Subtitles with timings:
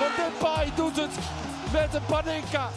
[0.00, 1.18] Want Depay doet het
[1.72, 2.68] met een Panenka.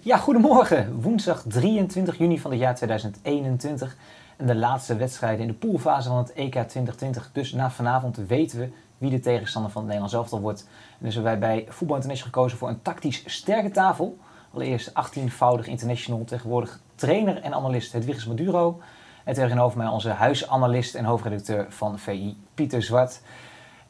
[0.00, 1.00] Ja, goedemorgen.
[1.00, 3.96] Woensdag 23 juni van het jaar 2021.
[4.36, 7.30] En de laatste wedstrijden in de poolfase van het EK 2020.
[7.32, 8.68] Dus na vanavond weten we
[8.98, 10.68] wie de tegenstander van het Nederlands elftal wordt.
[10.98, 14.18] En dus hebben wij bij Voetbal International gekozen voor een tactisch sterke tafel.
[14.52, 18.80] Allereerst 18-voudig international, tegenwoordig trainer en analist Hedwiges Maduro.
[19.24, 23.20] En tegenover mij onze huisanalist en hoofdredacteur van VI, Pieter Zwart.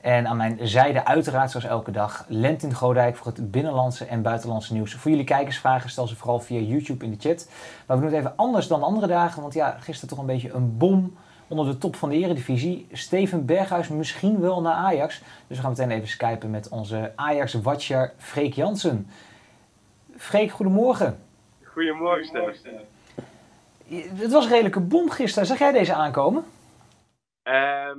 [0.01, 4.73] En aan mijn zijde uiteraard, zoals elke dag, Lentin Godijk voor het binnenlandse en buitenlandse
[4.73, 4.95] nieuws.
[4.95, 7.49] Voor jullie kijkersvragen stel ze vooral via YouTube in de chat.
[7.87, 10.53] Maar we doen het even anders dan andere dagen, want ja, gisteren toch een beetje
[10.53, 11.17] een bom
[11.49, 12.87] onder de top van de eredivisie.
[12.93, 15.23] Steven Berghuis misschien wel naar Ajax.
[15.47, 19.11] Dus we gaan meteen even skypen met onze Ajax-watcher Freek Jansen.
[20.17, 21.19] Freek, goedemorgen.
[21.63, 22.61] Goedemorgen, Stef.
[24.19, 25.49] Het was een redelijke bom gisteren.
[25.49, 26.45] Zag jij deze aankomen?
[27.43, 27.99] Ehm,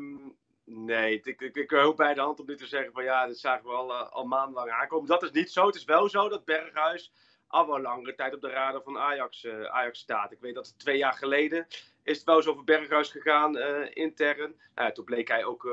[0.70, 3.66] nee, ik, ik, ik bij de hand om dit te zeggen van ja, dit zagen
[3.66, 5.08] we al, eh, al maandenlang aankomen.
[5.08, 5.66] Dat is niet zo.
[5.66, 7.12] Het is wel zo dat Berghuis
[7.48, 10.32] al wel langere tijd op de radar van Ajax, eh, Ajax staat.
[10.32, 11.68] Ik weet dat twee jaar geleden
[12.04, 14.56] is het wel eens over Berghuis gegaan, eh, intern.
[14.76, 15.70] Nou, toen bleek hij ook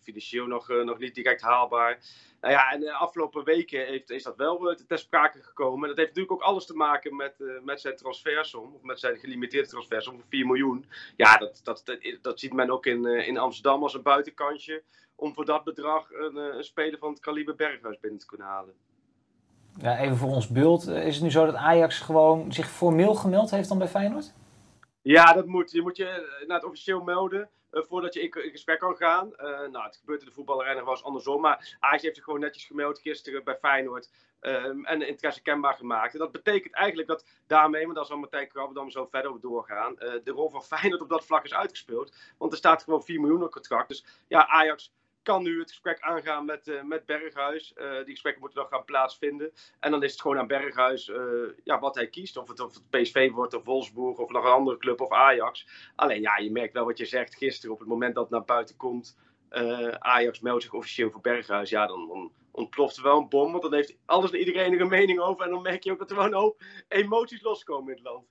[0.00, 1.98] financieel nog, nog niet direct haalbaar.
[2.40, 5.88] Nou ja, en de afgelopen weken heeft, is dat wel uh, ter sprake gekomen.
[5.88, 9.18] Dat heeft natuurlijk ook alles te maken met, uh, met zijn transfersom, of met zijn
[9.18, 10.86] gelimiteerde transfersom van 4 miljoen.
[11.16, 14.82] Ja, dat, dat, dat, ziet men ook in, in Amsterdam als een buitenkantje.
[15.14, 18.74] Om voor dat bedrag een, een speler van het kaliber Berghuis binnen te kunnen halen.
[19.80, 20.86] Ja, even voor ons beeld.
[20.86, 24.32] Is het nu zo dat Ajax gewoon zich formeel gemeld heeft dan bij Feyenoord?
[25.08, 25.70] Ja, dat moet.
[25.70, 29.32] Je moet je naar het officieel melden uh, voordat je in, gesprek kan gaan.
[29.32, 31.40] Uh, nou, het gebeurt in de voetballerij nog wel andersom.
[31.40, 34.10] Maar Ajax heeft zich gewoon netjes gemeld gisteren bij Feyenoord.
[34.40, 36.12] Um, en interesse kenbaar gemaakt.
[36.12, 39.94] En dat betekent eigenlijk dat daarmee, maar daar zal Martijn Krabberdam zo verder op doorgaan,
[39.96, 42.14] de rol van Feyenoord op dat vlak is uitgespeeld.
[42.36, 43.88] Want er staat gewoon 4 miljoen op contract.
[43.88, 44.92] Dus ja, Ajax
[45.28, 47.74] kan nu het gesprek aangaan met, uh, met Berghuis.
[47.76, 49.52] Uh, die gesprekken moeten nog gaan plaatsvinden.
[49.80, 51.18] En dan is het gewoon aan Berghuis uh,
[51.64, 52.36] ja, wat hij kiest.
[52.36, 55.66] Of het, of het PSV wordt, of Wolfsburg, of nog een andere club, of Ajax.
[55.96, 57.74] Alleen ja, je merkt wel wat je zegt gisteren.
[57.74, 59.18] Op het moment dat naar buiten komt,
[59.98, 61.70] Ajax meldt zich officieel voor Berghuis.
[61.70, 63.50] Ja, dan, dan ontploft er wel een bom.
[63.50, 65.44] Want dan heeft alles en iedereen er een mening over.
[65.44, 68.26] En dan merk je ook dat er wel een hoop emoties loskomen in het land.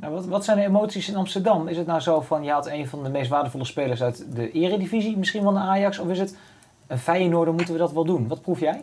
[0.00, 1.68] Nou, wat, wat, zijn de emoties in Amsterdam?
[1.68, 4.50] Is het nou zo van je had een van de meest waardevolle spelers uit de
[4.50, 5.98] eredivisie, misschien wel naar Ajax?
[5.98, 6.38] Of is het
[6.86, 8.28] een Feyenoorder, moeten we dat wel doen?
[8.28, 8.80] Wat proef jij?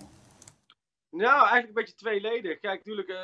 [1.10, 2.60] Nou, eigenlijk een beetje tweeledig.
[2.60, 3.18] Kijk, natuurlijk, uh,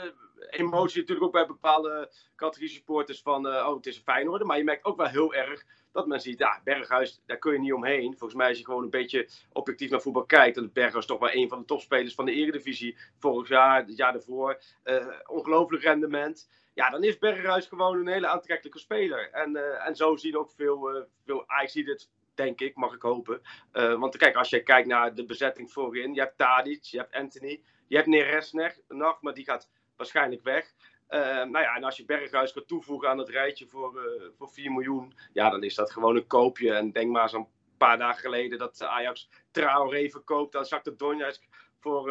[0.50, 4.48] emotie natuurlijk ook bij bepaalde categorie supporters van, uh, oh, het is een Feyenoorder.
[4.48, 7.60] Maar je merkt ook wel heel erg dat men ziet, ja, Berghuis, daar kun je
[7.60, 8.18] niet omheen.
[8.18, 11.20] Volgens mij als je gewoon een beetje objectief naar voetbal kijkt, dan is Berghuis toch
[11.20, 12.98] wel een van de topspelers van de eredivisie.
[13.20, 18.28] Vorig jaar, het jaar daarvoor, uh, ongelooflijk rendement ja, dan is Berghuis gewoon een hele
[18.28, 19.30] aantrekkelijke speler.
[19.32, 23.02] En, uh, en zo zien ook veel, uh, veel Ajax het, denk ik, mag ik
[23.02, 23.42] hopen.
[23.72, 27.62] Want kijk, als je kijkt naar de bezetting voorin, je hebt Tadic, je hebt Anthony,
[27.88, 28.52] je hebt Neres
[28.88, 30.74] nog, maar die gaat waarschijnlijk weg.
[31.20, 34.00] Nou ja, en als je Berghuis gaat toevoegen aan het rijtje voor,
[34.38, 36.74] voor 4 miljoen, ja, dan is dat gewoon een koopje.
[36.74, 41.44] En denk maar zo'n paar dagen geleden dat Ajax Traoré verkoopt, dan zakt de Donetsk
[41.80, 42.04] voor,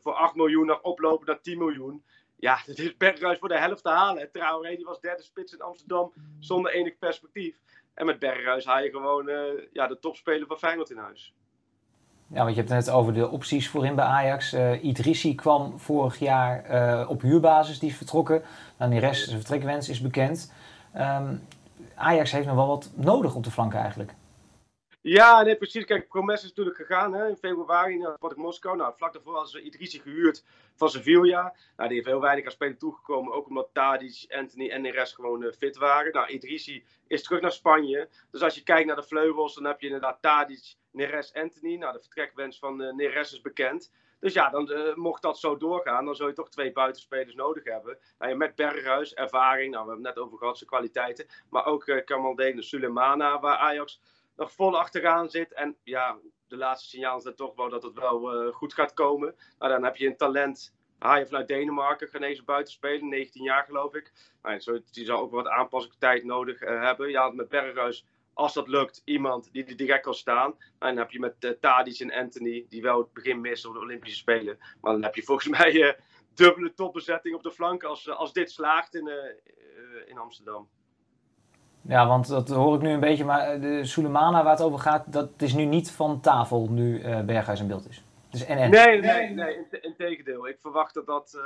[0.00, 2.04] voor 8 miljoen nog oplopen naar 10 miljoen
[2.42, 4.30] ja, het is Berghuis voor de helft te halen.
[4.30, 7.56] Traoré die was derde spits in Amsterdam zonder enig perspectief.
[7.94, 9.30] En met Berghuis haal je gewoon
[9.72, 11.34] ja, de topspeler van Feyenoord in huis.
[12.32, 14.54] Ja, want je hebt het net over de opties voorin bij Ajax.
[14.54, 18.42] Uh, Idrissi kwam vorig jaar uh, op huurbasis, die is vertrokken.
[18.76, 20.52] Nou, die rest, zijn vertrekwens is bekend.
[20.96, 21.42] Um,
[21.94, 24.14] Ajax heeft nog wel wat nodig op de flanken eigenlijk.
[25.04, 25.84] Ja, nee, precies.
[25.84, 28.76] Kijk, Promes is natuurlijk gegaan hè, in februari naar Spartak Moskou.
[28.76, 30.44] Nou, vlak daarvoor hadden ze Idrissi gehuurd
[30.76, 31.54] van Sevilla.
[31.76, 33.32] Nou, die heeft heel weinig aan spelen toegekomen.
[33.32, 36.12] Ook omdat Tadic, Anthony en Neres gewoon uh, fit waren.
[36.12, 38.08] Nou, Idrissi is terug naar Spanje.
[38.30, 41.76] Dus als je kijkt naar de vleugels, dan heb je inderdaad Tadic, Neres, Anthony.
[41.76, 43.92] Nou, de vertrekwens van uh, Neres is bekend.
[44.20, 47.64] Dus ja, dan uh, mocht dat zo doorgaan, dan zou je toch twee buitenspelers nodig
[47.64, 47.98] hebben.
[48.18, 51.26] Nou, met Berghuis, ervaring, nou, we hebben het net over gehad, zijn kwaliteiten.
[51.50, 54.00] Maar ook uh, Kamaldeen, Sulemana, waar Ajax
[54.36, 55.52] nog vol achteraan zit.
[55.52, 59.34] En ja, de laatste signaal is toch wel dat het wel uh, goed gaat komen.
[59.58, 60.74] Nou, dan heb je een talent.
[60.98, 64.12] Haal je vanuit Denemarken, genezen buitenspelen, 19 jaar geloof ik.
[64.42, 67.14] Nou, die zal ook wat aanpassingstijd nodig uh, hebben.
[67.14, 70.50] Had met Berghuis als dat lukt, iemand die er direct kan staan.
[70.50, 73.80] En dan heb je met uh, en Anthony, die wel het begin missen op de
[73.80, 74.58] Olympische Spelen.
[74.80, 75.98] Maar dan heb je volgens mij
[76.34, 79.10] dubbele topbezetting op de flank als, als dit slaagt in,
[80.06, 80.68] in Amsterdam.
[81.82, 85.12] Ja, want dat hoor ik nu een beetje, maar de Sulemana waar het over gaat,
[85.12, 88.04] dat is nu niet van tafel nu uh, Berghuis in beeld is.
[88.30, 88.70] Dus en, en.
[88.70, 90.48] Nee, nee, nee, in, in tegendeel.
[90.48, 91.42] Ik verwacht dat dat, uh,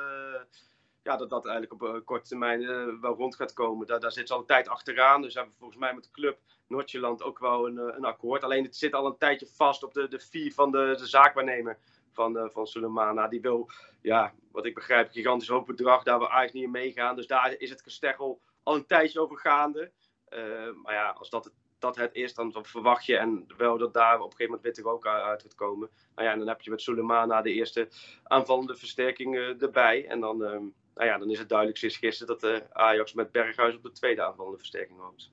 [1.03, 2.61] ja, dat, dat eigenlijk op uh, korte termijn
[3.01, 3.87] wel rond gaat komen.
[3.87, 6.11] Daar, daar zit ze al een tijd achteraan, dus hebben we volgens mij met de
[6.11, 6.39] club
[6.69, 8.45] Noordjeland ook wel een, een akkoord.
[8.45, 11.79] Alleen het zit al een tijdje vast op de, de fee van de, de zaakwaarnemer
[12.13, 13.29] van, uh, van Sulemana.
[13.29, 16.03] Die wil, ja, wat ik begrijp, gigantisch hoog bedrag.
[16.03, 17.17] Daar we eigenlijk niet in meegaan.
[17.17, 19.91] Dus daar is het gesteggel al een tijdje over gaande.
[20.37, 20.43] Uh,
[20.83, 24.15] maar ja, als dat het, dat het is, dan verwacht je en wel dat daar
[24.15, 25.89] op een gegeven moment witte rook uit gaat komen.
[26.15, 27.89] Nou ja, en dan heb je met Sulemana de eerste
[28.23, 30.07] aanvallende versterking uh, erbij.
[30.07, 30.49] En dan, uh,
[30.95, 34.23] nou ja, dan is het duidelijk sinds gisteren dat Ajax met Berghuis op de tweede
[34.23, 35.31] aanvallende versterking hoopt.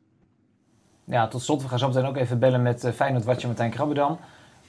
[1.05, 4.19] Ja, tot slot, we gaan zo meteen ook even bellen met Feyenoord Watje Martijn Krabbedam.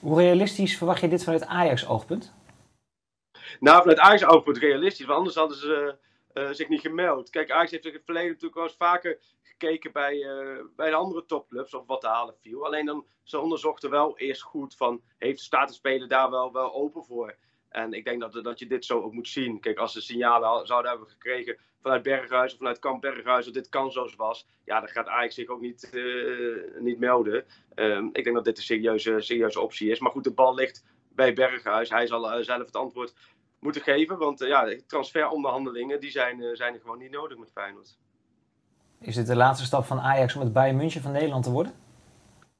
[0.00, 2.34] Hoe realistisch verwacht je dit vanuit Ajax-oogpunt?
[3.60, 5.96] Nou, vanuit Ajax-oogpunt realistisch, want anders hadden ze
[6.34, 7.30] uh, zich niet gemeld.
[7.30, 10.96] Kijk, Ajax heeft in het verleden natuurlijk wel eens vaker gekeken bij, uh, bij de
[10.96, 12.66] andere topclubs of wat te halen viel.
[12.66, 17.04] Alleen dan, ze onderzochten wel eerst goed van, heeft de statenspeler daar wel, wel open
[17.04, 17.36] voor?
[17.68, 19.60] En ik denk dat, dat je dit zo ook moet zien.
[19.60, 23.68] Kijk, als ze signalen zouden hebben gekregen vanuit Berghuis of vanuit Kamp Berghuis dat dit
[23.68, 27.44] kansloos was, ja, dan gaat Ajax zich ook niet, uh, niet melden.
[27.74, 29.98] Um, ik denk dat dit een serieuze, serieuze optie is.
[29.98, 31.90] Maar goed, de bal ligt bij Berghuis.
[31.90, 33.14] Hij zal zelf het antwoord
[33.64, 34.18] moeten geven.
[34.18, 37.98] Want uh, ja, transferonderhandelingen die zijn, zijn er gewoon niet nodig met Feyenoord.
[39.00, 41.74] Is dit de laatste stap van Ajax om het Bayern München van Nederland te worden?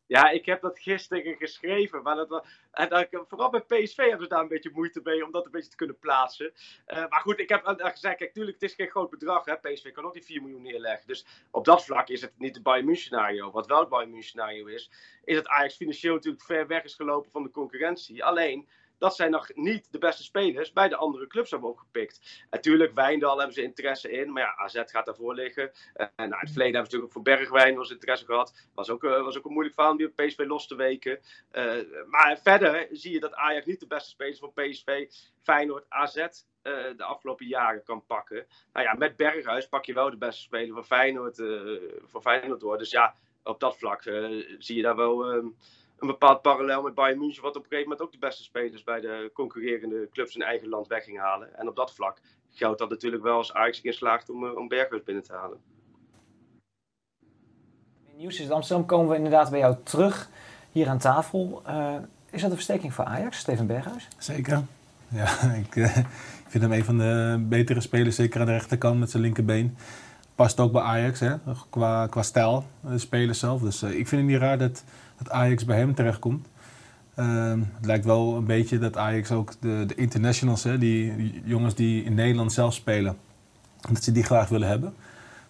[0.06, 2.02] Ja, ik heb dat gisteren geschreven.
[2.02, 5.32] Maar dat, en dat, vooral bij PSV hebben ze daar een beetje moeite mee om
[5.32, 6.52] dat een beetje te kunnen plaatsen.
[6.86, 9.44] Uh, maar goed, ik heb gezegd, kijk, tuurlijk, het is geen groot bedrag.
[9.44, 9.56] Hè.
[9.56, 11.06] PSV kan ook die 4 miljoen neerleggen.
[11.06, 13.50] Dus op dat vlak is het niet het Bayern München scenario.
[13.50, 14.90] Wat wel het Bayern München scenario is,
[15.24, 18.24] is dat Ajax financieel natuurlijk ver weg is gelopen van de concurrentie.
[18.24, 18.68] Alleen,
[18.99, 22.46] dat zij nog niet de beste spelers bij de andere clubs hebben opgepikt.
[22.50, 25.70] Natuurlijk, Wijndal hebben ze interesse in, maar ja, AZ gaat daarvoor liggen.
[25.96, 28.69] Uh, nou, het verleden hebben ze natuurlijk ook voor Bergwijn was interesse gehad.
[28.75, 31.20] Was ook, uh, was ook een moeilijk verhaal om die op PSV los te weken.
[31.52, 35.06] Uh, maar verder zie je dat Ajax niet de beste spelers van PSV,
[35.43, 36.26] Feyenoord, AZ
[36.97, 38.47] de afgelopen jaren kan pakken.
[38.73, 41.37] Nou ja, met Berghuis pak je wel de beste speler van Feyenoord,
[42.05, 42.79] voor Feyenoord door.
[42.79, 44.02] Dus ja, op dat vlak
[44.58, 45.47] zie je daar wel ehm,
[45.99, 48.82] een bepaald parallel met Bayern München, wat op een gegeven moment ook de beste spelers
[48.82, 51.58] bij de concurrerende clubs in eigen land weg ging halen.
[51.58, 52.20] En op dat vlak
[52.50, 55.58] geldt dat natuurlijk wel als Ajax erin slaagt om, om Berghuis binnen te halen.
[58.05, 60.31] In nieuws is Amsterdam komen we inderdaad bij jou terug
[60.73, 61.62] hier aan tafel.
[61.67, 61.94] Uh,
[62.31, 64.08] is dat een versterking voor Ajax, Steven Berghuis?
[64.19, 64.62] Zeker.
[65.08, 66.06] Ja, ik, uh, ik
[66.49, 69.76] vind hem een van de betere spelers, zeker aan de rechterkant met zijn linkerbeen.
[70.34, 71.34] Past ook bij Ajax, hè?
[71.70, 73.60] Qua, qua stijl, de speler zelf.
[73.60, 74.84] Dus uh, ik vind het niet raar dat
[75.16, 76.46] dat Ajax bij hem terechtkomt.
[77.19, 81.42] Uh, het lijkt wel een beetje dat Ajax ook de, de internationals, hè, die, die,
[81.44, 83.16] jongens die in Nederland zelf spelen,
[83.92, 84.94] dat ze die graag willen hebben.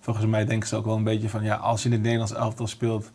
[0.01, 2.35] Volgens mij denken ze ook wel een beetje van, ja, als je in het Nederlands
[2.35, 3.13] elftal speelt,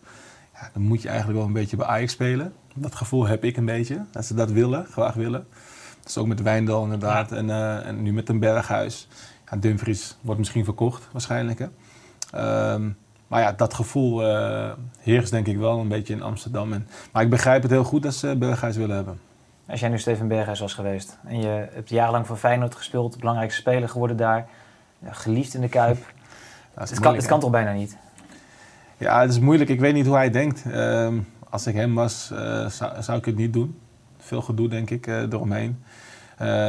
[0.53, 2.53] ja, dan moet je eigenlijk wel een beetje bij Ajax spelen.
[2.75, 5.47] Dat gevoel heb ik een beetje, dat ze dat willen, graag willen.
[5.99, 9.07] Dat is ook met Wijndal inderdaad en, uh, en nu met een Berghuis.
[9.51, 11.59] Ja, Dumfries wordt misschien verkocht waarschijnlijk.
[11.59, 11.67] Hè.
[12.73, 12.97] Um,
[13.29, 16.73] maar ja, dat gevoel uh, heerst denk ik wel een beetje in Amsterdam.
[16.73, 19.19] En, maar ik begrijp het heel goed dat ze Berghuis willen hebben.
[19.67, 23.61] Als jij nu Steven Berghuis was geweest en je hebt jarenlang voor Feyenoord gespeeld, belangrijkste
[23.61, 24.47] speler geworden daar,
[25.05, 25.97] geliefd in de Kuip.
[26.73, 27.97] het, kan, het kan toch bijna niet?
[28.97, 29.69] Ja, het is moeilijk.
[29.69, 30.63] Ik weet niet hoe hij denkt.
[30.67, 31.07] Uh,
[31.49, 33.79] als ik hem was, uh, zou, zou, ik het niet doen.
[34.17, 35.83] Veel gedoe, denk ik, uh, eromheen.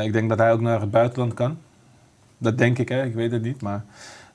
[0.02, 1.58] ik denk dat hij ook naar het buitenland kan.
[2.40, 3.04] Dat denk ik, hè.
[3.04, 3.62] ik weet het niet.
[3.62, 3.85] Maar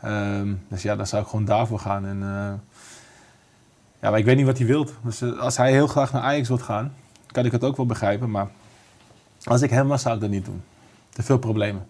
[0.06, 2.06] Um, dus ja, dan zou ik gewoon daarvoor gaan.
[2.06, 2.54] En, uh,
[4.02, 4.94] ja, maar ik weet niet wat hij wilt.
[5.04, 6.94] Dus uh, als hij heel graag naar Ajax wilt gaan,
[7.32, 8.32] kan ik het ook wel begrijpen.
[8.32, 8.48] Maar
[9.44, 10.64] als ik hem was, zou ik dat niet doen.
[11.10, 11.86] Te veel problemen.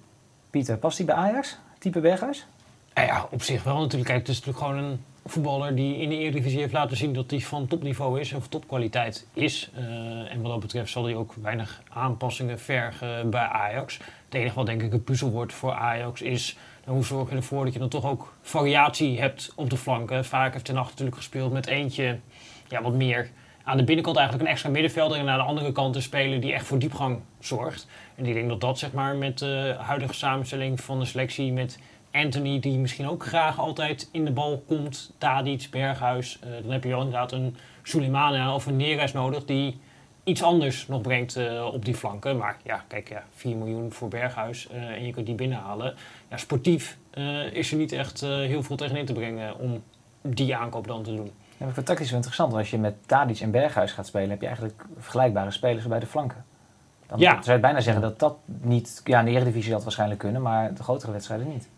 [0.49, 1.57] Pieter, past hij bij Ajax?
[1.79, 2.47] Type Berghuis?
[2.93, 4.09] Ja, op zich wel natuurlijk.
[4.09, 7.31] Kijk, het is natuurlijk gewoon een voetballer die in de Eredivisie heeft laten zien dat
[7.31, 9.71] hij van topniveau is of topkwaliteit is.
[9.77, 13.99] Uh, en wat dat betreft zal hij ook weinig aanpassingen vergen bij Ajax.
[14.35, 17.73] Het enige denk ik een puzzel wordt voor Ajax is hoe zorg je ervoor dat
[17.73, 20.25] je dan toch ook variatie hebt op de flanken?
[20.25, 22.19] Vaak heeft Ten natuurlijk gespeeld met eentje
[22.67, 23.29] ja, wat meer
[23.63, 26.53] aan de binnenkant eigenlijk een extra middenvelder en aan de andere kant een speler die
[26.53, 27.87] echt voor diepgang zorgt.
[28.15, 31.79] En ik denk dat dat zeg maar met de huidige samenstelling van de selectie met
[32.11, 36.83] Anthony, die misschien ook graag altijd in de bal komt, Tadic, Berghuis, uh, dan heb
[36.83, 39.79] je wel inderdaad een Suleimana of een Neres nodig die
[40.25, 42.37] iets anders nog brengt uh, op die flanken.
[42.37, 45.93] Maar ja, kijk, ja, 4 miljoen voor Berghuis uh, en je kunt die binnenhalen.
[46.29, 49.83] Ja, sportief uh, is er niet echt heel veel tegenin te brengen om
[50.21, 51.31] die aankoop dan te doen.
[51.57, 54.39] Ja, voor tactisch wel interessant, want als je met Tadic en Berghuis gaat spelen, heb
[54.39, 56.45] je eigenlijk vergelijkbare spelers bij de flanken.
[57.07, 57.41] Dan Ja.
[57.41, 60.73] zou je bijna zeggen dat dat niet, ja, in de Eredivisie dat waarschijnlijk kunnen, maar
[60.73, 61.69] de grotere wedstrijden niet.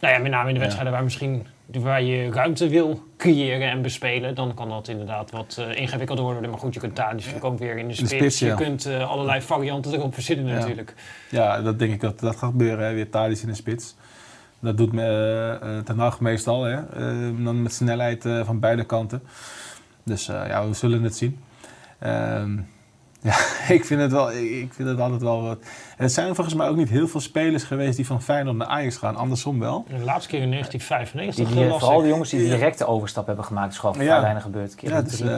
[0.00, 3.82] Nou ja, met name in de wedstrijden waar misschien waar je ruimte wil creëren en
[3.82, 6.50] bespelen, dan kan dat inderdaad wat eh, ingewikkelder worden.
[6.50, 8.38] Maar goed, je kunt daar dus ook weer in de In de spits.
[8.38, 8.54] Je ja.
[8.54, 10.54] kunt eh, allerlei varianten erop verzinnen Ja.
[10.54, 10.94] natuurlijk.
[11.30, 12.86] Ja, dat denk ik dat dat gaat gebeuren.
[12.86, 12.94] Hè.
[12.94, 13.96] Weer Tadic in de spits.
[14.60, 16.62] Dat doet uh, Ten Hag meestal.
[16.62, 16.76] Hè.
[16.76, 19.22] Uh, dan met snelheid uh, van beide kanten.
[20.02, 21.38] Dus uh, ja, we zullen het zien.
[22.06, 22.68] Um,
[23.20, 23.36] ja,
[23.74, 25.58] ik vind het, wel, ik vind het altijd wel wat.
[25.96, 28.66] En het zijn volgens mij ook niet heel veel spelers geweest die van Feyenoord naar
[28.66, 29.16] Ajax gaan.
[29.16, 29.84] Andersom wel.
[29.88, 31.46] De laatste keer in 1995.
[31.46, 34.20] Die, die, vooral de jongens die direct de overstap hebben gemaakt, is gewoon vrij ja.
[34.20, 34.74] weinig gebeurd.
[34.74, 35.28] Keer Ja, het is, uh,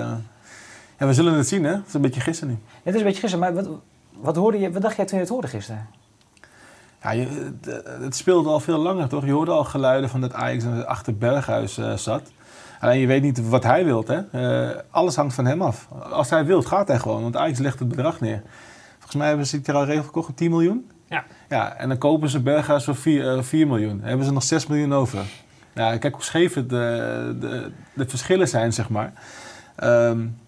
[0.98, 1.72] ja, we zullen het zien, hè?
[1.72, 2.52] Het is een beetje gissen nu.
[2.52, 3.68] Ja, het is een beetje gissen, maar wat,
[4.10, 5.88] wat, hoorde je, wat dacht jij toen je het hoorde gisteren?
[7.02, 7.26] Ja, je,
[7.60, 9.24] het, het, speelde al veel langer, toch?
[9.24, 12.22] Je hoorde al geluiden van dat Ajax achter Berghuis uh, zat.
[12.80, 14.04] Alleen je weet niet wat hij wil.
[14.06, 14.20] Hè?
[14.70, 15.88] Uh, alles hangt van hem af.
[16.10, 17.22] Als hij wil, gaat hij gewoon.
[17.22, 18.42] Want Ajax legt het bedrag neer.
[18.92, 20.90] Volgens mij hebben ze het er al regel verkocht, 10 miljoen.
[21.08, 21.24] Ja.
[21.48, 21.74] ja.
[21.76, 23.98] En dan kopen ze Berghuis voor 4, uh, 4 miljoen.
[23.98, 25.18] Dan hebben ze nog 6 miljoen over.
[25.74, 29.12] Ja, kijk hoe scheef het, de, de, de verschillen zijn, zeg maar.
[29.82, 30.38] Um,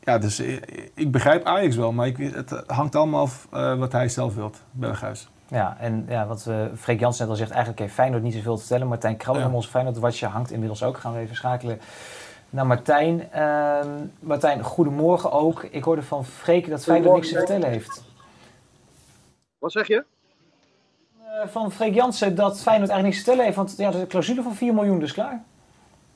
[0.00, 1.92] ja, dus ik, ik, begrijp Ajax wel.
[1.92, 5.28] Maar ik, het hangt allemaal af uh, wat hij zelf wilt, Berghuis.
[5.50, 8.54] Ja, en ja, wat uh, Freek Jansen net al zegt, eigenlijk heeft Feyenoord niet zoveel
[8.54, 8.86] te vertellen.
[8.86, 9.50] Martijn Krabbe, ja.
[9.50, 10.98] onze Feyenoord-watje, hangt inmiddels ook.
[10.98, 11.80] Gaan we even schakelen
[12.50, 13.28] naar Martijn.
[13.34, 13.84] Uh,
[14.20, 15.62] Martijn, goedemorgen ook.
[15.62, 18.04] Ik hoorde van Freek dat Feyenoord niks te vertellen heeft.
[19.58, 20.04] Wat zeg je?
[21.20, 23.56] Uh, van Freek Jansen dat Feyenoord eigenlijk niks te vertellen heeft.
[23.56, 25.44] Want ja, de clausule van 4 miljoen dus klaar.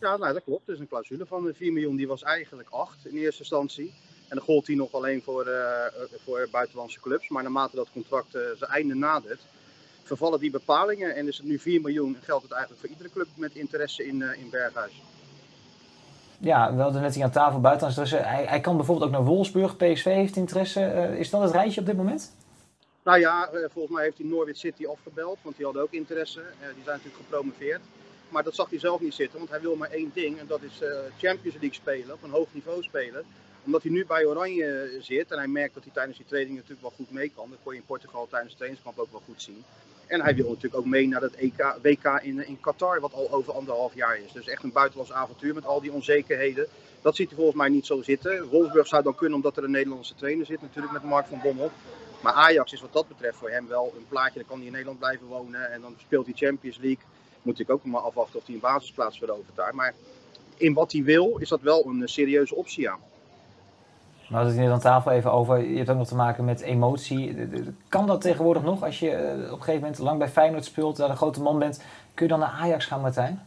[0.00, 0.66] Ja, nou, dat klopt.
[0.66, 3.94] Dus een clausule van 4 miljoen, die was eigenlijk 8 in eerste instantie.
[4.28, 7.28] En dan gold die nog alleen voor, uh, voor buitenlandse clubs.
[7.28, 9.40] Maar naarmate dat contract uh, zijn einde nadert,
[10.02, 11.14] vervallen die bepalingen.
[11.14, 14.20] En is het nu 4 miljoen, geldt het eigenlijk voor iedere club met interesse in,
[14.20, 15.02] uh, in Berghuis.
[16.38, 17.98] Ja, we hadden net hier aan tafel buitenlands.
[17.98, 19.76] Dus hij, hij kan bijvoorbeeld ook naar Wolfsburg.
[19.76, 21.14] PSV heeft interesse.
[21.18, 22.32] is dat het rijtje op dit moment?
[23.02, 25.38] Nou ja, volgens mij heeft hij Norwich City afgebeld.
[25.42, 26.40] Want die hadden ook interesse.
[26.58, 27.80] die zijn natuurlijk gepromoveerd.
[28.28, 29.38] Maar dat zag hij zelf niet zitten.
[29.38, 30.38] Want hij wil maar één ding.
[30.38, 30.80] En dat is
[31.18, 32.14] Champions League spelen.
[32.14, 33.24] Op een hoog niveau spelen
[33.64, 36.82] omdat hij nu bij Oranje zit en hij merkt dat hij tijdens die training natuurlijk
[36.82, 37.50] wel goed mee kan.
[37.50, 39.64] Dat kon je in Portugal tijdens de trainingskamp ook wel goed zien.
[40.06, 43.32] En hij wil natuurlijk ook mee naar het EK, WK in, in Qatar, wat al
[43.32, 44.32] over anderhalf jaar is.
[44.32, 46.66] Dus echt een buitenlands avontuur met al die onzekerheden.
[47.02, 48.48] Dat ziet hij volgens mij niet zo zitten.
[48.48, 51.70] Wolfsburg zou dan kunnen omdat er een Nederlandse trainer zit, natuurlijk met Mark van Bommel.
[52.22, 54.38] Maar Ajax is wat dat betreft voor hem wel een plaatje.
[54.38, 57.04] Dan kan hij in Nederland blijven wonen en dan speelt hij Champions League.
[57.42, 59.74] Moet ik ook maar afwachten of hij een basisplaats verovert daar.
[59.74, 59.94] Maar
[60.56, 62.98] in wat hij wil is dat wel een serieuze optie, ja.
[64.28, 65.58] We hadden het net aan tafel even over.
[65.58, 67.48] Je hebt ook nog te maken met emotie.
[67.88, 68.82] Kan dat tegenwoordig nog?
[68.84, 71.82] Als je op een gegeven moment lang bij Feyenoord speelt, daar een grote man bent,
[72.14, 73.42] kun je dan naar Ajax gaan, Martijn?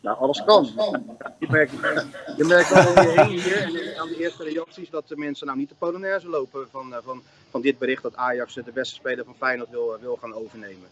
[0.00, 0.68] Nou, alles kan.
[1.38, 1.72] Je merkt,
[2.36, 5.74] je merkt heen hier en aan de eerste reacties dat de mensen nou niet de
[5.78, 9.96] Polonaise lopen van, van, van dit bericht dat Ajax de beste speler van Feyenoord wil,
[10.00, 10.88] wil gaan overnemen.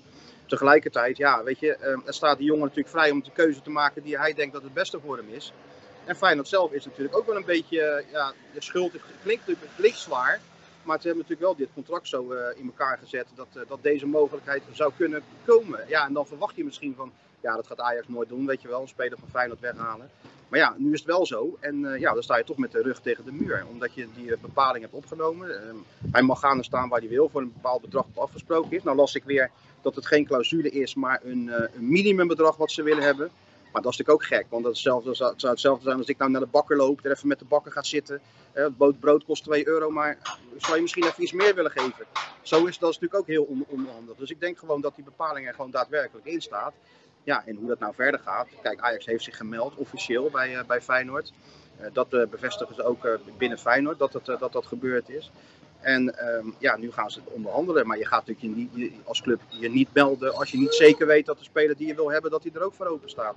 [0.46, 4.02] Tegelijkertijd, ja, weet je, er staat die jongen natuurlijk vrij om de keuze te maken
[4.02, 5.52] die hij denkt dat het beste voor hem is.
[6.06, 9.44] En Feyenoord zelf is natuurlijk ook wel een beetje, ja, de schuld klinkt,
[9.76, 10.40] klinkt zwaar.
[10.82, 13.78] Maar ze hebben natuurlijk wel dit contract zo uh, in elkaar gezet dat, uh, dat
[13.82, 15.84] deze mogelijkheid zou kunnen komen.
[15.88, 18.68] Ja, en dan verwacht je misschien van, ja, dat gaat Ajax nooit doen, weet je
[18.68, 20.10] wel, een speler van Feyenoord weghalen.
[20.48, 21.56] Maar ja, nu is het wel zo.
[21.60, 23.64] En ja, dan sta je toch met de rug tegen de muur.
[23.70, 25.48] Omdat je die bepaling hebt opgenomen.
[26.10, 28.82] hij mag gaan en staan waar hij wil voor een bepaald bedrag dat afgesproken is.
[28.82, 29.50] Nou las ik weer
[29.82, 33.30] dat het geen clausule is, maar een, een minimumbedrag wat ze willen hebben.
[33.76, 36.30] Maar dat is natuurlijk ook gek, want dat hetzelfde, zou, hetzelfde zijn als ik nou
[36.30, 38.20] naar de bakker loop, er even met de bakker ga zitten.
[38.52, 40.18] Het brood kost 2 euro, maar
[40.56, 42.06] zou je misschien even iets meer willen geven?
[42.42, 44.16] Zo is dat natuurlijk ook heel on onhandig.
[44.16, 46.74] Dus ik denk gewoon dat die bepaling er gewoon daadwerkelijk in staat.
[47.24, 48.48] Ja, en hoe dat nou verder gaat.
[48.62, 51.32] Kijk, Ajax heeft zich gemeld officieel bij, uh, bij Feyenoord.
[51.80, 55.30] Uh, dat bevestigen ze ook binnen Feyenoord, dat, het, dat dat gebeurd is.
[55.80, 57.86] En um, ja, nu gaan ze het onderhandelen.
[57.86, 61.26] Maar je gaat natuurlijk je, als club je niet melden als je niet zeker weet
[61.26, 63.36] dat de speler die je wil hebben, dat hij er ook voor open staat.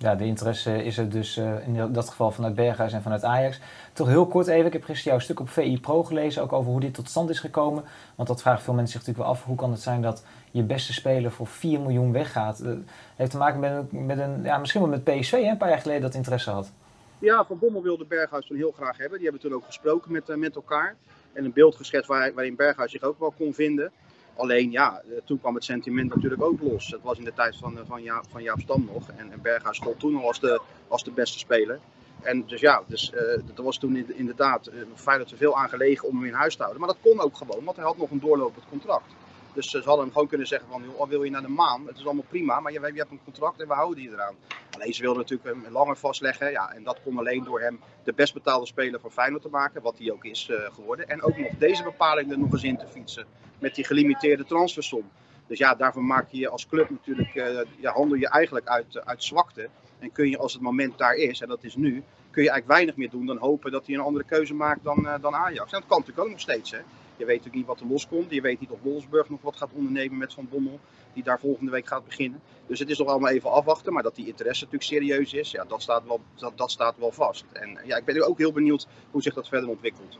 [0.00, 3.60] Ja, de interesse is er dus uh, in dat geval vanuit Berghuis en vanuit Ajax.
[3.92, 6.70] Toch heel kort even, ik heb gisteren jouw stuk op VI Pro gelezen, ook over
[6.70, 7.84] hoe dit tot stand is gekomen.
[8.14, 10.62] Want dat vragen veel mensen zich natuurlijk wel af, hoe kan het zijn dat je
[10.62, 12.64] beste speler voor 4 miljoen weggaat?
[12.64, 12.76] Dat
[13.16, 15.80] heeft te maken met, met een, ja, misschien wel met PSV, hè, een paar jaar
[15.80, 16.72] geleden dat interesse had.
[17.18, 19.18] Ja, Van Bommel wilde Berghuis toen heel graag hebben.
[19.18, 20.96] Die hebben toen ook gesproken met, uh, met elkaar.
[21.32, 23.92] En een beeld geschetst waar, waarin Berghuis zich ook wel kon vinden.
[24.36, 26.90] Alleen ja, toen kwam het sentiment natuurlijk ook los.
[26.90, 29.08] Het was in de tijd van, van, Jaap, van Jaap Stam nog.
[29.16, 31.78] En, en Berghuis stond toen al als de, als de beste speler.
[32.22, 33.20] En dus ja, dus, uh,
[33.56, 36.80] er was toen inderdaad uh, Feyenoord te veel aangelegen om hem in huis te houden.
[36.80, 39.12] Maar dat kon ook gewoon, want hij had nog een doorlopend contract.
[39.54, 41.86] Dus ze hadden hem gewoon kunnen zeggen van, wil je naar de maan?
[41.86, 44.34] Het is allemaal prima, maar je, hebt een contract en we houden je eraan.
[44.70, 46.50] Alleen ze wilden natuurlijk hem langer vastleggen.
[46.50, 49.82] Ja, en dat kon alleen door hem de best betaalde speler van Feyenoord te maken,
[49.82, 51.08] wat hij ook is uh, geworden.
[51.08, 53.26] En ook nog deze bepaling er nog eens in te fietsen
[53.58, 55.10] met die gelimiteerde transfersom.
[55.46, 59.02] Dus ja, daarvoor maak je als club natuurlijk, uh, ja, handel je eigenlijk uit, uh,
[59.04, 59.68] uit zwakte.
[59.98, 61.92] En kun je als het moment daar is, en dat is nu,
[62.30, 65.08] kun je eigenlijk weinig meer doen dan hopen dat hij een andere keuze maakt dan,
[65.20, 65.72] dan Ajax.
[65.72, 66.70] En dat kan natuurlijk ook nog steeds.
[66.70, 66.78] Hè.
[67.20, 68.30] Je weet natuurlijk niet wat er loskomt.
[68.30, 70.80] Je weet niet of Wolfsburg nog wat gaat ondernemen met Van Bommel,
[71.12, 72.40] die daar volgende week gaat beginnen.
[72.66, 73.92] Dus het is nog allemaal even afwachten.
[73.92, 77.12] Maar dat die interesse natuurlijk serieus is, ja, dat, staat wel, dat, dat staat wel
[77.12, 77.44] vast.
[77.52, 80.18] En ja, ik ben ook heel benieuwd hoe zich dat verder ontwikkelt.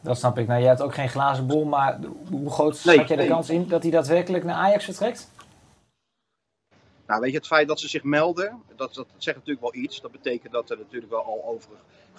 [0.00, 0.46] Dat snap ik.
[0.46, 1.98] Nou, jij hebt ook geen glazen bol, maar
[2.30, 3.32] hoe groot nee, schat jij de nee.
[3.32, 5.30] kans in dat hij daadwerkelijk naar Ajax vertrekt?
[7.06, 10.00] Nou, weet je, het feit dat ze zich melden, dat, dat zegt natuurlijk wel iets.
[10.00, 11.70] Dat betekent dat er natuurlijk wel al over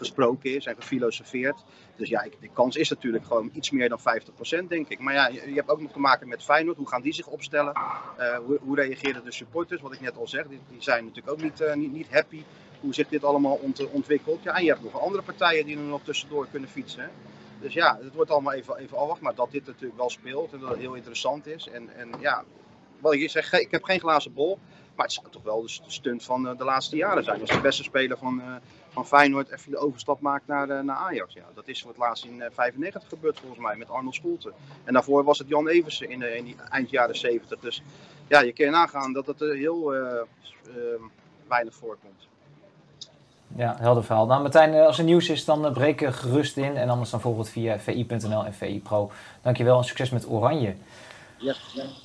[0.02, 1.64] gesproken is en gefilosofeerd.
[1.96, 5.00] Dus ja, de kans is natuurlijk gewoon iets meer dan 50%, denk ik.
[5.00, 6.78] Maar ja, je, hebt ook nog te maken met Feyenoord.
[6.78, 7.74] Hoe gaan die zich opstellen?
[8.20, 9.82] Uh, hoe, hoe, reageren de supporters?
[9.82, 12.44] Wat ik net al zeg, die, zijn natuurlijk ook niet, uh, niet, niet, happy
[12.80, 14.44] hoe zich dit allemaal ont, ontwikkelt.
[14.44, 17.10] Ja, en je hebt nog andere partijen die er nog tussendoor kunnen fietsen.
[17.60, 19.24] Dus ja, het wordt allemaal even, even afwachten.
[19.24, 21.68] Maar dat dit natuurlijk wel speelt en dat het heel interessant is.
[21.68, 22.44] En, en ja,
[23.00, 24.60] wat ik zeg, ik heb geen glazen bol.
[24.96, 27.42] Maar het zou toch wel de stunt van de laatste jaren zijn.
[27.42, 28.42] Als de beste speler van,
[28.92, 31.34] van Feyenoord even de overstap maakt naar, uh, naar Ajax.
[31.34, 34.54] Ja, dat is het laatst in 95 gebeurd volgens mij met Arnold Scholte.
[34.84, 37.60] En daarvoor was het Jan Eversen in, in eind jaren 70.
[37.60, 37.84] Dus
[38.28, 40.22] ja, je kan nagaan dat het heel uh,
[41.48, 42.28] weinig voorkomt.
[43.56, 44.26] Ja, helder verhaal.
[44.26, 46.78] Nou Martijn, als er nieuws is dan breek er gerust in.
[46.78, 49.12] En anders dan bijvoorbeeld via vi.nl en VI Pro.
[49.42, 50.76] Dankjewel en succes met Oranje.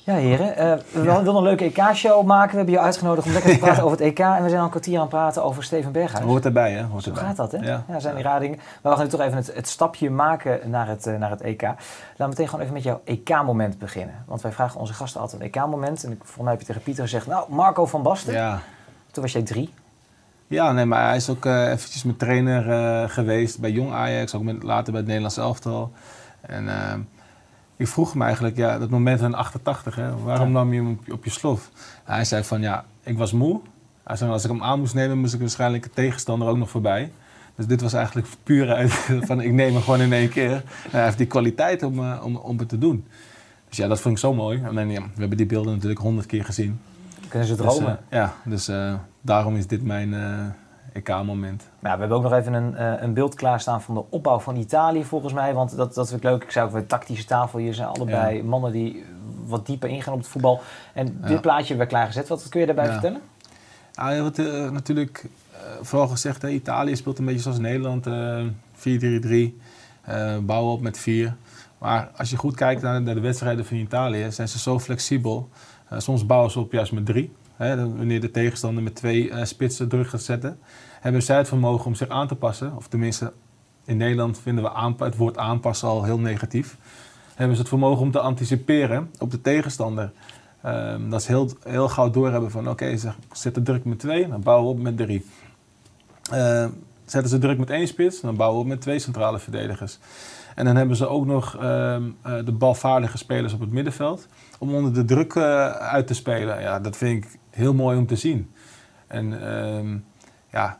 [0.03, 0.47] Ja, heren.
[0.47, 0.55] Uh,
[0.91, 1.13] we ja.
[1.13, 2.51] wilden een leuke EK-show maken.
[2.51, 3.83] We hebben je uitgenodigd om lekker te praten ja.
[3.83, 4.19] over het EK.
[4.19, 6.25] En we zijn al een kwartier aan het praten over Steven Berghuis.
[6.25, 6.83] Hoort erbij, hè?
[6.83, 7.23] Hoort Zo erbij.
[7.23, 7.57] gaat dat, hè?
[7.57, 8.57] Ja, zijn die radingen.
[8.57, 11.41] Maar we gaan nu toch even het, het stapje maken naar het, uh, naar het
[11.41, 11.61] EK.
[11.61, 11.77] Laten
[12.15, 14.15] we meteen gewoon even met jouw EK-moment beginnen.
[14.25, 16.03] Want wij vragen onze gasten altijd een EK-moment.
[16.03, 18.33] En volgens mij heb je tegen Pieter gezegd, nou, Marco van Basten.
[18.33, 18.59] Ja.
[19.11, 19.73] Toen was jij drie.
[20.47, 24.43] Ja, nee, maar hij is ook uh, eventjes mijn trainer geweest bij Jong Ajax, ook
[24.43, 25.91] met, later bij het Nederlands elftal.
[26.41, 26.93] En uh,
[27.77, 30.53] ik vroeg hem eigenlijk, ja, dat moment van 88, hè, waarom ja.
[30.53, 31.71] nam je hem op, je slof?
[32.03, 33.59] Hij zei van, ja, ik was moe.
[34.03, 36.69] Hij zei, als ik hem aan moest nemen, moest ik waarschijnlijk een tegenstander ook nog
[36.69, 37.11] voorbij.
[37.55, 38.91] Dus dit was eigenlijk puur uit
[39.27, 40.51] van, ik neem hem gewoon in één keer.
[40.51, 43.05] En hij heeft die kwaliteit om, om, om het te doen.
[43.69, 44.61] Dus ja, dat vond ik zo mooi.
[44.63, 46.79] En dan, ja, we hebben die beelden natuurlijk honderd keer gezien.
[47.27, 47.99] Kunnen ze dromen?
[48.09, 50.13] Dus, uh, ja, dus uh, daarom is dit mijn
[50.97, 51.69] EK-moment.
[51.79, 55.03] Nou, we hebben ook nog even een, een beeld klaarstaan van de opbouw van Italië
[55.03, 55.53] volgens mij.
[55.53, 56.43] Want dat, dat vind ik leuk.
[56.43, 57.59] Ik zou ook weer tactische tafel.
[57.59, 58.43] Hier zijn allebei ja.
[58.43, 59.05] mannen die
[59.47, 60.61] wat dieper ingaan op het voetbal.
[60.93, 61.39] En dit ja.
[61.39, 62.27] plaatje hebben we klaargezet.
[62.27, 62.91] Wat kun je daarbij ja.
[62.91, 63.21] vertellen?
[63.93, 68.07] Nou, je wordt uh, natuurlijk uh, vooral gezegd, hè, Italië speelt een beetje zoals Nederland.
[68.07, 68.45] Uh,
[68.77, 69.53] 4-3-3,
[70.41, 71.35] bouwen op met 4.
[71.77, 75.49] Maar als je goed kijkt naar, naar de wedstrijden van Italië, zijn ze zo flexibel.
[75.97, 77.31] Soms bouwen ze op juist met drie.
[77.55, 80.59] Hè, wanneer de tegenstander met twee spitsen druk gaat zetten.
[80.99, 82.75] Hebben zij het vermogen om zich aan te passen.
[82.75, 83.33] Of tenminste,
[83.85, 86.77] in Nederland vinden we het woord aanpassen al heel negatief.
[87.35, 90.11] Hebben ze het vermogen om te anticiperen op de tegenstander.
[90.65, 94.41] Um, dat ze heel, heel gauw doorhebben van oké, ze zetten druk met twee, dan
[94.41, 95.25] bouwen we op met drie.
[96.33, 96.65] Uh,
[97.05, 99.99] zetten ze druk met één spits, dan bouwen we op met twee centrale verdedigers.
[100.55, 104.27] En dan hebben ze ook nog um, uh, de balvaardige spelers op het middenveld.
[104.59, 106.61] Om onder de druk uh, uit te spelen.
[106.61, 108.51] Ja, dat vind ik heel mooi om te zien.
[109.07, 109.29] En
[110.51, 110.79] ja,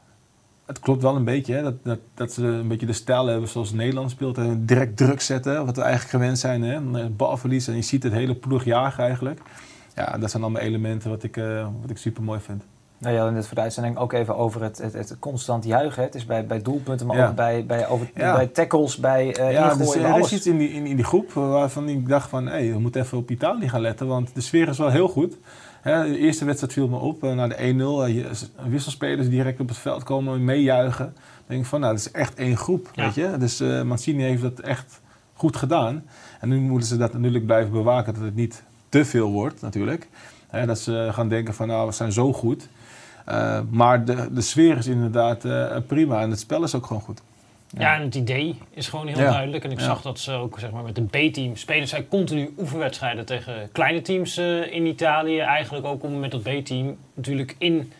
[0.68, 1.54] het klopt wel een beetje.
[1.54, 1.62] Hè?
[1.64, 4.38] Dat, dat, dat ze een beetje de stijl hebben zoals Nederland speelt.
[4.38, 6.62] En direct druk zetten, wat we eigenlijk gewend zijn.
[6.64, 7.10] Hè?
[7.10, 9.42] Balverlies en je ziet het hele ploeg jagen eigenlijk.
[9.96, 12.64] Ja, dat zijn allemaal elementen wat ik, uh, wat ik super mooi vind.
[13.00, 16.04] Nou ja, net voor de uitzending ook even over het, het, het constant juichen.
[16.04, 17.28] Het is bij, bij doelpunten, maar ja.
[17.28, 18.36] ook bij, bij, over, ja.
[18.36, 21.32] bij tackles, bij uh, Ja, dus, er is iets in die, in, in die groep
[21.34, 22.46] waarvan ik dacht van...
[22.46, 25.08] hé, hey, we moeten even op Italië gaan letten, want de sfeer is wel heel
[25.08, 25.38] goed.
[25.88, 27.56] Hè, de eerste wedstrijd viel me op, uh, na de
[28.66, 28.70] 1-0.
[28.70, 31.06] wisselspelers die direct op het veld komen, meejuichen.
[31.06, 33.04] Dan denk ik van, nou, dat is echt één groep, ja.
[33.04, 33.36] weet je.
[33.38, 35.02] Dus uh, Mancini heeft dat echt
[35.34, 36.04] goed gedaan.
[36.40, 40.08] En nu moeten ze dat natuurlijk blijven bewaken, dat het niet te veel wordt natuurlijk.
[40.48, 42.68] Hè, dat ze gaan denken van, nou, we zijn zo goed...
[43.30, 47.02] Uh, maar de, de sfeer is inderdaad uh, prima en het spel is ook gewoon
[47.02, 47.22] goed.
[47.78, 49.32] Ja, en het idee is gewoon heel ja.
[49.32, 49.64] duidelijk.
[49.64, 49.86] En ik ja.
[49.86, 51.88] zag dat ze ook zeg maar, met een B-team spelen.
[51.88, 55.40] Zij continu oefenwedstrijden tegen kleine teams uh, in Italië.
[55.40, 57.92] Eigenlijk ook om met dat B-team natuurlijk in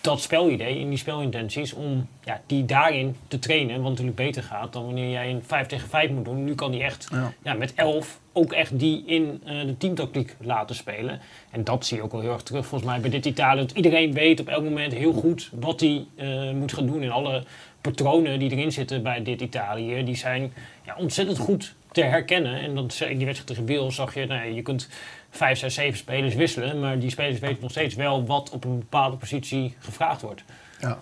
[0.00, 3.80] dat spelidee, in die spelintenties, om ja, die daarin te trainen.
[3.80, 6.44] Wat natuurlijk beter gaat dan wanneer jij een 5 tegen 5 moet doen.
[6.44, 7.32] Nu kan hij echt ja.
[7.42, 11.20] Ja, met 11 ook echt die in uh, de teamtactiek laten spelen.
[11.50, 13.60] En dat zie je ook wel heel erg terug volgens mij bij dit Italië.
[13.60, 17.02] Dat iedereen weet op elk moment heel goed wat hij uh, moet gaan doen.
[17.02, 17.44] En alle
[17.80, 22.60] patronen die erin zitten bij dit Italië, die zijn ja, ontzettend goed te herkennen.
[22.60, 24.88] En dat, in die wedstrijd tegen Biel zag je, nou ja, je kunt
[25.30, 26.80] vijf, zes, zeven spelers wisselen.
[26.80, 30.44] Maar die spelers weten nog steeds wel wat op een bepaalde positie gevraagd wordt.
[30.80, 30.98] Ja,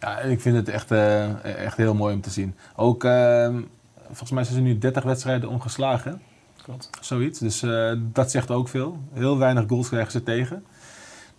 [0.00, 2.54] ja ik vind het echt, eh, echt heel mooi om te zien.
[2.76, 3.60] Ook, ehm,
[4.06, 6.22] volgens mij zijn ze nu 30 wedstrijden ongeslagen.
[6.62, 6.90] Klopt.
[7.00, 7.38] Zoiets.
[7.38, 8.98] Dus eh, dat zegt ook veel.
[9.12, 10.64] Heel weinig goals krijgen ze tegen.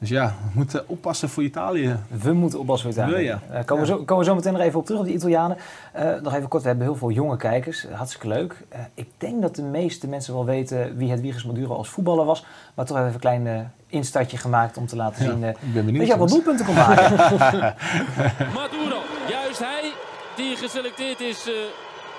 [0.05, 1.99] Dus ja, we moeten oppassen voor Italië.
[2.21, 3.23] We moeten oppassen voor Italië.
[3.23, 3.39] Ja.
[3.49, 5.57] Eh, komen, We zo, komen we zo meteen nog even op terug op de Italianen.
[5.93, 7.87] Eh, nog even kort, we hebben heel veel jonge kijkers.
[7.91, 8.63] Hartstikke leuk.
[8.69, 12.25] Eh, ik denk dat de meeste mensen wel weten wie het Wiegers Maduro als voetballer
[12.25, 12.45] was.
[12.73, 16.13] Maar toch even een klein instartje gemaakt om te laten zien ik ben benieuwd, dat
[16.13, 17.15] je wat doelpunten kon maken.
[18.61, 18.97] Maduro,
[19.29, 19.91] juist hij
[20.35, 21.49] die geselecteerd is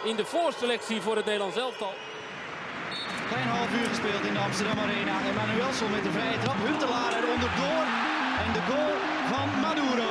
[0.05, 1.91] in de voorselectie voor het Nederlands elftal.
[3.31, 5.15] Klein half uur gespeeld in de Amsterdam Arena.
[5.31, 6.59] Emmanuelson met de vrije trap.
[6.69, 7.85] Huntelaar er onderdoor.
[8.45, 8.95] En de goal
[9.33, 10.11] van Maduro.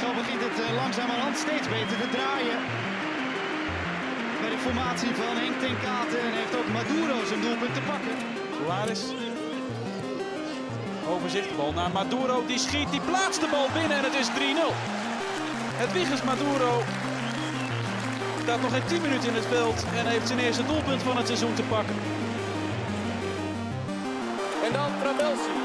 [0.00, 2.58] Zo begint het eh, langzamerhand steeds beter te draaien.
[4.40, 6.20] Bij de formatie van Henk ten Katen.
[6.26, 8.16] En heeft ook Maduro zijn doelpunt te pakken.
[8.56, 9.02] Suarez.
[11.12, 12.36] Overzicht, bal naar Maduro.
[12.46, 14.32] Die schiet, die plaatst de bal binnen en het is 3-0.
[15.82, 16.72] Het Wiegers Maduro
[18.46, 21.26] staat nog geen 10 minuten in het veld en heeft zijn eerste doelpunt van het
[21.30, 21.96] seizoen te pakken.
[24.66, 25.56] En dan Trabelsi.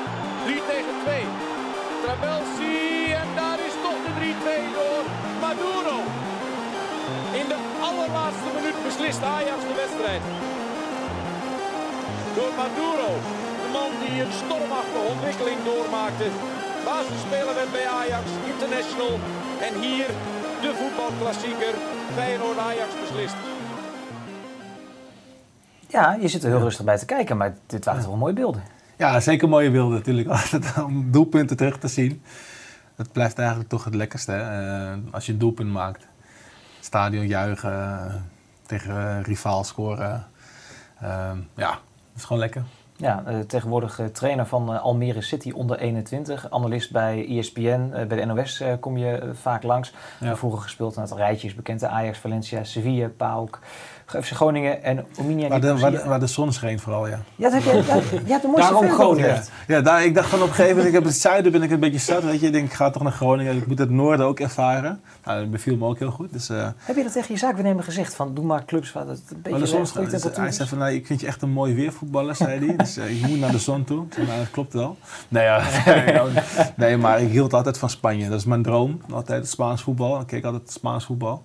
[0.46, 1.24] 3 tegen 2.
[2.04, 2.76] Trabelsi
[3.22, 5.04] en daar is toch de 3-2 door
[5.46, 5.98] Maduro.
[7.42, 10.24] In de allerlaatste minuut beslist Ajax de wedstrijd.
[12.38, 13.10] Door Maduro,
[13.62, 16.28] de man die een stormachtige ontwikkeling doormaakte.
[16.88, 19.16] Basisspeler werd bij Ajax, international.
[19.68, 20.10] En hier
[20.62, 21.74] de voetbalklassieker
[22.14, 23.36] Feyenoord-Ajax beslist.
[25.88, 28.34] Ja, je zit er heel rustig bij te kijken, maar dit waren toch wel mooie
[28.34, 28.64] beelden.
[28.98, 30.28] Ja, zeker mooie beelden natuurlijk.
[30.42, 32.24] Altijd om doelpunten terug te zien.
[32.96, 34.32] Dat blijft eigenlijk toch het lekkerste.
[34.32, 34.92] Hè?
[34.92, 36.08] Uh, als je een doelpunt maakt.
[36.80, 38.16] Stadion juichen, uh,
[38.66, 40.28] tegen uh, rivaal scoren.
[41.56, 42.64] ja, dat is gewoon lekker.
[43.02, 46.52] Ja, uh, tegenwoordig uh, trainer van uh, Almere City onder 21.
[46.52, 47.90] Analist bij ESPN.
[48.08, 49.94] bij de NOS kom je vaak langs.
[50.20, 50.36] Ja.
[50.36, 51.84] Vroeger gespeeld aan het rijtje is bekend.
[51.84, 53.60] Ajax, Valencia, Sevilla, PAOK.
[54.12, 55.48] FC Groningen en Ominia.
[55.48, 57.20] Waar de, waar, de, waar de zon scheen vooral, ja.
[57.36, 57.96] Ja, dat heb je, ja,
[58.26, 59.30] je hebt de mooiste Daarom Groningen.
[59.30, 61.64] Ja, ja daar, ik dacht van op een gegeven moment, ik heb het zuiden ben
[61.64, 62.24] ik een beetje zat.
[62.24, 63.58] Weet je, ik denk ik ga toch naar Groningen.
[63.58, 65.02] Ik moet het noorden ook ervaren.
[65.26, 66.34] Nou, dat beviel me ook heel goed.
[66.34, 68.16] Dus, uh, heb je dat tegen je zaakbenemer gezegd?
[68.16, 70.10] Van doe maar clubs waar het een beetje de zon scheen.
[70.10, 72.76] Dus hij zei van, nou, ik vind je echt een mooi weervoetballer, zei hij.
[72.76, 74.06] Dus uh, je moet naar de zon toe.
[74.18, 74.98] Nou, dat klopt wel.
[75.28, 75.64] Nee, ja,
[76.76, 78.30] nee, maar ik hield altijd van Spanje.
[78.30, 79.02] Dat is mijn droom.
[79.12, 80.20] Altijd het Spaans voetbal.
[80.20, 81.44] Ik keek altijd het Spaans voetbal.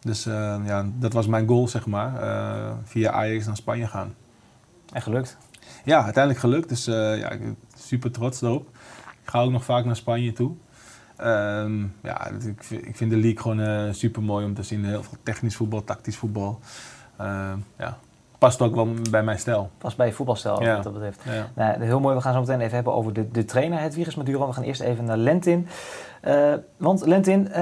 [0.00, 2.22] Dus uh, ja, dat was mijn goal, zeg maar.
[2.22, 4.14] Uh, via Ajax naar Spanje gaan.
[4.92, 5.36] En gelukt?
[5.84, 6.68] Ja, uiteindelijk gelukt.
[6.68, 8.68] Dus uh, ja, ik ben super trots erop.
[9.22, 10.52] Ik ga ook nog vaak naar Spanje toe.
[11.20, 14.84] Um, ja, ik, ik, vind de league gewoon super mooi om te zien.
[14.84, 16.60] Heel veel technisch voetbal, tactisch voetbal.
[17.78, 17.98] ja,
[18.40, 19.70] past ook wel bij mijn stijl.
[19.78, 20.74] Past bij je voetbalstijl, ja.
[20.74, 21.20] wat dat betreft.
[21.24, 21.50] Ja.
[21.54, 24.14] Nou, heel mooi, we gaan zo meteen even hebben over de, de trainer, het virus
[24.14, 24.46] Maduro.
[24.46, 25.68] We gaan eerst even naar Lentin.
[26.24, 27.54] Uh, want Lentin, uh,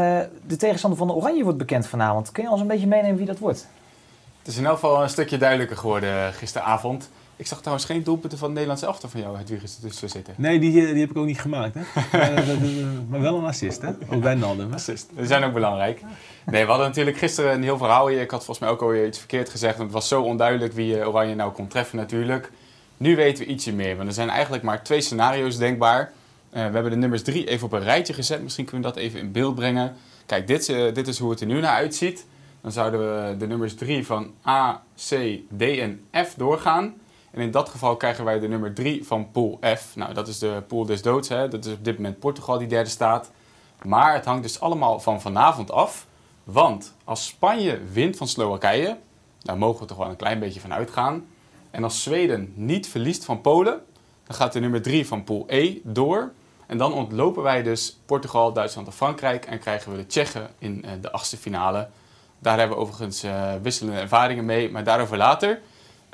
[0.47, 2.33] de tegenstander van de Oranje wordt bekend vanavond.
[2.33, 3.67] Kun je ons een beetje meenemen wie dat wordt?
[4.39, 7.11] Het is in elk geval een stukje duidelijker geworden gisteravond.
[7.39, 10.35] Ik zag trouwens geen doelpunten van het Nederlands elftal van jou, het virus tussen zitten.
[10.37, 11.75] Nee, die, die heb ik ook niet gemaakt.
[11.75, 11.81] Hè?
[12.19, 12.57] maar,
[13.09, 13.91] maar wel een assist, hè?
[14.11, 14.73] Ook bij Naldum.
[14.73, 15.11] Assist.
[15.17, 16.03] Die zijn ook belangrijk.
[16.47, 18.21] Nee, we hadden natuurlijk gisteren een heel verhaal hier.
[18.21, 19.77] Ik had volgens mij ook alweer iets verkeerd gezegd.
[19.77, 22.53] Want het was zo onduidelijk wie Oranje nou kon treffen natuurlijk.
[22.97, 23.97] Nu weten we ietsje meer.
[23.97, 26.01] Want er zijn eigenlijk maar twee scenario's denkbaar.
[26.01, 28.43] Uh, we hebben de nummers drie even op een rijtje gezet.
[28.43, 29.97] Misschien kunnen we dat even in beeld brengen.
[30.27, 32.27] Kijk, dit, uh, dit is hoe het er nu naar uitziet.
[32.61, 36.95] Dan zouden we de nummers 3 van A, C, D en F doorgaan.
[37.31, 39.97] En in dat geval krijgen wij de nummer 3 van pool F.
[39.97, 41.29] Nou, dat is de pool des doods.
[41.29, 41.49] Hè.
[41.49, 43.31] Dat is op dit moment Portugal die derde staat.
[43.83, 46.07] Maar het hangt dus allemaal van vanavond af.
[46.45, 48.97] Want als Spanje wint van Slowakije,
[49.43, 51.27] daar mogen we toch wel een klein beetje van uitgaan.
[51.71, 53.81] En als Zweden niet verliest van Polen,
[54.27, 56.33] dan gaat de nummer 3 van pool E door.
[56.67, 60.83] En dan ontlopen wij dus Portugal, Duitsland en Frankrijk en krijgen we de Tsjechen in
[60.85, 61.89] uh, de achtste finale.
[62.39, 65.61] Daar hebben we overigens uh, wisselende ervaringen mee, maar daarover later.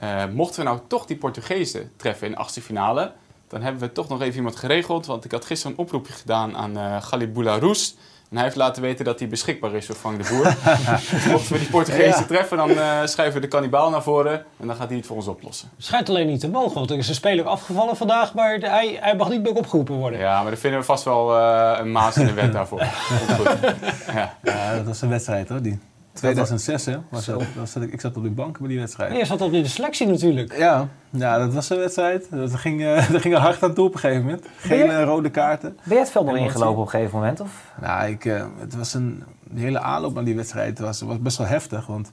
[0.03, 3.13] Uh, mochten we nou toch die Portugezen treffen in de achtste finale,
[3.49, 5.07] dan hebben we toch nog even iemand geregeld.
[5.07, 7.97] Want ik had gisteren een oproepje gedaan aan uh, Galibula Roes.
[8.31, 10.45] En hij heeft laten weten dat hij beschikbaar is voor Frank de Boer.
[11.11, 12.27] dus mochten we die Portugezen ja.
[12.27, 14.45] treffen, dan uh, schuiven we de kannibaal naar voren.
[14.61, 15.71] En dan gaat hij het voor ons oplossen.
[15.79, 19.17] Schijnt alleen niet te mogen, want er is een speler afgevallen vandaag, maar hij, hij
[19.17, 20.19] mag niet meer opgeroepen worden.
[20.19, 22.81] Ja, maar dan vinden we vast wel uh, een maas in de wet daarvoor.
[24.15, 24.37] ja.
[24.43, 25.79] ja, dat was een wedstrijd hoor, die.
[26.15, 29.13] 2006 hè, was dat, dat zat ik, ik zat op de bank bij die wedstrijd.
[29.13, 30.57] Ja, je zat op in de selectie natuurlijk.
[30.57, 32.27] Ja, ja dat was een wedstrijd.
[32.31, 34.47] Dat ging, uh, dat ging er hard aan toe op een gegeven moment.
[34.57, 35.79] Geen uh, rode kaarten.
[35.83, 37.41] Ben je het veld nog ingelopen op een gegeven moment?
[37.41, 37.73] Of?
[37.81, 41.39] Nou, ik, uh, het was een de hele aanloop aan die wedstrijd was, was best
[41.39, 41.87] wel heftig.
[41.87, 42.11] Want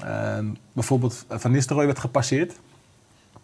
[0.00, 2.54] Ehm, bijvoorbeeld Van Nistelrooy werd gepasseerd.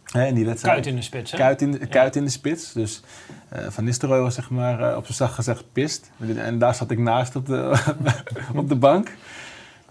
[0.05, 0.75] Hè, in die wedstrijd.
[0.75, 1.39] Kuit in de spits, hè?
[1.39, 2.73] Kuit in de, kuit in de spits.
[2.73, 3.03] Dus
[3.49, 6.11] eh, Van Nistelrooy was zeg maar, eh, op zijn zacht gezegd pist.
[6.37, 7.79] En daar zat ik naast op de,
[8.55, 9.17] op de bank.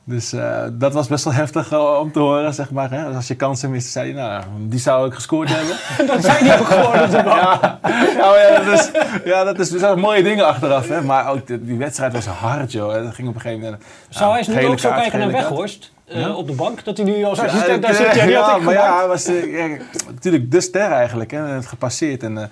[0.10, 2.92] Dus eh, dat was best wel heftig eh, om te horen, zeg maar.
[2.92, 3.06] Hè?
[3.06, 5.76] Dus als je kansen miste, zei je, nou, die zou ik gescoord hebben.
[6.14, 7.26] dat zijn die ook gewoon op de bank.
[7.26, 8.92] ja, ja, maar ja, dat is,
[9.26, 10.88] ja, dat is, dat zijn mooie dingen achteraf.
[10.88, 11.02] Hè?
[11.02, 12.94] Maar ook die, die wedstrijd was hard, joh.
[12.94, 13.84] Dat ging op een gegeven moment...
[14.10, 15.32] Zou hij eens nu ook zo kaart, kijken naar.
[15.32, 15.92] Weghorst?
[16.06, 16.34] eh, Ja.
[16.34, 18.58] op de bank, dat hij nu al zo Ja, ziet, het, daar zit hij, ja,
[18.58, 21.32] maar ja, hij was eh, natuurlijk de ster eigenlijk.
[21.32, 22.24] Hè, het gepasseerd.
[22.24, 22.44] En eh,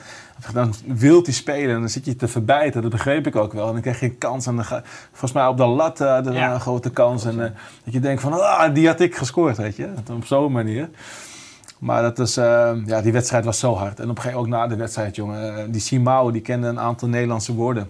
[0.53, 2.81] dan wil hij spelen en dan zit je te verbijten.
[2.81, 3.67] Dat begreep ik ook wel.
[3.67, 4.47] En dan krijg je een kans.
[4.47, 6.53] En dan ga, volgens mij op de lat eh, de, Ja.
[6.53, 7.25] een grote kans.
[7.25, 7.51] En eh,
[7.84, 9.89] dat je denkt van, ah, die had ik gescoord, weet je.
[10.12, 10.89] Op zo'n manier.
[11.79, 13.99] Maar dat is, eh, ja, die wedstrijd was zo hard.
[13.99, 15.71] En op een gegeven moment ook na de wedstrijd, jongen.
[15.71, 17.89] die Simao, die kende een aantal Nederlandse woorden.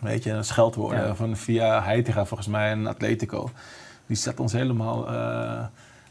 [0.00, 1.06] Weet je, scheldwoorden.
[1.06, 1.14] Ja.
[1.14, 3.50] Van via Heitinga volgens mij en Atletico.
[4.06, 5.06] Die zat ons helemaal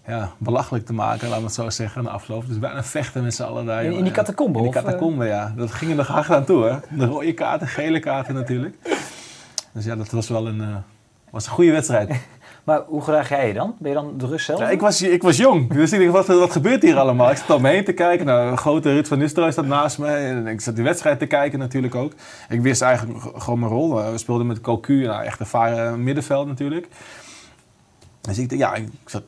[0.08, 2.48] ja, belachelijk te maken, laten we het zo zeggen, na afloop.
[2.48, 3.84] Dus bijna vechten met z'n allen daar.
[3.84, 4.84] In- die catacombe, In die eh?
[4.84, 5.54] catacombe, ja.
[5.58, 6.98] Dat ging er nog hard aan toe, hè.
[6.98, 8.76] De rode kaarten, gele kaarten natuurlijk.
[9.72, 10.76] Dus ja, dat was wel een, eh,
[11.30, 12.12] was een goede wedstrijd.
[12.64, 13.76] Maar hoe graag jij je dan?
[13.80, 14.60] Ben je dan de rust zelf?
[14.60, 17.32] Ja, ik, was, ik was jong, dus ik dacht, wat, wat gebeurt hier allemaal?
[17.32, 18.26] Ik zat om me heen te kijken.
[18.26, 20.08] Nou, een grote Ruud van Nistelrooy staat naast me.
[20.08, 22.12] En ik zat die wedstrijd te kijken natuurlijk ook.
[22.50, 24.12] Ik wist eigenlijk gewoon mijn rol.
[24.12, 26.88] We speelden met Cocu, nou, echt een varen middenveld natuurlijk.
[28.22, 29.24] Dus ik, dacht, ja, ik zat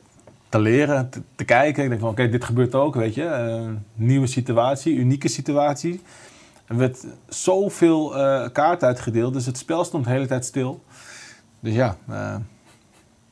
[0.50, 1.82] te leren, te, te kijken.
[1.82, 3.24] Ik denk van, oké, dit gebeurt ook, weet je.
[3.24, 3.62] Eh,
[3.94, 6.02] nieuwe situatie, unieke situatie.
[6.66, 10.82] Er werd zoveel eh kaarten uitgedeeld, dus het spel stond de hele tijd stil.
[11.60, 12.34] Dus ja, eh,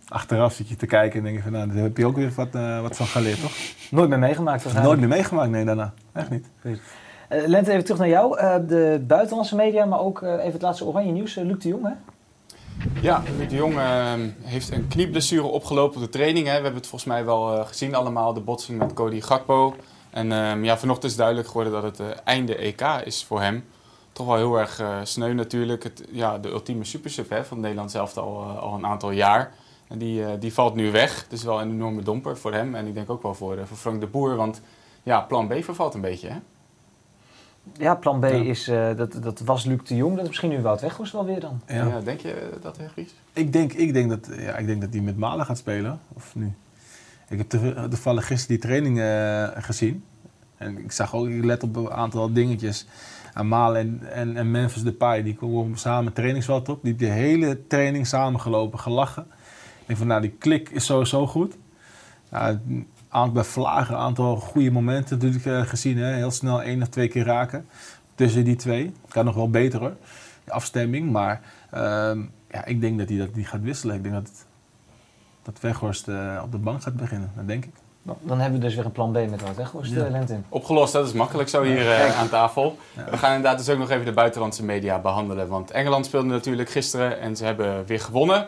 [0.08, 2.32] achteraf zit je te kijken en denk je van, nou, daar heb je ook weer
[2.36, 2.52] wat,
[2.82, 3.52] wat van geleerd, toch?
[3.90, 5.00] Nooit meer meegemaakt Nooit waarschijnlijk.
[5.00, 5.92] meer meegemaakt, nee, daarna.
[6.12, 6.46] Echt niet.
[6.62, 8.36] Eh, Lente, even terug naar jou.
[8.66, 11.34] De buitenlandse media, maar ook even het laatste oranje nieuws.
[11.34, 11.92] Luc de Jong, hè?
[13.00, 16.46] Ja, Luc de Jong ehm, heeft een knieblessure opgelopen op de training.
[16.46, 16.56] Hè.
[16.56, 19.76] We hebben het volgens mij wel eh, gezien allemaal, de botsing met Cody Gakpo.
[20.10, 23.64] En ehm, ja, vanochtend is duidelijk geworden dat het eh, einde EK is voor hem.
[24.12, 25.82] Toch wel heel erg eh, sneu natuurlijk.
[25.82, 29.52] Het, ja, de ultieme supersub hè, van Nederland zelf al, al een aantal jaar.
[29.88, 31.26] En die, die valt nu weg.
[31.28, 32.74] Dus wel een enorme domper voor hem.
[32.74, 34.36] En ik denk ook wel voor, voor Frank de Boer.
[34.36, 34.60] Want
[35.02, 36.28] ja, plan B vervalt een beetje.
[36.28, 36.36] Hè?
[37.72, 38.30] Ja, plan B Ja.
[38.30, 40.12] is, eh, dat, dat was Luc de Jong.
[40.12, 41.60] Dat is misschien nu Wout Weghorst wel weer dan.
[41.66, 41.86] Ja.
[41.86, 43.14] Ja, denk je dat, hè, Gries?
[43.32, 46.00] Ik, denk, ik, denk dat, ja, ik denk dat hij met Malen gaat spelen.
[46.12, 46.52] Of nu.
[47.28, 47.48] Ik heb
[47.90, 50.04] toevallig gisteren die training eh, gezien.
[50.56, 52.86] En ik zag ook, ik let op een aantal dingetjes.
[53.32, 56.82] Aan Malen en, en, en Memphis Depay, die komen samen trainingsveld op.
[56.82, 59.26] Die hebben de hele training samengelopen, gelachen.
[59.80, 61.56] Ik denk van, nou, die klik is sowieso goed.
[62.30, 62.58] Nou,
[63.08, 65.98] aan, bij Vlagen een aantal goede momenten natuurlijk eh, gezien.
[65.98, 66.14] Hè?
[66.14, 67.66] Heel snel één of twee keer raken.
[68.14, 68.92] Tussen die twee.
[69.08, 69.96] Kan nog wel beter hoor.
[70.44, 71.10] Die afstemming.
[71.10, 71.40] Maar
[71.70, 73.96] ehm, ja, ik denk dat hij dat die gaat wisselen.
[73.96, 74.30] Ik denk dat,
[75.42, 77.30] dat Weghorst eh, op de bank gaat beginnen.
[77.36, 77.72] Dat denk ik.
[78.02, 80.04] Dan, dan hebben we dus weer een plan B met Wout Weghorst, Ja.
[80.04, 80.38] eh, Lente.
[80.48, 82.78] Opgelost, dat is makkelijk zo hier eh, aan tafel.
[82.96, 83.10] Ja.
[83.10, 85.48] We gaan inderdaad dus ook nog even de buitenlandse media behandelen.
[85.48, 88.46] Want Engeland speelde natuurlijk gisteren en ze hebben weer gewonnen.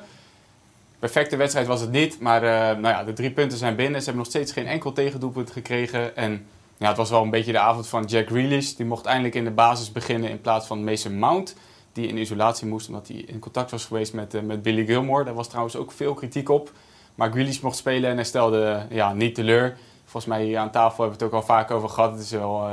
[1.01, 4.01] Perfecte wedstrijd was het niet, maar eh, nou ja, de drie punten zijn binnen.
[4.01, 6.17] Ze hebben nog steeds geen enkel tegendoelpunt gekregen.
[6.17, 8.73] En ja, het was wel een beetje de avond van Jack Grealish.
[8.73, 11.57] Die mocht eindelijk in de basis beginnen in plaats van Mason Mount.
[11.93, 15.25] Die in isolatie moest omdat hij in contact was geweest met, eh, met Billy Gilmore.
[15.25, 16.73] Daar was trouwens ook veel kritiek op.
[17.15, 19.77] Maar Grealish mocht spelen en hij stelde eh, ja, niet teleur.
[20.03, 22.13] Volgens mij hier aan tafel hebben we het ook al vaak over gehad.
[22.13, 22.69] Het is wel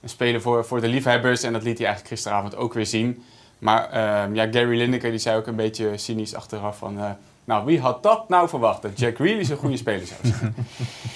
[0.00, 1.42] een speler voor, voor de liefhebbers.
[1.42, 3.24] En dat liet hij eigenlijk gisteravond ook weer zien.
[3.58, 7.16] Maar ehm, ja, Gary Lineker die zei ook een beetje cynisch achteraf van...
[7.44, 8.82] nou, wie had dat nou verwacht?
[8.82, 10.54] Dat Jack Grealish een goede speler zou zijn.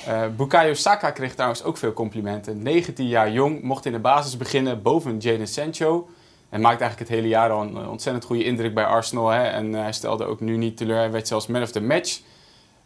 [0.07, 2.63] Eh Bukayo Saka kreeg trouwens ook veel complimenten.
[2.63, 6.09] 19 jaar jong, mocht in de basis beginnen boven Jadon Sancho.
[6.49, 9.29] En maakte eigenlijk het hele jaar al een ontzettend goede indruk bij Arsenal.
[9.29, 9.43] Hè?
[9.43, 10.97] En hij stelde ook nu niet teleur.
[10.97, 12.21] Hij werd zelfs man of the match.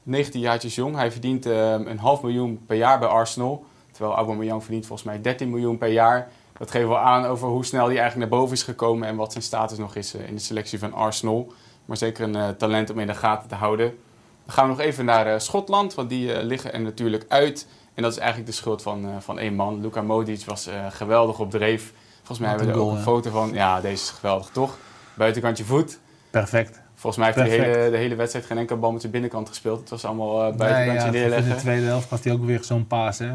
[0.02, 0.96] 19 jaartjes jong.
[0.96, 3.64] Hij verdient eh, een half miljoen per jaar bij Arsenal.
[3.92, 6.31] Terwijl Aubameyang verdient volgens mij 13 miljoen per jaar.
[6.59, 9.09] Dat geeft wel aan over hoe snel hij eigenlijk naar boven is gekomen...
[9.09, 11.52] en wat zijn status nog is eh, in de selectie van Arsenal.
[11.84, 13.86] Maar zeker een eh, talent om in de gaten te houden.
[14.44, 17.66] Dan gaan we nog even naar eh, Schotland, want die eh, liggen er natuurlijk uit.
[17.94, 19.80] En dat is eigenlijk de schuld van, van één man.
[19.80, 21.92] Luka Modric was geweldig op dreef.
[22.16, 23.52] Volgens mij Wat hebben we er ook een foto van.
[23.52, 24.78] Ja, deze is geweldig, toch?
[25.14, 25.98] Buitenkantje voet.
[26.30, 26.80] Perfect.
[26.94, 29.48] Volgens mij heeft hij de hele, de hele wedstrijd geen enkel bal met zijn binnenkant
[29.48, 29.80] gespeeld.
[29.80, 31.54] Het was allemaal Nee, buitenkantje in neerleggen.
[31.54, 33.30] de tweede helft had hij ook weer zo'n paas hè,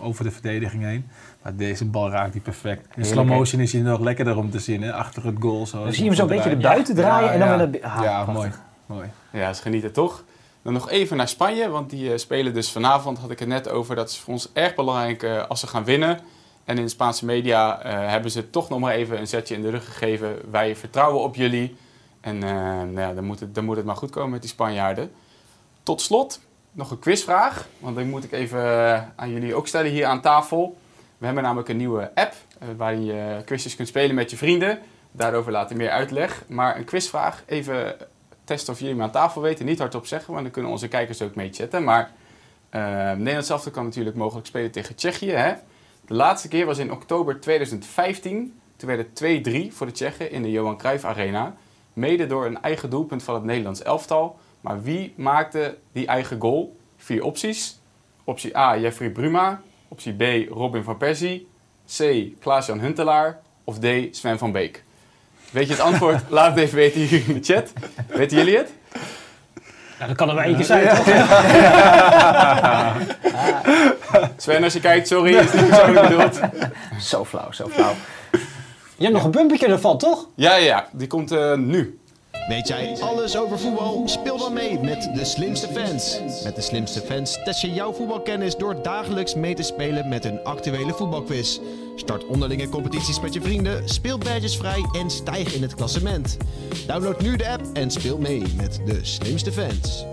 [0.00, 1.08] over de verdediging heen.
[1.44, 2.96] Maar deze bal raakt hij perfect.
[2.96, 5.66] In slow motion is hij nog lekkerder om te zien, hè, achter het goal.
[5.66, 6.62] Zo, Dan zie je hem zo'n beetje draaien.
[6.62, 8.34] erbuiten draaien en dan ja, weer naar Ah, ja, prachtig.
[8.34, 8.50] mooi.
[8.86, 9.08] mooi.
[9.42, 10.24] Ja, ze genieten toch.
[10.62, 13.68] Dan nog even naar Spanje, want die eh, spelen dus vanavond, had ik het net
[13.68, 13.96] over.
[13.96, 16.18] Dat is voor ons erg belangrijk eh, als ze gaan winnen.
[16.64, 19.62] En in de Spaanse media eh, hebben ze toch nog maar even een zetje in
[19.62, 20.36] de rug gegeven.
[20.50, 21.76] Wij vertrouwen op jullie.
[22.20, 24.50] En eh, nou ja, dan, moet het, dan moet het maar goed komen met die
[24.50, 25.10] Spanjaarden.
[25.82, 26.40] Tot slot,
[26.72, 27.66] nog een quizvraag.
[27.78, 28.62] Want die moet ik even
[29.16, 30.76] aan jullie ook stellen hier aan tafel.
[31.24, 34.78] We hebben namelijk een nieuwe app uh, waarin je quizjes kunt spelen met je vrienden.
[35.12, 36.44] Daarover later meer uitleg.
[36.48, 37.96] Maar een quizvraag, even
[38.44, 39.66] testen of jullie hem aan tafel weten.
[39.66, 41.84] Niet hardop zeggen, want dan kunnen onze kijkers ook mee chatten.
[41.84, 42.10] Maar
[42.70, 42.80] uh,
[43.12, 45.30] Nederland zelf kan natuurlijk mogelijk spelen tegen Tsjechië.
[45.30, 45.52] Hè?
[46.06, 48.58] De laatste keer was in oktober 2015.
[48.76, 51.54] Toen werd het 2-3 voor de Tsjechen in de Johan Cruijff Arena.
[51.92, 54.38] Mede door een eigen doelpunt van het Nederlands elftal.
[54.60, 56.76] Maar wie maakte die eigen goal?
[56.96, 57.80] Vier opties.
[58.24, 59.62] Optie A, Jeffrey Bruma.
[59.94, 61.48] Optie B, Robin van Persie.
[61.96, 63.40] C, Klaas-Jan Huntelaar.
[63.64, 64.84] Of D, Sven van Beek.
[65.50, 66.22] Weet je het antwoord?
[66.38, 67.72] Laat het even weten hier in de chat.
[68.06, 68.72] Weten jullie het?
[69.98, 71.06] Ja, dat kan er maar één keer zijn, toch?
[74.42, 76.40] Sven, als je kijkt, sorry, is niet persoonlijk bedoeld.
[77.00, 77.92] Zo flauw, zo flauw.
[78.96, 80.28] Je hebt nog een bumpertje ervan, toch?
[80.34, 81.98] Ja, ja, die komt uh, nu.
[82.48, 84.02] Weet jij alles over voetbal?
[84.08, 86.20] Speel dan mee met de slimste fans.
[86.42, 90.42] Met de slimste fans test je jouw voetbalkennis door dagelijks mee te spelen met een
[90.42, 91.58] actuele voetbalquiz.
[91.96, 96.36] Start onderlinge competities met je vrienden, speel badges vrij en stijg in het klassement.
[96.86, 100.06] Download nu de app en speel mee met de slimste fans.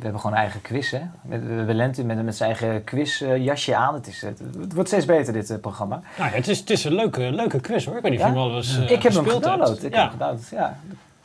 [0.00, 1.00] We hebben gewoon een eigen quiz, hè?
[1.22, 3.94] We hebben Lente met, met zijn eigen quizjasje aan.
[3.94, 6.02] Het, is, het, het wordt steeds beter, dit uh, programma.
[6.18, 7.96] Nou ja, het, is, het is een leuke, leuke quiz, hoor.
[7.96, 9.76] Ik weet niet of je hem al eens Ik heb hem gedownload.
[9.76, 10.78] Ik heb hem gedownload, ja.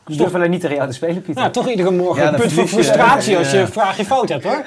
[0.06, 1.34] Ik durf alleen niet tegen jou te spelen, Pieter.
[1.34, 3.38] Nou, toch iedere morgen Ja, een punt van je, frustratie ja.
[3.38, 4.64] als je een vraagje fout hebt, hoor.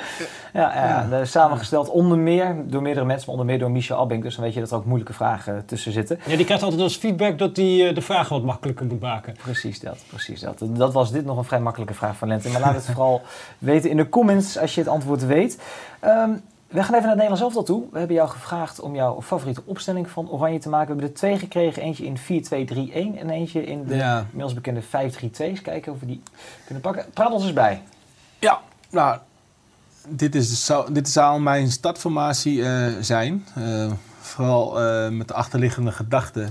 [0.54, 1.26] Ja, ja, ja.
[1.26, 4.24] samengesteld onder meer door meerdere mensen, maar onder meer door Michel Abink.
[4.24, 6.20] Dus dan weet je dat er ook moeilijke vragen tussen zitten.
[6.26, 9.36] Ja, die krijgt altijd als feedback dat hij uh, de vragen wat makkelijker moet maken.
[9.42, 10.62] Precies dat, precies dat.
[10.64, 12.50] Dat was dit nog een vrij makkelijke vraag van Lente.
[12.50, 13.22] Maar laat het vooral
[13.58, 15.60] weten in de comments als je het antwoord weet.
[16.06, 17.84] Um, we gaan even naar het Nederlands elftal toe.
[17.92, 20.88] We hebben jou gevraagd om jouw favoriete opstelling van Oranje te maken.
[20.88, 21.82] We hebben er twee gekregen.
[21.82, 24.20] Eentje in 4-2-3-1 en eentje in de Ja.
[24.20, 25.48] inmiddels bekende 5-3-2.
[25.48, 26.22] Eens kijken of we die
[26.66, 27.06] kunnen pakken.
[27.14, 27.82] Praat ons eens bij.
[28.40, 29.18] Ja, nou,
[30.08, 33.46] dit, is, zou, dit zou mijn startformatie eh, zijn.
[33.56, 36.48] Eh, vooral eh, met de achterliggende gedachte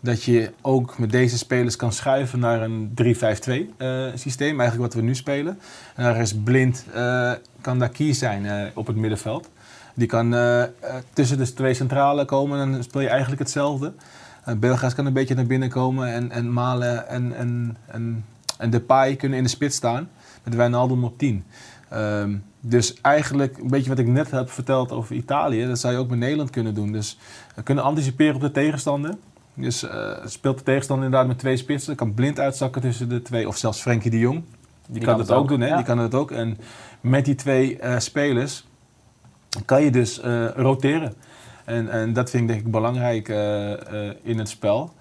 [0.00, 4.60] dat je ook met deze spelers kan schuiven naar een 3-5-2 eh, systeem.
[4.60, 5.58] Eigenlijk wat we nu spelen.
[5.94, 9.48] En daar is Blind, eh, kan daar key zijn op het middenveld.
[9.94, 10.68] Die kan eh, eh,
[11.12, 13.92] tussen de twee centralen komen en dan speel je eigenlijk hetzelfde.
[14.48, 18.24] Uh, Belga's kan een beetje naar binnen komen en, en Malen en, en, en,
[18.58, 20.08] en Depay kunnen in de spits staan.
[20.44, 21.44] Met Wijnaldum op 10.
[21.92, 25.98] Um, dus eigenlijk een beetje wat ik net heb verteld over Italië, dat zou je
[25.98, 26.92] ook met Nederland kunnen doen.
[26.92, 27.18] Dus
[27.62, 29.14] kunnen anticiperen op de tegenstander.
[29.54, 33.48] Dus uh, speelt de tegenstander inderdaad met twee spitsen, kan blind uitzakken tussen de twee,
[33.48, 34.42] of zelfs Frenkie de Jong.
[34.88, 35.66] Die, kan, het ook doen, hè?
[35.66, 35.76] ja.
[35.76, 36.30] Die kan het ook.
[36.30, 36.58] En
[37.00, 38.64] met die twee uh, spelers
[39.64, 41.14] kan je dus uh, roteren.
[41.64, 43.28] En, en, dat vind ik denk ik belangrijk
[44.22, 44.92] in het spel.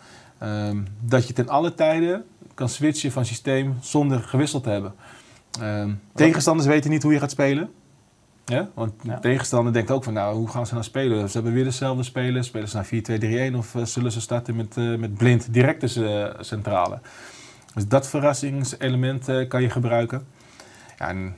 [0.43, 4.93] Um, dat je ten alle tijden kan switchen van systeem zonder gewisseld te hebben.
[5.61, 7.69] Um, tegenstanders weten niet hoe je gaat spelen.
[8.45, 8.69] Ja?
[8.73, 11.29] Want de tegenstander denkt ook van, nou, hoe gaan ze nou spelen?
[11.29, 12.47] Ze hebben weer dezelfde spelers.
[12.47, 16.27] Spelen ze naar 4-2-3-1 of uh, zullen ze starten met, uh, met blind direct tussen
[16.27, 16.99] uh, centrale?
[17.73, 20.25] Dus dat verrassingselement kan je gebruiken.
[20.97, 21.35] Ja, en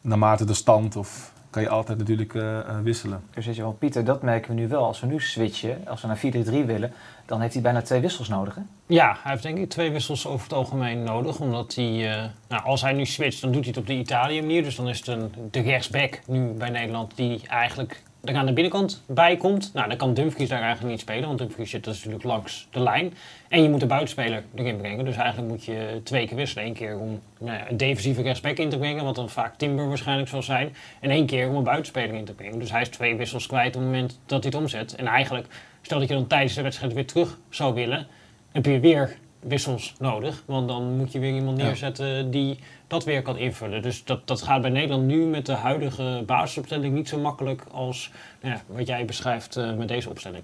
[0.00, 3.22] naarmate de stand of kan je altijd natuurlijk uh, wisselen.
[3.34, 4.84] Dus weet je wel, Pieter, dat merken we nu wel.
[4.84, 6.20] Als we nu switchen, als we naar
[6.62, 6.92] 4-3 willen,
[7.26, 8.60] dan heeft hij bijna twee wissels nodig, hè?
[8.86, 11.40] Ja, hij heeft denk ik twee wissels over het algemeen nodig.
[11.40, 14.62] Omdat hij, uh, nou, als hij nu switcht, dan doet hij het op de Italië-manier.
[14.62, 18.52] Dus dan is het een, de rechtsback nu bij Nederland die eigenlijk er aan de
[18.52, 19.70] binnenkant bij komt.
[19.74, 22.80] Nou, dan kan Dumfries daar eigenlijk niet spelen, want Dumfries zit dus natuurlijk langs de
[22.80, 23.14] lijn.
[23.48, 25.04] En je moet de buitenspeler erin brengen.
[25.04, 26.66] Dus eigenlijk moet je twee keer wisselen.
[26.66, 29.88] Eén keer om nou ja, een defensieve rechtsback in te brengen, wat dan vaak Timber
[29.88, 30.74] waarschijnlijk zal zijn.
[31.00, 32.58] En één keer om een buitenspeler in te brengen.
[32.58, 34.94] Dus hij is twee wissels kwijt op het moment dat hij het omzet.
[34.94, 35.46] En eigenlijk,
[35.82, 38.06] stel dat je dan tijdens de wedstrijd weer terug zou willen,
[38.52, 40.42] heb je weer wissels nodig.
[40.46, 42.22] Want dan moet je weer iemand neerzetten ja.
[42.22, 43.82] die dat weer kan invullen.
[43.82, 48.12] Dus dat, dat gaat bij Nederland nu met de huidige basisopstelling niet zo makkelijk als
[48.40, 50.42] nou ja, wat jij beschrijft uh, met deze opstelling.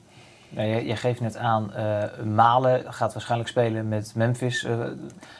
[0.48, 4.64] Nee, jij, jij geeft net aan, uh, Malen gaat waarschijnlijk spelen met Memphis.
[4.64, 4.88] Uh, jij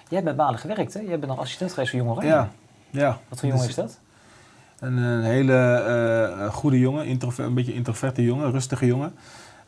[0.09, 1.01] hebt met Malen gewerkt, hè?
[1.01, 2.31] Jij bent nog assistent geweest voor Jong Oranje.
[2.31, 2.51] Ja,
[2.91, 3.19] ja.
[3.29, 4.01] Wat voor jongen is dat?
[4.79, 9.15] Een, een hele goede jongen, een beetje introverte jongen, rustige jongen.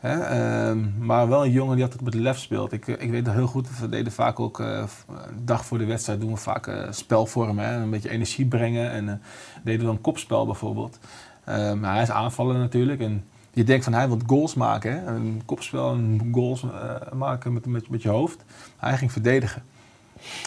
[0.05, 2.71] Uh, maar wel een jongen die altijd met lef speelt.
[2.71, 5.85] Ik, ik weet dat heel goed, we deden vaak ook uh, een dag voor de
[5.85, 7.65] wedstrijd doen we vaak spelvormen.
[7.65, 9.21] Hè, een beetje energie brengen en
[9.63, 10.99] deden we dan kopspel bijvoorbeeld.
[11.45, 14.91] maar hij is aanvaller natuurlijk en je denkt van hij wil goals maken.
[14.91, 16.65] Hè, een kopspel en goals
[17.13, 18.43] maken met, met, met je hoofd.
[18.77, 19.63] Hij ging verdedigen.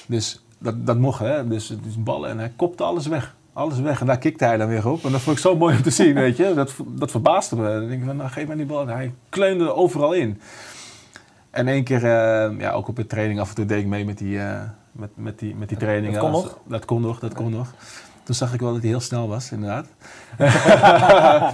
[0.06, 1.48] Dus dat, dat mocht, hè.
[1.48, 4.00] Dus, dus ballen en hij kopte alles weg alles weg.
[4.00, 5.04] En daar kikte hij dan weer op.
[5.04, 6.54] En dat vond ik zo mooi om te zien, weet je.
[6.54, 7.62] Dat, dat verbaasde me.
[7.62, 8.86] Dan denk ik, nou, geef mij die bal.
[8.86, 10.40] Hij kleunde er overal in.
[11.50, 14.04] En één keer, uh, ja, ook op de training af en toe deed ik mee
[14.04, 14.60] met die, uh,
[14.92, 16.20] met, met, die, met die trainingen.
[16.20, 16.58] Dat kon nog?
[16.66, 17.72] Dat kon nog, dat kon nog.
[18.22, 19.86] Toen zag ik wel dat hij heel snel was, inderdaad.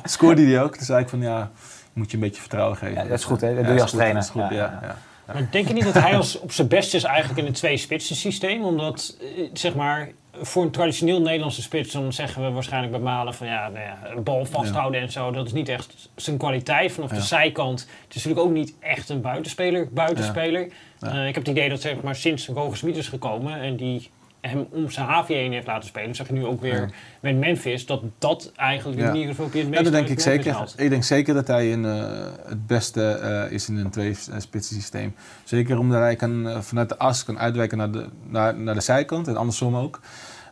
[0.13, 0.77] Scoorde hij ook.
[0.77, 1.51] Toen zei ik van, ja,
[1.93, 2.95] moet je een beetje vertrouwen geven.
[2.95, 3.55] Ja, dat is goed, hè?
[3.55, 4.15] Dat doe je als trainer.
[4.15, 4.97] Dat is goed, Ja, ja.
[5.33, 8.17] Maar denk je niet dat hij als op zijn best is eigenlijk in een twee-spitsen
[8.17, 8.65] systeem?
[8.65, 10.11] Omdat, eh, zeg maar,
[10.43, 13.99] voor een traditioneel Nederlandse spits, dan zeggen we waarschijnlijk bij Malen van ja, nou ja
[14.17, 15.31] een bal vasthouden en zo.
[15.31, 17.81] Dat is niet echt zijn kwaliteit vanaf de zijkant.
[17.81, 19.89] Het is natuurlijk ook niet echt een buitenspeler.
[19.93, 20.69] buitenspeler.
[21.01, 24.11] Eh, ik heb het idee dat zeg maar, sinds Roger Smit is gekomen en die
[24.41, 26.89] hem om zijn HV heen heeft laten spelen, zag je nu ook weer Ja.
[27.21, 30.21] met Memphis, dat dat eigenlijk de manier is waarop je het Ja, dat denk ik
[30.21, 30.53] zeker.
[30.53, 30.75] haalt.
[30.77, 32.05] Ik denk zeker dat hij in, eh,
[32.47, 35.15] het beste eh, is in een twee-spitsen systeem.
[35.45, 38.81] Zeker omdat hij kan, eh, vanuit de as kan uitwijken naar de, naar, naar de
[38.81, 40.01] zijkant en andersom ook.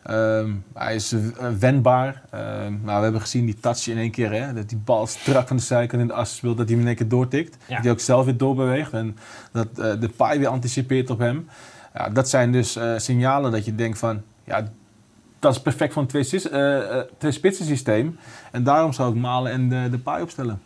[0.03, 1.19] Ehm, hij is eh,
[1.59, 2.21] wendbaar.
[2.31, 5.47] Ehm, nou, we hebben gezien die touch in één keer, hè, dat die bal strak
[5.47, 7.57] van de zijkant in de as speelt, dat hij hem in één keer doortikt.
[7.67, 7.75] Ja.
[7.75, 9.17] Dat hij ook zelf weer doorbeweegt en
[9.51, 11.47] dat eh, de paai weer anticipeert op hem.
[11.93, 14.67] Ja, dat zijn dus eh, signalen dat je denkt van, ja,
[15.39, 18.19] dat is perfect voor een twee-spitsen eh, eh, systeem.
[18.51, 20.61] En daarom zou ik Malen en de, de paai opstellen.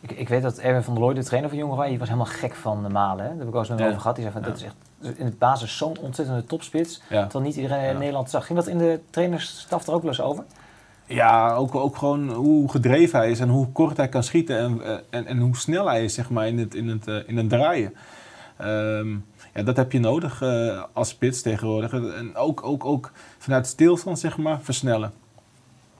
[0.00, 2.08] Ik, ik weet dat Erwin van der Looy, de trainer van Jong Oranje, die was
[2.08, 3.24] helemaal gek van de Malen.
[3.24, 3.28] Hè?
[3.28, 3.92] Daar heb ik wel eens met hem Ja.
[3.92, 4.16] over gehad.
[4.16, 4.48] Die zei van, Ja.
[4.48, 7.02] dat is echt in het basis zo'n ontzettende topspits.
[7.08, 7.22] Ja.
[7.22, 7.98] Terwijl niet iedereen in.
[7.98, 8.46] Nederland zag.
[8.46, 10.44] Ging dat in de trainersstaf er ook wel eens over?
[11.06, 14.80] Ja, ook, ook gewoon hoe gedreven hij is en hoe kort hij kan schieten en,
[15.10, 17.94] en, en hoe snel hij is zeg maar, in, het, in, het, in het draaien.
[18.56, 19.16] Ehm,
[19.56, 21.92] ja, dat heb je nodig eh, als spits tegenwoordig.
[21.92, 25.12] En ook, ook, ook vanuit stilstand zeg maar, versnellen.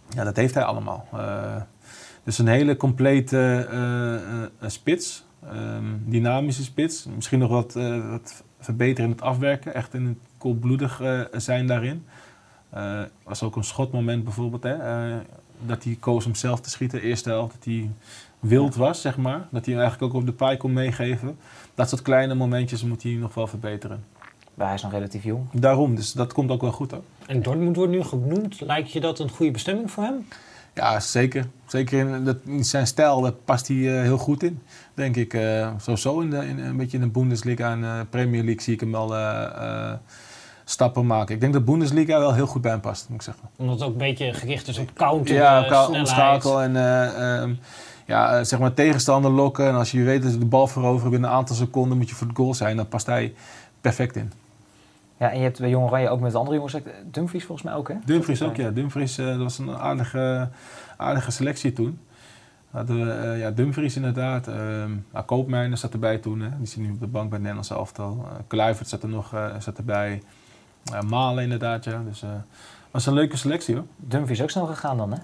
[0.08, 1.08] Ja, dat heeft hij allemaal.
[2.24, 3.68] Dus een hele complete
[4.60, 5.24] eh, spits.
[5.44, 7.06] Ehm, dynamische spits.
[7.14, 7.72] Misschien nog wat,
[8.10, 9.74] wat verbeteren in het afwerken.
[9.74, 11.02] Echt in het koelbloedig
[11.32, 12.06] zijn daarin.
[13.22, 14.62] Was ook een schotmoment bijvoorbeeld.
[14.62, 14.76] Hè,
[15.66, 17.02] dat hij koos om zelf te schieten.
[17.02, 17.54] Eerste helft.
[17.54, 17.90] Dat hij
[18.40, 19.48] wild was, zeg maar.
[19.50, 21.38] Dat hij hem eigenlijk ook op de paai kon meegeven.
[21.74, 24.04] Dat soort kleine momentjes moet hij nog wel verbeteren.
[24.54, 25.46] Maar hij is nog relatief jong.
[25.52, 27.02] Daarom, dus dat komt ook wel goed hoor.
[27.26, 28.60] En Dortmund wordt nu genoemd.
[28.60, 30.26] Lijkt je dat een goede bestemming voor hem?
[30.74, 31.46] Ja, zeker.
[31.66, 34.62] Zeker in, dat, in zijn stijl, daar past hij eh, heel goed in,
[34.94, 35.34] denk ik.
[35.34, 38.74] Eh sowieso in, de, in een beetje in de Bundesliga en eh Premier League zie
[38.74, 39.92] ik hem wel eh, eh,
[40.68, 41.34] stappen maken.
[41.34, 43.48] Ik denk dat Bundesliga wel heel goed bij hem past, moet ik zeggen.
[43.56, 47.54] Omdat het ook een beetje gericht is op counter, ja, eh, omschakel en eh, ehm,
[48.06, 49.66] ja, eh, zeg maar tegenstander lokken.
[49.66, 52.14] En als je weet dat je de bal veroveren binnen een aantal seconden moet je
[52.14, 52.76] voor het goal zijn.
[52.76, 53.34] Dan past hij
[53.80, 54.32] perfect in.
[55.18, 57.76] Ja, en je hebt bij Jong Oranje ook met de andere jongens, Dumfries volgens mij
[57.76, 57.94] ook hè?
[58.04, 58.70] Dumfries ook, ja.
[58.70, 60.48] Dumfries, eh, dat was een aardige,
[60.96, 61.98] aardige selectie toen.
[62.70, 64.48] Hadden we eh, ja, Dumfries inderdaad.
[64.48, 66.40] ehm nou, Koopmijnen zat erbij toen.
[66.40, 66.48] Hè.
[66.58, 68.24] Die zit nu op de bank bij het Nederlands elftal.
[68.24, 70.22] Uh, Kluivert zat er nog eh, zat erbij.
[71.08, 72.02] Malen inderdaad, ja.
[72.08, 72.28] Dus eh
[72.90, 73.84] was een leuke selectie hoor.
[73.96, 75.18] Dumfries ook snel gegaan dan hè?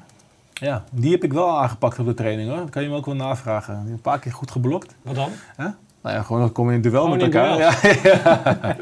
[0.52, 2.58] Ja, die heb ik wel aangepakt op de training hoor.
[2.58, 3.74] Dat kan je me ook wel navragen.
[3.74, 4.94] Een paar keer goed geblokt.
[5.02, 5.30] Wat dan?
[6.02, 7.58] Nou ja, gewoon dan kom je in duel Gewoon met elkaar.
[7.58, 8.76] Ja, ja.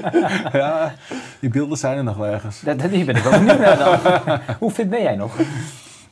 [0.58, 0.94] ja,
[1.40, 2.60] die beelden zijn er nog wel ergens.
[2.60, 4.38] Dat, dat- die ben ik ook benieuwd naar dan.
[4.58, 5.32] Hoe fit ben jij nog?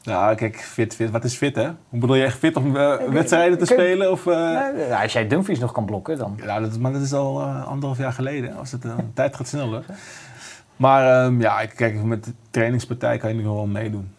[0.03, 1.11] Nou, kijk, fit, fit.
[1.11, 1.65] Wat is fit, hè?
[1.89, 4.11] Hoe bedoel je echt fit om eh, wedstrijden te Kun- spelen?
[4.13, 4.35] Of, eh,
[4.89, 6.39] Ja, als jij Dumfries nog kan blokken, dan...
[6.43, 8.57] Ja, dat, maar dat is al anderhalf jaar geleden.
[8.57, 9.85] Als het, de tijd gaat sneller.
[10.79, 14.13] Maar ehm, ja, ik- kijk, met de trainingspartij kan je nog wel meedoen.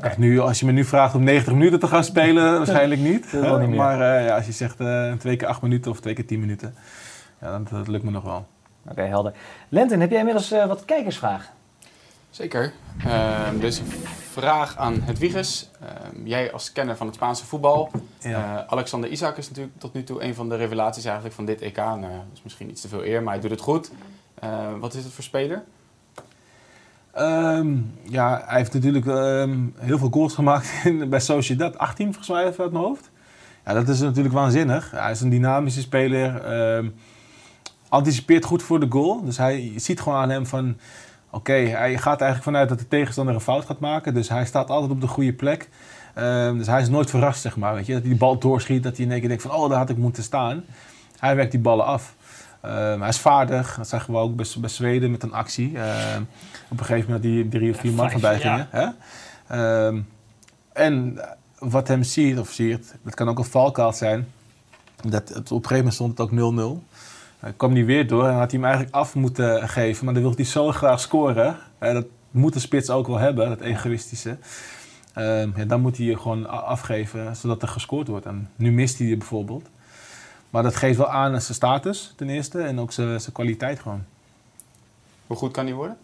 [0.00, 3.32] Echt Nu, als je me nu vraagt om 90 minuten te gaan spelen, waarschijnlijk niet.
[3.32, 3.68] Niet meer.
[3.68, 6.40] Maar eh, ja, als je zegt eh, twee keer acht minuten of twee keer tien
[6.40, 6.74] minuten,
[7.40, 8.46] ja, dan, dat lukt me nog wel.
[8.88, 9.32] Oké, helder.
[9.68, 11.50] Lentin, heb jij inmiddels eh, wat kijkersvragen?
[12.30, 12.72] Zeker.
[13.06, 13.86] Ehm dus een
[14.30, 15.70] vraag aan Hedwiges.
[15.80, 17.90] Ehm jij als kenner van het Spaanse voetbal.
[18.20, 18.58] Ja.
[18.64, 21.60] Eh, Alexander Isaac is natuurlijk tot nu toe een van de revelaties eigenlijk van dit
[21.60, 21.76] EK.
[21.76, 23.90] Nou, ja, dat is misschien iets te veel eer, maar hij doet het goed.
[24.34, 25.62] Eh, wat is het voor speler?
[27.12, 31.78] Ehm, ja, hij heeft natuurlijk ehm, heel veel goals gemaakt in, bij Sociedad.
[31.78, 33.10] 18 volgens mij uit mijn hoofd.
[33.64, 34.90] Ja, dat is natuurlijk waanzinnig.
[34.90, 36.44] Hij is een dynamische speler.
[36.44, 36.88] ehm,
[37.88, 39.24] anticipeert goed voor de goal.
[39.24, 40.76] Dus hij ziet gewoon aan hem van...
[41.30, 44.14] Oké, hij gaat eigenlijk vanuit dat de tegenstander een fout gaat maken.
[44.14, 45.68] Dus hij staat altijd op de goede plek.
[46.56, 47.74] Dus hij is nooit verrast, zeg maar.
[47.74, 47.92] Weet je?
[47.92, 49.54] Dat hij die bal doorschiet, dat hij in één keer denkt van...
[49.54, 50.64] Oh, daar had ik moeten staan.
[51.18, 52.14] Hij werkt die ballen af.
[52.62, 53.76] Ehm, hij is vaardig.
[53.76, 55.78] Dat zagen we ook bij, bij Zweden met een actie.
[55.78, 56.22] Ehm,
[56.68, 58.38] op een gegeven moment die drie of vier man voorbij ja.
[58.38, 58.68] gingen.
[58.70, 58.88] Hè?
[59.46, 60.00] Ehm,
[60.72, 61.20] en
[61.58, 64.28] wat hem ziet, of ziet, dat kan ook een valkuil zijn.
[65.08, 66.82] Dat het, op een gegeven moment stond het ook 0-0.
[67.38, 70.04] Hij kwam niet weer door en had hij hem eigenlijk af moeten geven.
[70.04, 71.56] Maar dan wil hij zo graag scoren.
[71.78, 74.36] Dat moet de spits ook wel hebben, dat egoïstische.
[75.14, 78.26] Ja, dan moet hij je gewoon afgeven, zodat er gescoord wordt.
[78.26, 79.68] En nu mist hij die bijvoorbeeld.
[80.52, 84.04] Maar dat geeft wel aan zijn status ten eerste en ook zijn, zijn kwaliteit gewoon.
[85.26, 85.96] Hoe goed kan hij worden?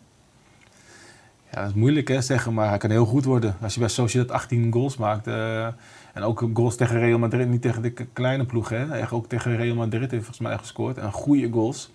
[1.53, 3.57] Ja, dat is moeilijk hè, zeggen, maar hij kan heel goed worden.
[3.61, 5.27] Als je bij Sociedad 18 goals maakt.
[5.27, 5.67] eh,
[6.13, 8.69] en ook goals tegen Real Madrid, niet tegen de kleine ploeg.
[8.69, 8.91] Hè.
[8.99, 10.99] Echt ook tegen Real Madrid heeft volgens mij gescoord.
[10.99, 11.91] En goede goals.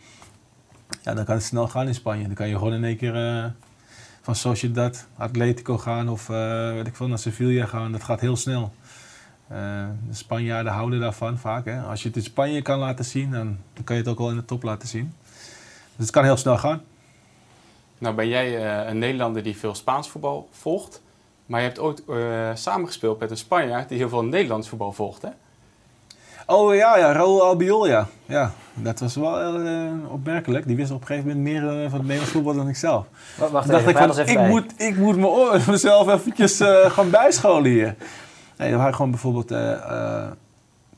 [1.02, 2.26] ja, dan kan het snel gaan in Spanje.
[2.26, 3.46] Dan kan je gewoon in één keer eh,
[4.22, 7.92] van Sociedad, Atletico gaan of eh, weet ik veel, naar Sevilla gaan.
[7.92, 8.74] Dat gaat heel snel.
[9.48, 9.58] Eh,
[10.08, 11.66] de Spanjaarden houden daarvan vaak.
[11.66, 11.82] Hè.
[11.82, 14.30] Als je het in Spanje kan laten zien, dan, dan kan je het ook wel
[14.30, 15.14] in de top laten zien.
[15.96, 16.82] Dus het kan heel snel gaan.
[17.98, 21.02] Nou ben jij eh, een Nederlander die veel Spaans voetbal volgt.
[21.46, 22.16] Maar je hebt ooit eh,
[22.54, 25.30] samengespeeld met een Spanjaard die heel veel Nederlands voetbal volgt, hè?
[26.46, 28.08] Oh ja, ja, Raúl Albiol, ja.
[28.26, 28.52] ja.
[28.74, 30.68] Dat was wel eh, opmerkelijk.
[30.68, 33.06] Die wist op een gegeven moment meer van het Nederlands voetbal dan ik zelf.
[33.38, 34.48] Wa- Wacht dacht even, ik, van, ik, bij.
[34.50, 35.18] moet, ik moet
[35.68, 37.96] mezelf eventjes eh, gaan bijscholen hier.
[38.58, 40.32] Nee, er waren gewoon bijvoorbeeld eh, eh,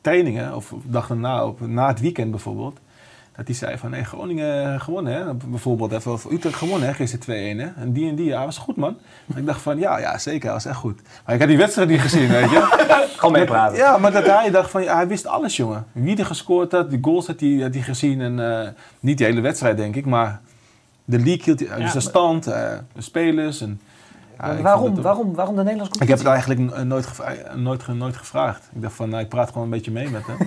[0.01, 1.11] trainingen, of dag
[1.43, 2.79] op, na het weekend bijvoorbeeld.
[3.35, 5.33] Dat die zei van, nee, Groningen gewonnen hè.
[5.33, 7.81] Bijvoorbeeld even over Utrecht gewonnen hè, gisteren 2-1 hè.
[7.81, 8.97] En die en die, ja, was goed man.
[9.35, 11.01] Ik dacht van, ja, ja, zeker, hij was echt goed.
[11.25, 12.83] Maar ik had die wedstrijd niet gezien, weet je.
[13.17, 13.77] Gewoon meepraten.
[13.77, 15.85] Ja, maar dat hij dacht van, ja, hij wist alles, jongen.
[15.91, 18.21] Wie er gescoord had, die goals had hij, had hij gezien.
[18.21, 20.41] En eh, niet de hele wedstrijd, denk ik, maar
[21.05, 23.61] de league hield hij, dus de stand, eh, de spelers.
[23.61, 23.81] En,
[24.37, 26.65] ja, ik waarom, waarom, waarom de Nederlandse Ik heb het competitie?
[26.65, 28.69] eigenlijk nooit, eh, nooit, nooit gevraagd.
[28.75, 30.37] Ik dacht van, nou, ik praat gewoon een beetje mee met hem.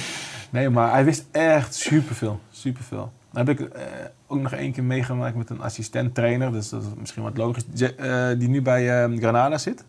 [0.50, 3.12] nee, maar hij wist echt superveel, superveel.
[3.32, 3.82] Dan heb ik eh,
[4.26, 6.52] ook nog één keer meegemaakt met een assistent-trainer.
[6.52, 7.64] Dus dat is misschien wat logisch.
[7.74, 9.84] Je- eh, die nu bij eh, Granada zit.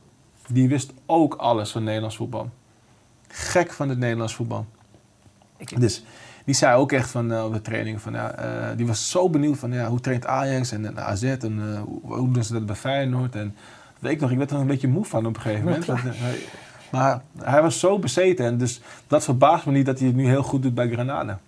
[0.47, 2.49] Die wist ook alles van Nederlands voetbal.
[3.28, 4.66] Gek van het Nederlands voetbal.
[5.78, 6.04] Dus
[6.44, 9.30] die zei ook echt van, eh, op de training, van, ja, eh, die was zo
[9.30, 12.54] benieuwd van ja, hoe traint Ajax en, en AZ en eh, hoe, hoe doen ze
[12.54, 13.36] dat bij Feyenoord.
[13.36, 13.56] En
[14.00, 15.86] weet ik nog, ik werd er een beetje moe van op een gegeven moment.
[15.86, 15.98] Dat,
[16.91, 20.28] maar hij was zo bezeten en dus dat verbaast me niet dat hij het nu
[20.28, 21.39] heel goed doet bij Granada.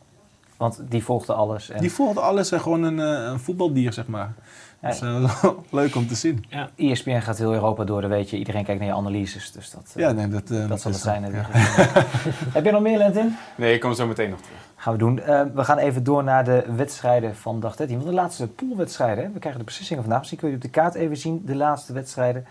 [0.58, 1.70] Want die volgde alles.
[1.70, 4.34] En Die volgde alles en gewoon een, een voetbaldier, zeg maar.
[4.82, 4.88] Ja.
[4.88, 5.02] Dat is
[5.41, 6.46] eh, leuk om te zien.
[6.76, 8.38] ESPN gaat heel Europa door, dat weet je.
[8.38, 11.32] Iedereen kijkt naar je analyses, dus dat, Ja, nee, dat, eh, dat zal het zijn.
[11.32, 11.46] ja.
[12.58, 13.36] Heb je nog meer, Lentin?
[13.56, 14.58] Nee, ik kom zo meteen nog terug.
[14.92, 15.20] We doen.
[15.20, 17.96] Eh, we gaan even door naar de wedstrijden van dag 13.
[17.96, 20.20] Want de laatste poolwedstrijden, we krijgen de beslissingen vandaag.
[20.20, 22.46] Misschien kun je op de kaart even zien, de laatste wedstrijden.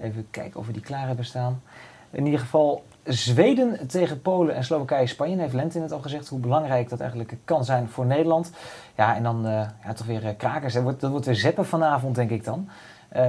[0.00, 1.62] Even kijken of we die klaar hebben staan.
[2.10, 5.36] In ieder geval Zweden tegen Polen en Slowakije Spanje.
[5.36, 8.50] Heeft Lentin het al gezegd hoe belangrijk dat eigenlijk kan zijn voor Nederland.
[8.94, 9.52] Ja, en dan eh,
[9.84, 10.74] ja, toch weer eh, krakers.
[10.74, 12.68] Dat wordt, dat wordt weer zeppen vanavond, denk ik dan.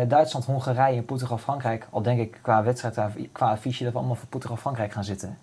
[0.08, 1.88] Duitsland, Hongarije Portugal, Frankrijk.
[1.90, 3.00] Al denk ik qua wedstrijd,
[3.32, 5.38] qua affiche, dat we allemaal voor Portugal, Frankrijk gaan zitten.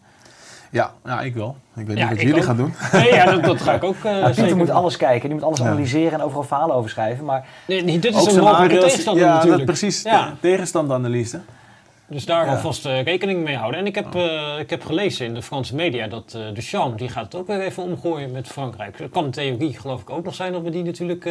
[0.74, 1.56] Ja, ja, ik wel.
[1.76, 2.44] Ik weet Ja, niet wat jullie ook.
[2.44, 2.74] gaan doen.
[2.92, 4.76] Nee, ja, dat, dat ga ik ook Nou, Pieter zeker moet doen.
[4.76, 7.24] alles kijken, die moet alles analyseren en overal verhalen over schrijven.
[7.24, 9.66] Maar Nee, nee, dit is Ook een mogelijke tegenstander ja, natuurlijk.
[9.66, 10.26] Dat, precies, Ja.
[10.26, 11.40] de tegenstanderanalyse.
[12.14, 13.80] Dus daar alvast eh, rekening mee houden.
[13.80, 17.08] En ik heb, eh, ik heb gelezen in de Franse media dat eh Deschamps, die
[17.08, 18.98] gaat het ook weer even omgooien met Frankrijk.
[18.98, 21.28] Dat kan in theorie geloof ik ook nog zijn dat we die natuurlijk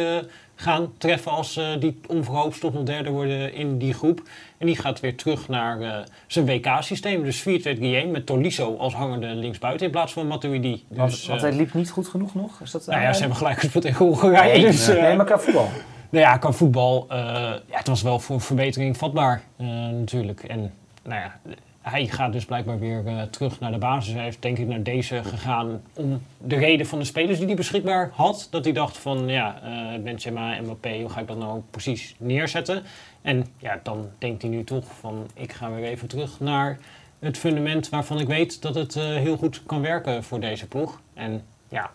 [0.54, 4.22] gaan treffen als die onverhoopt tot nog derde worden in die groep.
[4.58, 7.22] En die gaat weer terug naar zijn WK-systeem.
[7.22, 10.84] Dus 4-2-3-1 met Tolisso als hangende linksbuiten in plaats van Matuidi.
[10.88, 12.60] Dus, want hij liep niet goed genoeg nog.
[12.60, 14.52] Is dat nou ja, ze hebben gelijk gespeeld tegen Hongarije.
[14.52, 15.68] nee, dus, nee, maar qua voetbal.
[16.14, 17.18] Nou ja, qua voetbal, eh,
[17.66, 20.42] ja, het was wel voor verbetering vatbaar eh, natuurlijk.
[20.42, 21.40] En nou ja,
[21.80, 24.14] hij gaat dus blijkbaar weer eh, terug naar de basis.
[24.14, 27.56] Hij heeft denk ik naar deze gegaan om de reden van de spelers die hij
[27.56, 28.48] beschikbaar had.
[28.50, 29.60] Dat hij dacht van, ja,
[30.02, 32.82] Benzema en Mbappé, hoe ga ik dat nou precies neerzetten?
[33.22, 36.78] En ja, dan denkt hij nu toch van, ik ga weer even terug naar
[37.18, 41.00] het fundament waarvan ik weet dat het heel goed kan werken voor deze ploeg.
[41.14, 41.90] En ja,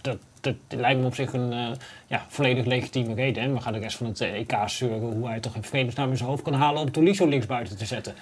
[0.00, 0.18] dat,
[0.68, 1.66] dat lijkt me op zich een eh,
[2.06, 3.42] ja, volledig legitieme reden.
[3.42, 6.10] En we gaan de rest van het eh, EK zeuren hoe hij toch in vredesnaam
[6.10, 8.14] in zijn hoofd kan halen om Tolisso linksbuiten te zetten.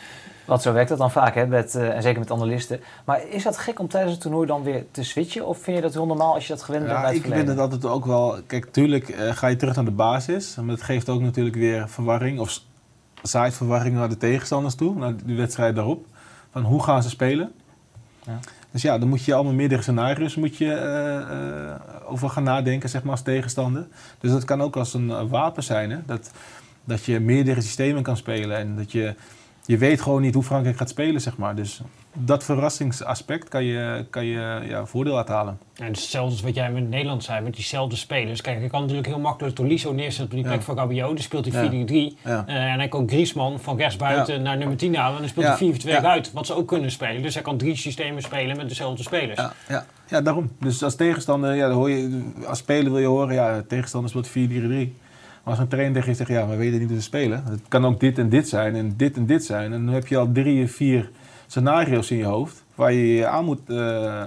[0.46, 2.80] Want zo werkt dat dan vaak, hè, met, eh, en zeker met analisten.
[3.04, 5.46] Maar is dat gek om tijdens het toernooi dan weer te switchen?
[5.46, 7.22] Of vind je dat heel normaal als je dat gewend bent Ja, bij het ik
[7.24, 7.62] vind verleden?
[7.64, 8.38] het altijd ook wel...
[8.46, 10.54] Kijk, tuurlijk eh, ga je terug naar de basis.
[10.54, 12.38] Maar dat geeft ook natuurlijk weer verwarring.
[12.38, 12.60] Of
[13.22, 14.94] zaait verwarring naar de tegenstanders toe.
[14.94, 16.06] Naar de wedstrijd daarop.
[16.50, 17.52] Van hoe gaan ze spelen?
[18.26, 18.38] Ja.
[18.76, 23.02] Dus ja, dan moet je allemaal meerdere scenario's moet je, eh, over gaan nadenken, zeg
[23.02, 23.86] maar, als tegenstander.
[24.20, 25.98] Dus dat kan ook als een eh, wapen zijn, hè?
[26.06, 26.30] Dat,
[26.84, 28.56] dat je meerdere systemen kan spelen.
[28.56, 29.14] En dat je,
[29.66, 31.54] je weet gewoon niet hoe Frankrijk gaat spelen, zeg maar.
[31.54, 31.80] Dus
[32.12, 35.58] dat verrassingsaspect kan je, kan je ja, voordeel uithalen.
[35.76, 38.40] En het is hetzelfde als wat jij met Nederland zei, met diezelfde spelers.
[38.40, 40.48] Kijk, ik kan natuurlijk heel makkelijk Tolisso neerzetten op die Ja.
[40.48, 41.14] plek van Rabiot.
[41.14, 42.16] Die speelt hij 4-3.
[42.24, 42.44] Ja.
[42.46, 45.14] Eh, en hij kan Griezmann van rechtsbuiten naar nummer 10 halen.
[45.14, 46.02] En dan speelt hij 4-2 Ja.
[46.10, 47.22] uit, wat ze ook kunnen spelen.
[47.22, 49.40] Dus hij kan drie systemen spelen met dezelfde spelers.
[49.40, 50.50] Ja, ja, ja, daarom.
[50.60, 54.28] Dus als tegenstander, ja, dan hoor je, als speler wil je horen, ja, tegenstander speelt
[54.28, 54.94] 4-3-3.
[55.46, 57.44] Maar als een trainer tegen je zegt, ja, we weten niet hoe te spelen.
[57.44, 59.72] Het kan ook dit en dit zijn en dit en dit zijn.
[59.72, 61.10] En dan heb je al drie, vier
[61.46, 64.20] scenario's in je hoofd waar je je aan moet, eh,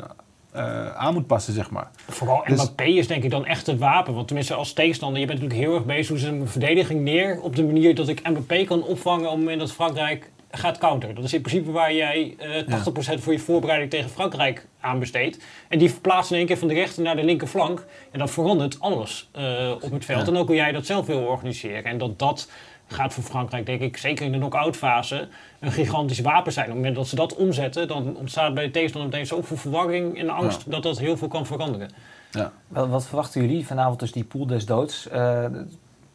[0.51, 1.87] eh, aan moet passen, zeg maar.
[2.07, 4.13] Vooral Dus- Mbappé is denk ik dan echt het wapen.
[4.13, 7.41] Want tenminste als tegenstander, je bent natuurlijk heel erg bezig hoe ze een verdediging neer
[7.41, 11.15] op de manier dat ik Mbappé kan opvangen op het moment dat Frankrijk gaat counteren.
[11.15, 15.43] Dat is in principe waar jij eh 80% voor je voorbereiding tegen Frankrijk aan besteedt.
[15.67, 17.85] En die verplaatst in één keer van de rechter naar de linkerflank.
[18.11, 20.27] En dat verandert alles eh, op het veld.
[20.27, 21.83] En ook hoe jij dat zelf wil organiseren.
[21.83, 22.49] En dat dat
[22.87, 25.27] gaat voor Frankrijk, denk ik, zeker in de knock-out fase,
[25.59, 26.65] een gigantisch wapen zijn.
[26.65, 30.17] Op het moment dat ze dat omzetten, dan ontstaat bij de tegenstander meteen zoveel verwarring
[30.17, 31.89] en angst dat dat heel veel kan veranderen.
[32.31, 32.51] Ja.
[32.67, 35.07] Wat, wat verwachten jullie vanavond dus die pool des doods?
[35.09, 35.45] Eh,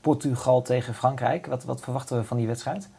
[0.00, 1.46] Portugal tegen Frankrijk.
[1.46, 2.90] Wat, wat verwachten we van die wedstrijd?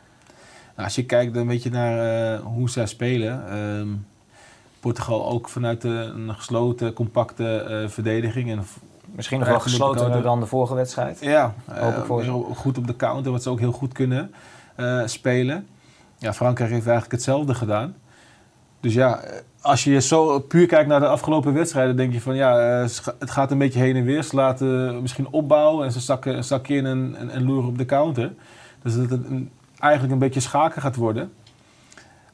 [0.76, 3.50] Nou, als je kijkt een beetje naar eh, hoe zij spelen.
[3.50, 3.88] ehm,
[4.80, 8.52] Portugal ook vanuit een gesloten, compacte eh, verdediging.
[8.52, 8.66] En
[9.06, 11.20] Misschien nog wel geslotener dan de vorige wedstrijd.
[11.22, 14.32] Ja, eh, heel goed op de counter, wat ze ook heel goed kunnen
[15.06, 15.68] spelen.
[16.18, 17.96] Ja, Frankrijk heeft eigenlijk hetzelfde gedaan.
[18.80, 19.22] Dus ja,
[19.62, 22.58] als je zo puur kijkt naar de afgelopen wedstrijden, denk je van ja,
[23.20, 24.24] het gaat een beetje heen en weer.
[24.24, 27.86] Ze laten misschien opbouwen en ze zakken, zakken in en, en, en loeren op de
[27.86, 28.34] counter.
[28.82, 31.34] Dus dat het een, eigenlijk een beetje schaken gaat worden.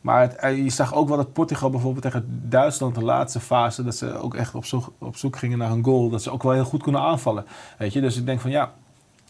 [0.01, 3.83] Maar het, eh, je zag ook wel dat Portugal bijvoorbeeld tegen Duitsland de laatste fase,
[3.83, 6.43] dat ze ook echt op zoek, op zoek gingen naar een goal, dat ze ook
[6.43, 7.45] wel heel goed konden aanvallen.
[7.77, 8.01] Weet je?
[8.01, 8.71] Dus ik denk van ja,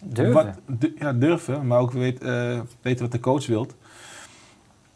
[0.03, 0.33] Durven.
[0.33, 3.75] wat, du- ja, durven, maar ook weet, eh, weten wat de coach wilt.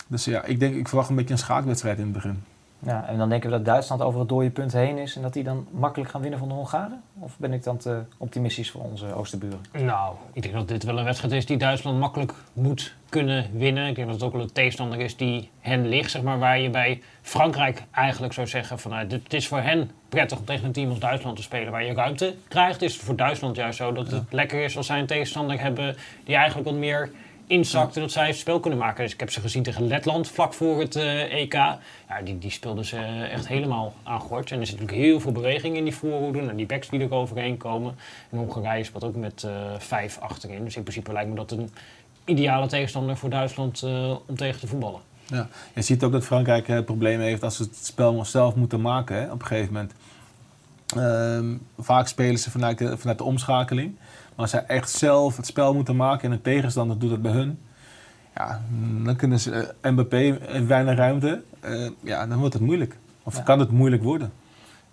[0.08, 2.44] Dus ja, ik denk, ik verwacht een beetje een schaakwedstrijd in het begin.
[2.86, 5.34] Ja, en dan denken we dat Duitsland over het dode punt heen is en dat
[5.34, 7.02] die dan makkelijk gaan winnen van de Hongaren?
[7.20, 9.60] Of ben ik dan te optimistisch voor onze oosterburen?
[9.72, 13.88] Nou, ik denk dat dit wel een wedstrijd is die Duitsland makkelijk moet kunnen winnen.
[13.88, 16.60] Ik denk dat het ook wel een tegenstander is die hen ligt, zeg maar, waar
[16.60, 20.66] je bij Frankrijk eigenlijk zou zeggen van nou, het is voor hen prettig om tegen
[20.66, 22.82] een team als Duitsland te spelen waar je ruimte krijgt.
[22.82, 25.96] Is het voor Duitsland juist zo dat het lekker is als zij een tegenstander hebben
[26.24, 27.12] die eigenlijk wat meer
[27.48, 29.04] inzakt en dat zij het spel kunnen maken.
[29.04, 31.54] Dus ik heb ze gezien tegen Letland vlak voor het eh, EK.
[31.54, 32.98] Ja, die, die speelden ze
[33.32, 34.52] echt helemaal aan gort.
[34.52, 36.40] En er zit natuurlijk heel veel beweging in die voorhoede.
[36.40, 37.96] En die backs die er overheen komen.
[38.30, 40.64] En Hongarije speelt ook met eh, vijf achterin.
[40.64, 41.70] Dus in principe lijkt me dat een
[42.26, 45.00] ideale tegenstander voor Duitsland eh, om tegen te voetballen.
[45.26, 45.48] Ja.
[45.74, 49.16] Je ziet ook dat Frankrijk eh, problemen heeft als ze het spel zelf moeten maken
[49.16, 49.94] hè, op een gegeven moment.
[50.96, 53.96] Ehm, vaak spelen ze vanuit de, vanuit de omschakeling.
[54.36, 57.32] Maar als zij echt zelf het spel moeten maken en een tegenstander doet het bij
[57.32, 57.60] hun,
[58.36, 58.62] ja,
[59.04, 61.42] dan kunnen ze Mbappé heeft weinig ruimte.
[61.60, 62.98] Eh, ja, dan wordt het moeilijk.
[63.24, 63.42] Of Ja.
[63.42, 64.32] kan het moeilijk worden.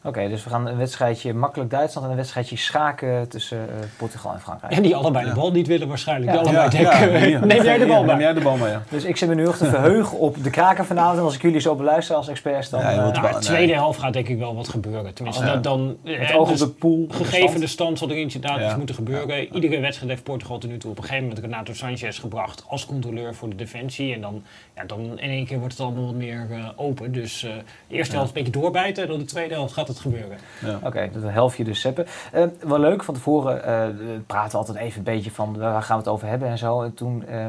[0.05, 4.33] Oké, dus we gaan een wedstrijdje makkelijk Duitsland en een wedstrijdje schaken tussen eh, Portugal
[4.33, 4.73] en Frankrijk.
[4.73, 5.31] En die allebei Ja.
[5.35, 6.33] de bal niet willen waarschijnlijk.
[6.33, 6.39] Ja.
[6.43, 8.21] Die allebei Ja, denken, ja, neem jij de bal Neem maar.
[8.21, 8.83] jij de bal maar, ja.
[8.89, 11.19] Dus ik zit me nu heel te verheugen op de kraken vanavond.
[11.19, 14.01] En als ik jullie zo beluister als experts, dan Ja, eh, Nou, de tweede helft
[14.01, 15.15] gaat denk ik wel wat gebeuren.
[15.15, 15.53] Tenminste, Ja.
[15.53, 15.97] dat dan...
[16.03, 17.07] met eh, oog op dus de pool.
[17.11, 18.67] Gegeven de stand zal er inderdaad Ja.
[18.67, 19.55] iets moeten gebeuren.
[19.55, 22.87] Iedere wedstrijd heeft Portugal tot nu toe op een gegeven moment Renato Sanchez gebracht als
[22.87, 24.15] controleur voor de defensie.
[24.15, 24.43] En dan,
[24.77, 26.47] ja, dan in één keer wordt het allemaal wat meer
[26.77, 27.13] open.
[27.13, 27.51] Dus eh,
[27.89, 30.39] de eerste helft een beetje doorbijten en dan de tweede helft gaat het gebeuren.
[30.61, 30.79] Ja.
[30.83, 32.07] Oké, dat helft je dus zeppen.
[32.33, 33.87] Eh, wel leuk, van tevoren eh,
[34.27, 36.83] praten we altijd even een beetje van waar gaan we het over hebben en zo.
[36.83, 37.47] En toen, eh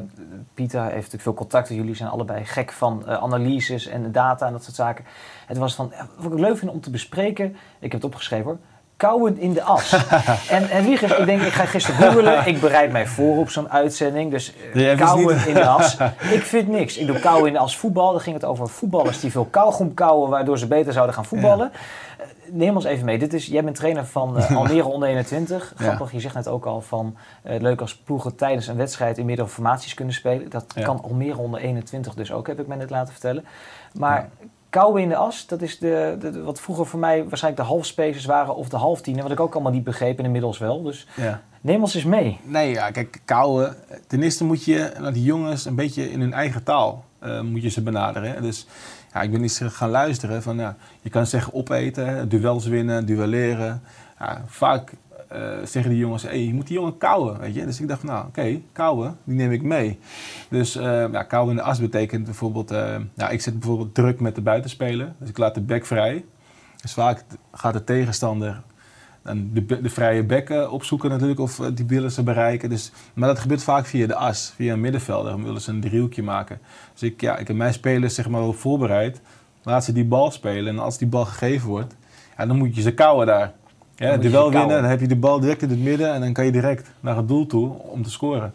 [0.53, 1.75] Pieter heeft natuurlijk veel contacten.
[1.75, 5.05] Jullie zijn allebei gek van eh, analyses en data en dat soort zaken.
[5.47, 8.57] Het was van, wat ik leuk vind om te bespreken, ik heb het opgeschreven hoor.
[8.97, 9.93] Kouwen in de as.
[10.49, 12.47] en, en Wiegers, ik denk, ik ga gisteren googelen.
[12.47, 14.31] Ik bereid mij voor op zo'n uitzending.
[14.31, 14.53] Dus
[14.97, 15.45] kouwen niet.
[15.45, 15.97] in de as.
[16.37, 16.97] Ik vind niks.
[16.97, 18.11] Ik doe kouwen in de as voetbal.
[18.11, 21.71] Dan ging het over voetballers die veel kauwgom kauwen, waardoor ze beter zouden gaan voetballen.
[22.51, 23.19] Neem ons even mee.
[23.19, 25.73] Dit is, jij bent trainer van eh, Almere onder 21.
[25.77, 25.83] Ja.
[25.85, 29.25] Grappig, je zegt net ook al van eh, leuk als ploegen tijdens een wedstrijd in
[29.25, 30.49] meerdere formaties kunnen spelen.
[30.49, 30.83] Dat Ja.
[30.83, 33.45] kan Almere onder 21 dus ook, heb ik me net laten vertellen.
[33.93, 34.29] Maar
[34.69, 38.55] kauwen in de as, dat is de, wat vroeger voor mij waarschijnlijk de halfspacers waren
[38.55, 39.23] of de halftienen.
[39.23, 40.81] Wat ik ook allemaal niet begreep en inmiddels wel.
[40.83, 41.41] Dus Ja.
[41.61, 42.39] neem ons eens mee.
[42.43, 43.75] Nee, ja, kijk, kouwen.
[44.07, 47.61] Ten eerste moet je naar die jongens een beetje in hun eigen taal eh, moet
[47.63, 48.31] je ze benaderen.
[48.33, 48.41] Hè.
[48.41, 48.67] Dus
[49.13, 53.81] ja, ik ben eens gaan luisteren van, ja, je kan zeggen opeten, duels winnen, duelleren.
[54.19, 54.93] Ja, vaak
[55.33, 57.65] eh, zeggen die jongens, hey, je moet die jongen kouwen, weet je.
[57.65, 59.99] Dus ik dacht, nou, oké, kouwen, die neem ik mee.
[60.49, 64.35] Dus eh ja, in de as betekent bijvoorbeeld, eh, ja, ik zet bijvoorbeeld druk met
[64.35, 65.13] de buitenspeler.
[65.17, 66.25] Dus ik laat de back vrij.
[66.81, 68.61] Dus vaak gaat de tegenstander
[69.23, 72.69] en de, de vrije bekken opzoeken natuurlijk of eh, die willen ze bereiken.
[72.69, 75.31] Dus, maar dat gebeurt vaak via de as, via een middenvelder.
[75.31, 76.59] Dan willen ze een driehoekje maken.
[76.93, 79.21] Dus ik, ja, ik heb mijn spelers zeg maar wel voorbereid.
[79.63, 81.95] Laat ze die bal spelen en als die bal gegeven wordt,
[82.37, 83.53] ja, dan moet je ze kouwen daar.
[83.95, 86.45] Ja, duel winnen, dan heb je de bal direct in het midden en dan kan
[86.45, 88.53] je direct naar het doel toe om te scoren.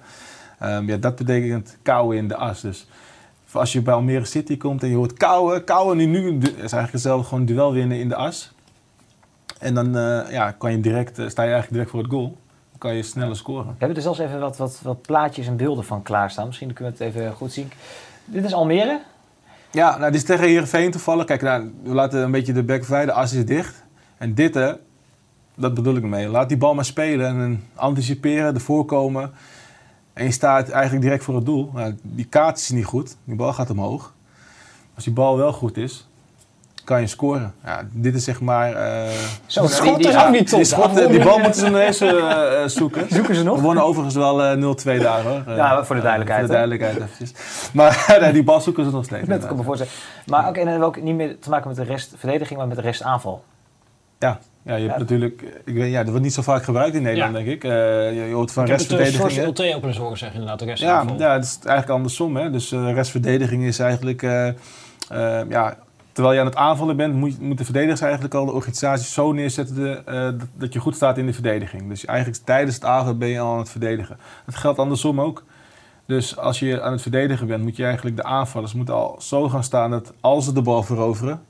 [0.58, 2.60] Ehm, ja, dat betekent kouwen in de as.
[2.60, 2.86] Dus
[3.52, 6.92] als je bij Almere City komt en je hoort kouwen, kouwen, nu, nu is eigenlijk
[6.92, 8.52] hetzelfde, gewoon duel winnen in de as.
[9.58, 12.38] En dan eh, ja, kan je direct, eh, sta je eigenlijk direct voor het goal.
[12.70, 13.66] Dan kan je sneller scoren.
[13.66, 16.46] We hebben er zelfs even wat, wat, wat plaatjes en beelden van klaarstaan.
[16.46, 17.70] Misschien kunnen we het even goed zien.
[18.24, 19.00] Dit is Almere.
[19.70, 21.24] Ja, nou, dit is tegen Heerenveen toevallig.
[21.24, 23.84] Kijk, nou, we laten een beetje de bek vrij, de as is dicht.
[24.18, 24.72] En dit, hè,
[25.54, 26.28] dat bedoel ik ermee.
[26.28, 29.32] Laat die bal maar spelen en anticiperen, ervoor komen.
[30.12, 31.70] En je staat eigenlijk direct voor het doel.
[31.74, 33.16] Nou, die kaart is niet goed.
[33.24, 34.14] Die bal gaat omhoog.
[34.94, 36.07] Als die bal wel goed is,
[36.88, 37.54] kan je scoren.
[37.64, 38.72] Ja, dit is zeg maar...
[38.74, 39.08] eh,
[39.46, 40.58] Zo, Dat nou, schot die- ook niet top.
[40.58, 43.06] die, schot, die bal moeten ze nog eens eh, eh, zoeken.
[43.14, 43.56] Zoeken ze nog?
[43.56, 45.42] We wonnen overigens wel eh 0-2 daar hoor.
[45.56, 47.32] Ja, voor de duidelijkheid, voor de duidelijkheid eventjes.
[47.72, 49.28] Maar nee, die bal zoeken ze nog steeds.
[49.28, 49.92] Net kan ik me voorstellen.
[50.26, 52.68] Maar oké, en dan hebben we ook niet meer te maken met de restverdediging, maar
[52.68, 53.44] met de restaanval.
[54.18, 54.98] Ja, ja, je hebt Ja.
[54.98, 55.42] natuurlijk...
[55.64, 57.38] Ik weet, ja, dat wordt niet zo vaak gebruikt in Nederland, Ja.
[57.44, 57.64] denk ik.
[57.64, 57.70] Eh,
[58.14, 59.74] je, je hoort van Ik heb het uh, restverdediging.
[59.74, 61.18] Ook wel eens horen zeggen, inderdaad, de rest Ja, aanval.
[61.18, 62.36] ja, het is eigenlijk andersom.
[62.36, 62.50] Hè?
[62.50, 64.22] Dus eh, restverdediging is eigenlijk...
[65.48, 65.76] ja,
[66.18, 70.06] terwijl je aan het aanvallen bent, moet, moeten verdedigers eigenlijk al de organisatie zo neerzetten
[70.06, 71.88] eh, dat, dat je goed staat in de verdediging.
[71.88, 74.18] Dus eigenlijk tijdens het aanvallen ben je al aan het verdedigen.
[74.46, 75.44] Dat geldt andersom ook.
[76.06, 79.48] Dus als je aan het verdedigen bent, moet je eigenlijk de aanvallers moeten al zo
[79.48, 81.42] gaan staan dat als ze de bal veroveren,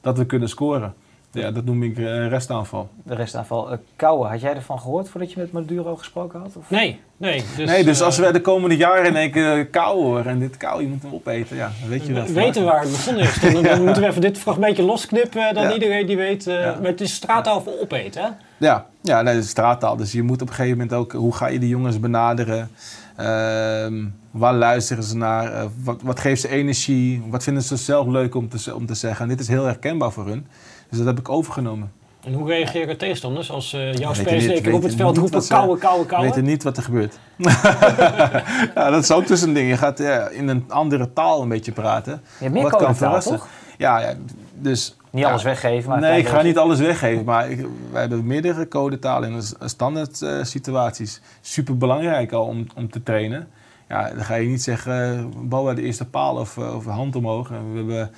[0.00, 0.94] dat we kunnen scoren.
[1.32, 2.88] Ja, dat noem ik eh, restaanval.
[3.02, 3.72] De restaanval.
[3.72, 6.56] Uh, Kouwen, had jij ervan gehoord voordat je met Maduro gesproken had?
[6.56, 6.70] Of?
[6.70, 7.44] Nee, nee.
[7.56, 10.38] Dus, nee, dus eh, als we de komende jaren in één keer kou horen en
[10.38, 12.24] dit kou, je moet hem opeten, ja, dan weet je wel.
[12.24, 13.40] we weten waar het begonnen is.
[13.40, 15.72] Dan, dan moeten we even dit fragmentje losknippen, dan Ja.
[15.72, 16.46] iedereen die weet.
[16.46, 16.74] eh, Ja.
[16.80, 18.28] Maar het is straattaal voor opeten, hè?
[18.66, 19.96] Ja, ja nee, dat is straattaal.
[19.96, 22.70] Dus je moet op een gegeven moment ook, hoe ga je die jongens benaderen?
[23.16, 25.52] Ehm, waar luisteren ze naar?
[25.52, 27.22] Eh, wat, wat geeft ze energie?
[27.28, 29.22] Wat vinden ze zelf leuk om te, om te zeggen?
[29.22, 30.46] En dit is heel herkenbaar voor hun.
[30.90, 31.92] Dus dat heb ik overgenomen.
[32.24, 35.52] En hoe reageren tegenstanders als eh, jouw spelers keer op het veld roepen wat ze-
[35.52, 36.30] kouwen, kouwen, We kouwen?
[36.30, 37.18] weten niet wat er gebeurt.
[38.74, 39.68] ja, dat is ook dus een ding.
[39.68, 42.12] Je gaat ja, in een andere taal een beetje praten.
[42.12, 43.36] Je hebt meer Wat kan verrassen.
[43.36, 43.48] toch?
[43.78, 44.14] Ja, ja
[44.54, 44.96] dus...
[45.10, 46.00] Niet ja, alles weggeven, maar...
[46.00, 50.22] Nee, ik ga niet alles weggeven, maar ik, wij hebben meerdere codetalen in een standaard
[50.22, 51.20] eh, situaties.
[51.40, 53.48] Super belangrijk al om, om te trainen.
[53.88, 56.84] Ja, dan ga je niet zeggen eh, bal bij de eerste paal of, eh, of
[56.84, 57.50] hand omhoog.
[57.50, 58.10] En we, hebben,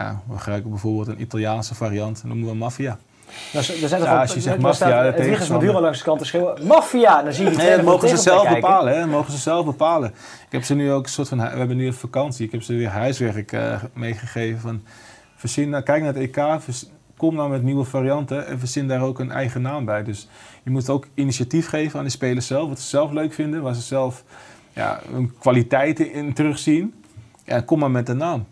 [0.00, 2.98] ja, we gebruiken bijvoorbeeld een Italiaanse variant, noemen we maffia.
[3.52, 5.48] Nou, er zijn Ja, als je zegt maffia, Het.
[5.48, 6.66] Maduro langs de kant te schreeuwen.
[6.66, 7.22] Maffia!
[7.22, 8.98] Dan zie je die Nee, dat mogen ze zelf bepalen.
[8.98, 9.06] Hè?
[9.06, 10.08] Mogen ze zelf bepalen.
[10.46, 11.38] Ik heb ze nu ook een soort van...
[11.38, 12.46] We hebben nu een vakantie.
[12.46, 14.60] Ik heb ze weer huiswerk eh, meegegeven.
[14.60, 14.82] Van,
[15.36, 16.44] verzin, nou, kijk naar het EK.
[16.58, 16.86] vers-
[17.16, 18.46] kom nou met nieuwe varianten.
[18.46, 20.02] En verzin daar ook een eigen naam bij.
[20.04, 20.28] Dus
[20.62, 22.68] je moet ook initiatief geven aan de spelers zelf.
[22.68, 23.62] Wat ze zelf leuk vinden.
[23.62, 24.24] Waar ze zelf
[24.72, 26.94] ja, hun kwaliteiten in terugzien.
[27.44, 28.46] Ja, kom maar met een naam.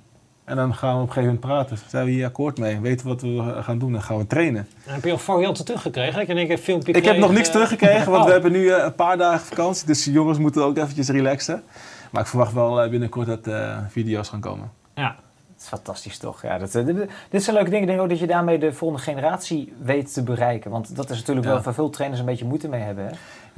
[0.48, 1.78] En dan gaan we op een gegeven moment praten.
[1.88, 2.80] Zijn we hier akkoord mee?
[2.80, 3.92] Weten we wat we gaan doen?
[3.92, 4.68] Dan gaan we trainen.
[4.86, 6.26] En heb je al varianten teruggekregen?
[6.26, 8.26] Dat één keer een filmpje Ik heb nog niks teruggekregen, want oh.
[8.26, 9.86] we hebben nu eh, een paar dagen vakantie.
[9.86, 11.62] Dus de jongens moeten ook eventjes relaxen.
[12.10, 14.70] Maar ik verwacht wel eh, binnenkort dat eh, video's gaan komen.
[14.94, 15.16] Ja.
[15.52, 16.42] Het is fantastisch toch?
[16.42, 16.86] Ja, dat, dit,
[17.30, 17.82] dit zijn leuke dingen.
[17.82, 20.70] Ik denk ook dat je daarmee de volgende generatie weet te bereiken.
[20.70, 21.52] Want dat is natuurlijk Ja.
[21.52, 23.06] wel waar veel trainers een beetje moeite mee hebben.
[23.06, 23.12] Hè?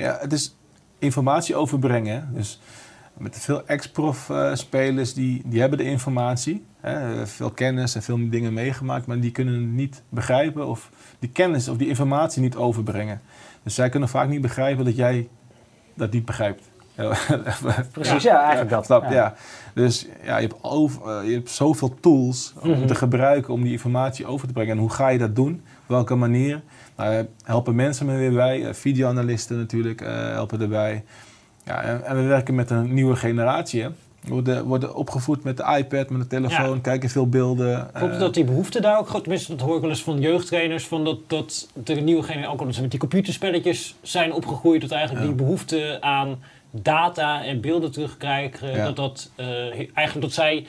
[0.04, 0.56] Ja, het is
[0.98, 2.28] informatie overbrengen.
[2.32, 2.60] Dus
[3.20, 6.64] met veel ex-prof eh, spelers, die, die hebben de informatie.
[6.80, 11.30] Hè, veel kennis en veel dingen meegemaakt, maar die kunnen het niet begrijpen of die
[11.30, 13.20] kennis of die informatie niet overbrengen.
[13.62, 15.28] Dus zij kunnen vaak niet begrijpen dat jij
[15.94, 16.68] dat niet begrijpt.
[17.92, 18.84] Precies, ja, eigenlijk dat.
[18.84, 19.10] Snap, Ja.
[19.12, 19.34] ja.
[19.74, 22.86] Dus ja, je, hebt over, eh, je hebt zoveel tools om Mhm.
[22.86, 24.72] te gebruiken om die informatie over te brengen.
[24.72, 25.52] En hoe ga je dat doen?
[25.52, 26.62] Op welke manier?
[26.96, 28.74] Nou, eh, helpen mensen me weer bij.
[28.74, 31.04] Videoanalisten natuurlijk eh, helpen erbij.
[31.64, 33.82] Ja, en, en we werken met een nieuwe generatie.
[33.82, 33.88] Hè.
[34.20, 36.80] We worden, worden opgevoed met de iPad, met de telefoon, Ja.
[36.82, 37.90] kijken veel beelden.
[37.92, 40.20] Klopt eh, dat die behoefte daar ook groot Tenminste, dat hoor ik wel eens van
[40.20, 40.86] jeugdtrainers.
[40.86, 44.80] Van dat, dat de nieuwe generatie, ook omdat ze met die computerspelletjes zijn opgegroeid.
[44.80, 45.32] Dat eigenlijk Ja.
[45.32, 46.38] die behoefte aan
[46.70, 48.70] data en beelden terugkrijgen.
[48.76, 48.84] Ja.
[48.84, 50.66] Dat dat eh, eigenlijk dat zij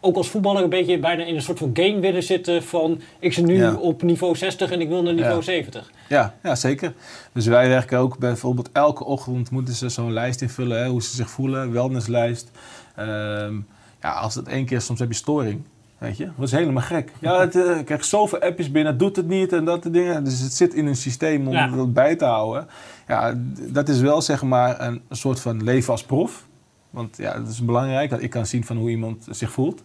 [0.00, 2.62] ook als voetballer een beetje bijna in een soort van game willen zitten.
[2.62, 3.74] Van ik zit nu Ja.
[3.74, 5.42] op niveau 60 en ik wil naar niveau Ja.
[5.42, 5.90] 70.
[6.08, 6.92] Ja, ja, zeker.
[7.32, 11.14] Dus wij werken ook bijvoorbeeld elke ochtend moeten ze zo'n lijst invullen, hè, hoe ze
[11.14, 12.50] zich voelen, wellnesslijst.
[12.96, 13.54] Ehm,
[14.02, 15.62] ja, als het één keer, soms heb je storing,
[15.98, 16.24] weet je.
[16.36, 17.12] Dat is helemaal gek.
[17.20, 20.24] Ja, het, eh, ik krijg zoveel appjes binnen, doet het niet en dat soort dingen.
[20.24, 21.68] Dus het zit in een systeem om Ja.
[21.68, 22.66] dat bij te houden.
[23.08, 23.34] Ja,
[23.68, 26.48] dat is wel zeg maar een soort van leven als prof.
[26.90, 29.82] Want ja, dat is belangrijk, dat ik kan zien van hoe iemand zich voelt.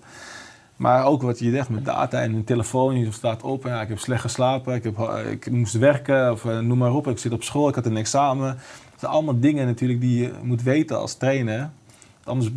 [0.76, 3.64] Maar ook wat je zegt met data en een telefoon, je staat op.
[3.64, 6.94] Ja, ik heb slecht geslapen, ik, heb, eh, ik moest werken, of eh, noem maar
[6.94, 7.08] op.
[7.08, 8.48] Ik zit op school, ik had een examen.
[8.92, 11.70] Dat zijn allemaal dingen natuurlijk die je moet weten als trainer.
[12.24, 12.52] Anders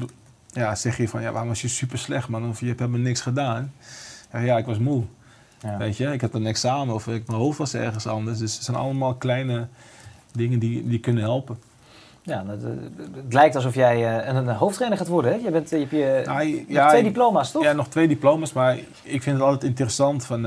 [0.52, 2.48] ja, zeg je van, ja, waarom was je super slecht man?
[2.48, 3.72] Of je hebt helemaal niks gedaan.
[4.32, 5.04] Ja, ja ik was moe.
[5.62, 5.76] Ja.
[5.76, 8.38] Weet je, ik had een examen of ik, mijn hoofd was ergens anders.
[8.38, 9.68] Dus het zijn allemaal kleine
[10.32, 11.58] dingen die, die kunnen helpen.
[12.28, 12.70] Ja, dat, eh,
[13.14, 15.32] het lijkt alsof jij eh, een, een hoofdtrainer gaat worden.
[15.32, 15.38] Hè?
[15.38, 17.62] Je, bent, eh, je hebt je, Nou, ja, twee diploma's, toch?
[17.62, 20.42] Ja, nog twee diploma's, maar ik vind het altijd interessant van...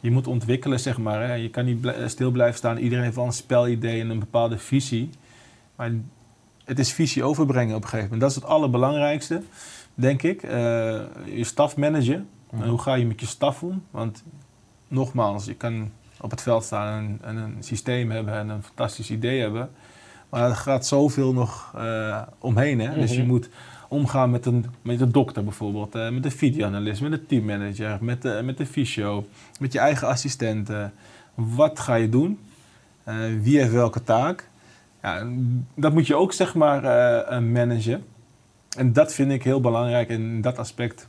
[0.00, 1.22] je moet ontwikkelen, zeg maar.
[1.22, 1.34] Hè.
[1.34, 2.76] Je kan niet bl- stil blijven staan.
[2.76, 5.10] Iedereen heeft wel een spelidee en een bepaalde visie.
[5.76, 5.90] Maar
[6.64, 8.20] het is visie overbrengen op een gegeven moment.
[8.20, 9.42] Dat is het allerbelangrijkste,
[9.94, 10.42] denk ik.
[10.42, 12.28] Je staf managen.
[12.50, 13.82] En hoe ga je met je staf om?
[13.90, 14.22] Want
[14.88, 19.10] nogmaals, je kan op het veld staan en, en een systeem hebben en een fantastisch
[19.10, 19.70] idee hebben.
[20.32, 22.80] Maar er gaat zoveel nog eh, omheen.
[22.80, 22.94] Hè?
[22.94, 23.26] Dus je Mhm.
[23.28, 23.48] moet
[23.88, 28.22] omgaan met een, met een dokter bijvoorbeeld, eh, met een videoanalist, met een teammanager, met
[28.22, 29.26] de, met de fysio,
[29.60, 30.92] met je eigen assistenten.
[31.34, 32.38] Wat ga je doen?
[33.04, 34.48] Eh, wie heeft welke taak?
[35.02, 35.26] Ja,
[35.74, 38.04] dat moet je ook zeg maar eh, eh, managen.
[38.76, 40.08] En dat vind ik heel belangrijk.
[40.08, 41.08] En in dat aspect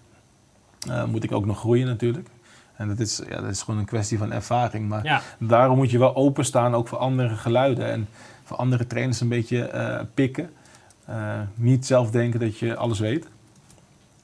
[0.89, 2.27] eh, moet ik ook nog groeien natuurlijk.
[2.77, 4.89] En dat is, ja, dat is gewoon een kwestie van ervaring.
[4.89, 5.21] Maar Ja.
[5.39, 7.85] daarom moet je wel openstaan ook voor andere geluiden.
[7.91, 8.07] En
[8.43, 10.49] voor andere trainers een beetje eh, pikken.
[11.05, 13.27] Eh, niet zelf denken dat je alles weet.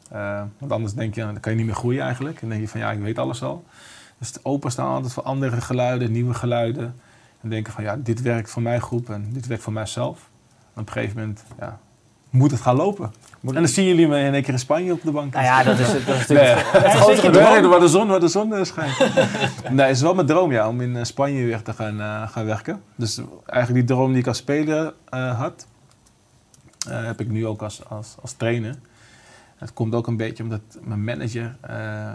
[0.10, 2.42] Eh, want anders denk je, dan kan je niet meer groeien eigenlijk.
[2.42, 3.66] En denk je van ja, ik weet alles al.
[4.18, 6.96] Dus openstaan altijd voor andere geluiden, nieuwe geluiden.
[7.42, 10.30] En denken van ja, dit werkt voor mijn groep en dit werkt voor mijzelf.
[10.72, 11.80] Op een gegeven moment ja,
[12.30, 13.12] moet het gaan lopen.
[13.48, 15.34] En dan zien jullie me in één keer in Spanje op de bank.
[15.34, 17.70] Nou ja, dat is, dat is Nee, natuurlijk het, het droom.
[17.70, 18.98] waar de zon, waar de zon eh, schijnt.
[19.70, 22.30] nee, het is wel mijn droom ja, om in eh, Spanje weer te gaan, eh,
[22.30, 22.82] gaan werken.
[22.96, 25.68] Dus eigenlijk die droom die ik als speler eh, had,
[26.88, 28.76] eh, heb ik nu ook als, als, als trainer.
[29.58, 32.14] Het komt ook een beetje omdat mijn manager, eh,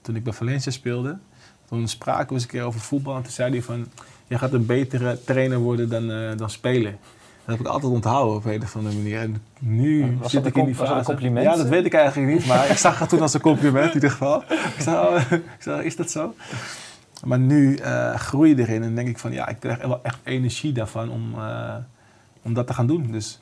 [0.00, 1.18] toen ik bij Valencia speelde,
[1.68, 3.16] toen spraken we eens een keer over voetbal.
[3.16, 3.86] En toen zei hij van,
[4.26, 6.94] jij gaat een betere trainer worden dan, eh, dan speler.
[7.46, 9.20] Dat heb ik altijd onthouden op een of andere manier.
[9.20, 11.04] En nu Was zit ik in die dat een fase.
[11.04, 11.46] compliment?
[11.46, 12.46] Ja, dat weet ik eigenlijk niet.
[12.46, 14.42] Maar ik zag het toen als een compliment in ieder geval.
[14.42, 15.20] Ik zei, oh,
[15.78, 16.34] ik is dat zo?
[17.24, 20.18] Maar nu eh, groei je erin en denk ik van ja, ik krijg wel echt
[20.22, 21.74] energie daarvan om, eh,
[22.42, 23.12] om dat te gaan doen.
[23.12, 23.40] Dus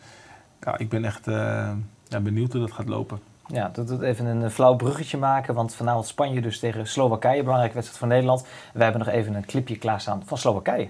[0.61, 1.71] ja, ik ben echt eh,
[2.09, 3.21] ja, benieuwd hoe dat gaat lopen.
[3.47, 7.75] Ja, dat doet even een flauw bruggetje maken, want vanavond Spanje dus tegen Slowakije, belangrijke
[7.75, 8.47] wedstrijd voor Nederland.
[8.73, 10.89] Wij hebben nog even een clipje klaarstaan van Slowakije.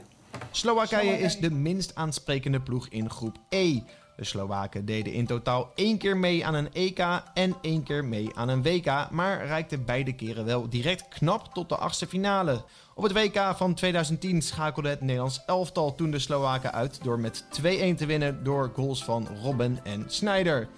[0.50, 3.80] Slowakije is de minst aansprekende ploeg in groep E.
[4.16, 6.98] De Slowaken deden in totaal één keer mee aan een EK
[7.34, 11.68] en één keer mee aan een WK, maar reikten beide keren wel direct knap tot
[11.68, 12.64] de achtste finale.
[12.94, 17.44] Op het WK van 2010 schakelde het Nederlands elftal toen de Slowaken uit door met
[17.60, 17.62] 2-1
[17.96, 20.68] te winnen door goals van Robben en Sneijder.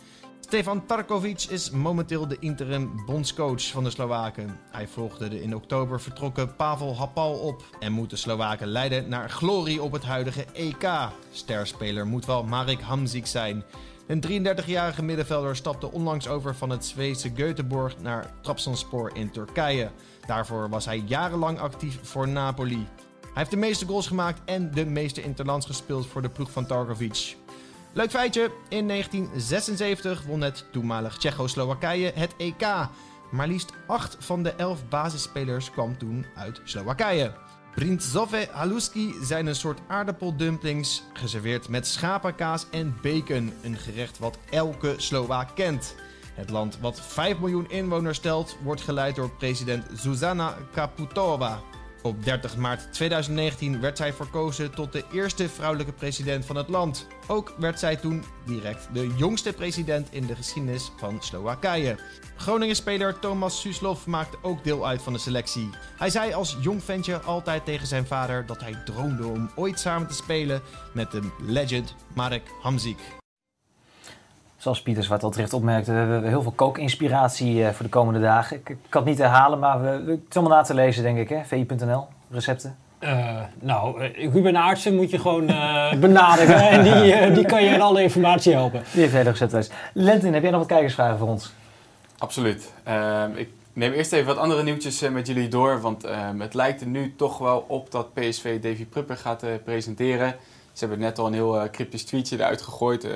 [0.55, 4.59] Stefan Tarkovic is momenteel de interim bondscoach van de Slowaken.
[4.71, 9.31] Hij volgde de in oktober vertrokken Pavel Hapal op en moet de Slowaken leiden naar
[9.31, 10.89] glorie op het huidige EK.
[11.33, 13.65] Sterspeler moet wel Marek Hamzik zijn.
[14.07, 19.91] Een 33-jarige middenvelder stapte onlangs over van het Zweedse Göteborg naar Trabzonspor in Turkije.
[20.27, 22.87] Daarvoor was hij jarenlang actief voor Napoli.
[23.21, 26.67] Hij heeft de meeste goals gemaakt en de meeste interlands gespeeld voor de ploeg van
[26.67, 27.37] Tarkovic.
[27.95, 32.67] Leuk feitje, in 1976 won het toenmalig Tsjechoslowakije het EK.
[33.31, 37.33] Maar liefst 8 van de 11 basisspelers kwam toen uit Slowakije.
[37.75, 43.53] Brintzove haluski zijn een soort aardappeldumplings, geserveerd met schapenkaas en bacon.
[43.63, 45.95] Een gerecht wat elke Slowaak kent.
[46.35, 51.61] Het land wat 5 miljoen inwoners telt, wordt geleid door president Zuzana Kaputova.
[52.05, 57.07] Op 30 maart 2019 werd zij verkozen tot de eerste vrouwelijke president van het land.
[57.27, 61.99] Ook werd zij toen direct de jongste president in de geschiedenis van Slowakije.
[62.37, 65.71] Groningen-speler Thomas Suslov maakte ook deel uit van de selectie.
[65.97, 70.09] Hij zei als jong ventje altijd tegen zijn vader dat hij droomde om ooit samen
[70.09, 73.24] te spelen met de legend Marek Hamzik.
[74.65, 78.21] Zoals Pieter Zwart al terecht opmerkte, we hebben heel veel kookinspiratie eh, voor de komende
[78.21, 78.57] dagen.
[78.57, 81.03] Ik, ik kan het niet herhalen, maar we, we, het is allemaal na te lezen,
[81.03, 81.29] denk ik.
[81.29, 81.45] Hè?
[81.45, 82.77] VI.nl, recepten.
[82.99, 87.65] Eh, nou, eh, Ruben Aartsen moet je gewoon eh, benaderen en die, eh, die kan
[87.65, 88.83] je in alle informatie helpen.
[88.93, 89.65] Die heeft hele recepten.
[89.93, 91.53] Lentin, heb jij nog wat kijkersvragen voor ons?
[92.19, 92.73] Absoluut.
[92.85, 95.81] Ehm, ik neem eerst even wat andere nieuwtjes met jullie door.
[95.81, 99.51] Want ehm, het lijkt er nu toch wel op dat PSV Davy Prupper gaat eh,
[99.65, 100.35] presenteren.
[100.75, 103.05] Ze hebben net al een heel eh, cryptisch tweetje eruit gegooid.
[103.05, 103.13] Eh,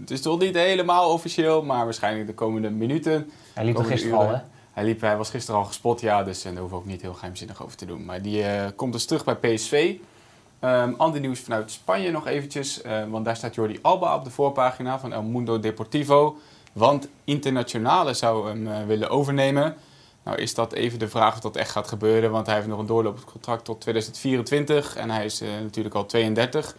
[0.00, 3.30] het is toch niet helemaal officieel, maar waarschijnlijk de komende minuten.
[3.54, 4.36] Hij liep er gisteren al, hè?
[4.72, 7.14] Hij, liep, hij was gisteren al gespot, ja, dus daar hoeven we ook niet heel
[7.14, 8.04] geheimzinnig over te doen.
[8.04, 9.94] Maar die eh, komt dus terug bij PSV.
[10.60, 14.98] Ehm ander nieuws vanuit Spanje nog eventjes, want daar staat Jordi Alba op de voorpagina
[14.98, 16.36] van El Mundo Deportivo.
[16.72, 19.76] Want Internationale zou hem willen overnemen.
[20.24, 22.78] Nou is dat even de vraag of dat echt gaat gebeuren, want hij heeft nog
[22.78, 26.76] een doorlopend contract tot 2024 en hij is natuurlijk al 32.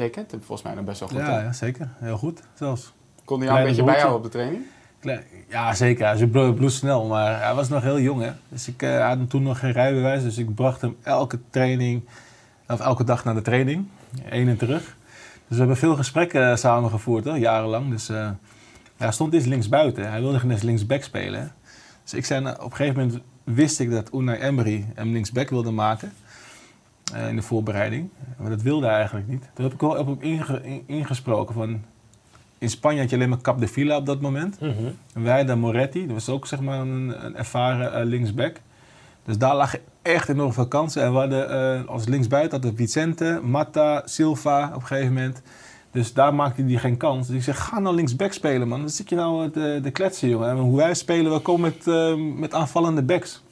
[0.00, 1.18] Jij kent hem volgens mij nog best wel goed.
[1.18, 1.88] Ja, ja, zeker.
[1.98, 2.92] Heel goed zelfs.
[3.24, 4.02] Kon hij jou een beetje broertje.
[4.02, 4.64] bijhouden op de training?
[5.00, 6.06] Klein- Ja, zeker.
[6.06, 8.22] Hij is bloed- bloedsnel, maar hij was nog heel jong.
[8.22, 8.30] Hè?
[8.48, 12.02] Dus ik eh, had hem toen nog geen rijbewijs, dus ik bracht hem elke training,
[12.68, 13.86] of elke dag naar de training,
[14.22, 14.82] heen en terug.
[14.82, 14.94] Dus
[15.48, 17.90] we hebben veel gesprekken eh, samen gevoerd, hoor, jarenlang.
[17.90, 18.30] Dus eh,
[18.96, 20.10] hij stond eens linksbuiten.
[20.10, 21.40] Hij wilde geen eens linksback spelen.
[21.40, 21.46] hè.
[22.02, 25.50] Dus ik zei, nou, op een gegeven moment wist ik dat Unai Emery hem linksback
[25.50, 26.12] wilde maken.
[27.14, 28.08] Eh, in de voorbereiding.
[28.36, 29.48] Maar dat wilde hij eigenlijk niet.
[29.54, 31.80] Toen heb ik wel op hem inge- in- ingesproken van...
[32.58, 34.60] In Spanje had je alleen maar Cap de Villa op dat moment.
[34.60, 34.70] Mhm.
[35.14, 38.60] En wij hadden Moretti, dat was ook zeg maar een, een ervaren eh, linksback.
[39.24, 41.02] Dus daar lagen echt enorm veel kansen.
[41.02, 45.42] En we hadden eh, als linksbuiten hadden Vicente, Matta, Silva op een gegeven moment.
[45.90, 47.26] Dus daar maakte hij geen kans.
[47.26, 48.80] Dus ik zeg, ga nou linksback spelen, man.
[48.80, 50.48] Dan zit je nou de, de kletsen, jongen.
[50.50, 51.86] En hoe wij spelen, we komen met,
[52.38, 53.42] met aanvallende backs.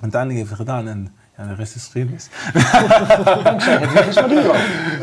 [0.00, 2.28] Uiteindelijk heeft hij gedaan en ja, de rest is geschiedenis.
[3.42, 4.52] Dankzij het is Maduro.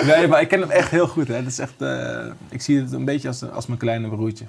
[0.06, 1.28] nee, maar ik ken hem echt heel goed.
[1.28, 1.34] Hè.
[1.34, 4.46] Dat is echt, eh, ik zie het een beetje als, als mijn kleine broertje.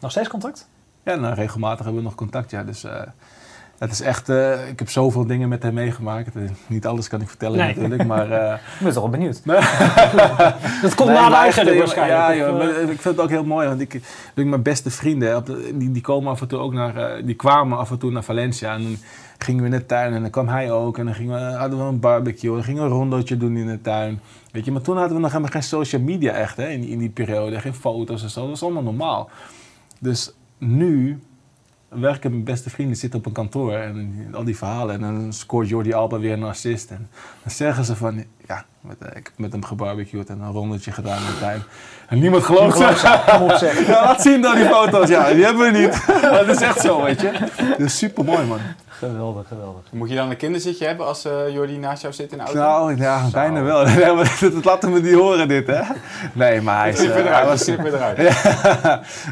[0.00, 0.68] Nog steeds contact?
[1.04, 2.62] Ja, nou, regelmatig hebben we nog contact, ja.
[2.64, 3.02] Dus eh,
[3.82, 6.34] het is echt, eh, ik heb zoveel dingen met hem meegemaakt.
[6.66, 7.74] Niet alles kan ik vertellen Nee.
[7.74, 8.30] natuurlijk, maar...
[8.30, 9.40] eh, Ik ben toch wel benieuwd.
[10.82, 12.20] Dat komt Nee, na de uitzending eh, waarschijnlijk.
[12.20, 13.94] Ja, joh, maar ik vind het ook heel mooi, want ik,
[14.34, 17.90] ik mijn beste vrienden, die, die komen af en toe ook naar, die kwamen af
[17.90, 18.96] en toe naar Valencia en dan
[19.38, 21.78] gingen we in de tuin en dan kwam hij ook en dan gingen we, hadden
[21.78, 24.20] we een barbecue, dan gingen we een rondootje doen in de tuin.
[24.52, 26.90] Weet je, maar toen hadden we nog helemaal geen social media echt, hè, in, die-
[26.90, 29.30] in die periode, geen foto's en zo, dat was allemaal normaal.
[29.98, 31.18] Dus nu
[31.94, 35.68] werken mijn beste vrienden zitten op een kantoor en al die verhalen en dan scoort
[35.68, 37.08] Jordi Alba weer een assist en
[37.42, 40.92] dan zeggen ze van, ja, met, eh, ik heb met hem gebarbecued en een rondetje
[40.92, 41.62] gedaan in de tuin.
[42.08, 42.84] En niemand gelooft ze.
[43.86, 45.08] Ja, laat zien dan die foto's.
[45.08, 46.06] Ja, die hebben we niet.
[46.30, 47.32] Maar dat is echt zo, weet je.
[47.68, 48.58] Dat is super mooi, man.
[49.08, 49.82] Geweldig, geweldig.
[49.92, 52.58] Moet je dan een kinderzitje hebben als eh Jordi naast jou zit in de auto?
[52.58, 53.84] Nou, ja, bijna wel.
[53.86, 55.82] Nee, maar dat laten we niet horen, dit, hè.
[56.32, 56.98] Nee, maar hij is...
[56.98, 58.18] Eh, je hij eruit, was, eruit.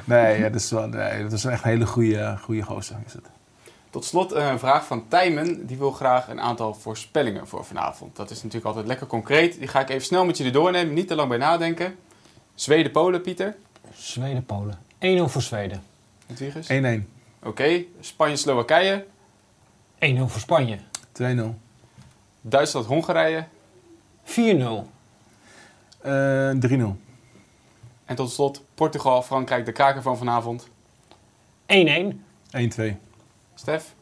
[0.04, 2.96] Nee, ja, dat, is wel, nee, dat is echt een hele goede, goede gozer.
[3.06, 3.30] Is het.
[3.90, 5.66] Tot slot eh, een vraag van Tijmen.
[5.66, 8.16] Die wil graag een aantal voorspellingen voor vanavond.
[8.16, 9.58] Dat is natuurlijk altijd lekker concreet.
[9.58, 10.94] Die ga ik even snel met jullie doornemen.
[10.94, 11.94] Niet te lang bij nadenken.
[12.54, 13.56] Zweden-Polen, Pieter.
[13.94, 14.78] Zweden-Polen.
[14.98, 15.82] 1-0 voor Zweden.
[16.26, 16.68] Hedwiges.
[17.02, 17.06] 1-1,
[17.42, 17.84] Oké.
[18.00, 19.04] Spanje-Slowakije.
[20.00, 20.78] 1-0 voor Spanje.
[21.22, 21.24] 2-0.
[22.40, 23.44] Duitsland-Hongarije.
[24.24, 24.30] 4-0.
[26.00, 26.96] Eh 3-0.
[28.04, 30.68] En tot slot Portugal-Frankrijk, de kaker van vanavond.
[31.66, 32.20] 1-1.
[32.50, 32.96] 1-2.
[33.54, 33.94] Stef,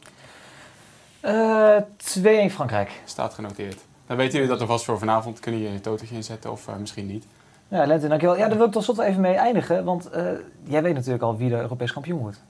[1.19, 3.01] Eh 2-1 Frankrijk.
[3.05, 3.77] staat genoteerd.
[4.07, 5.39] Dan weten jullie dat er vast voor vanavond.
[5.39, 7.25] Kunnen jullie een totertje inzetten of eh, misschien niet.
[7.67, 8.37] Ja, Lente, dankjewel.
[8.37, 9.83] Ja, daar wil ik tot slot even mee eindigen.
[9.83, 10.23] Want eh,
[10.63, 12.41] jij weet natuurlijk al wie de Europees kampioen wordt.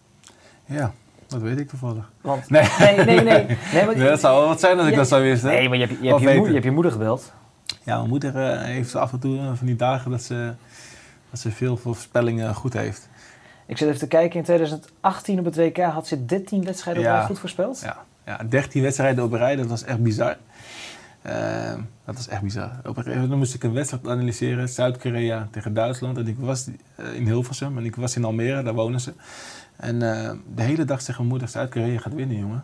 [0.65, 0.93] Ja,
[1.29, 2.11] dat weet ik toevallig.
[2.21, 2.67] Want, Nee.
[2.79, 3.23] nee, nee, nee.
[3.23, 3.47] nee,
[3.85, 5.49] maar, Nee, dat zou wel wat zijn als ik dat zou wisten.
[5.49, 7.33] Nee, maar je hebt je, Of hebt je, moeder, je, hebt je moeder gebeld.
[7.83, 10.53] Ja, mijn moeder eh, heeft af en toe eh, van die dagen dat ze,
[11.29, 13.09] dat ze veel voorspellingen goed heeft.
[13.65, 14.37] Ik zit even te kijken.
[14.37, 17.17] In 2018 op het WK had ze 13 wedstrijden op Ja.
[17.17, 17.81] rij goed voorspeld.
[17.83, 20.37] Ja, ja 13 wedstrijden op rij, dat was echt bizar.
[21.21, 21.73] Eh,
[22.05, 22.71] dat was echt bizar.
[22.79, 24.69] Op een gegeven moment moest ik een wedstrijd analyseren.
[24.69, 26.17] Zuid-Korea tegen Duitsland.
[26.17, 26.67] En ik was
[27.13, 29.13] in Hilversum en ik was in Almere, daar wonen ze.
[29.79, 32.63] En eh, de hele dag zegt mijn moeder, Zuid-Korea gaat winnen, jongen.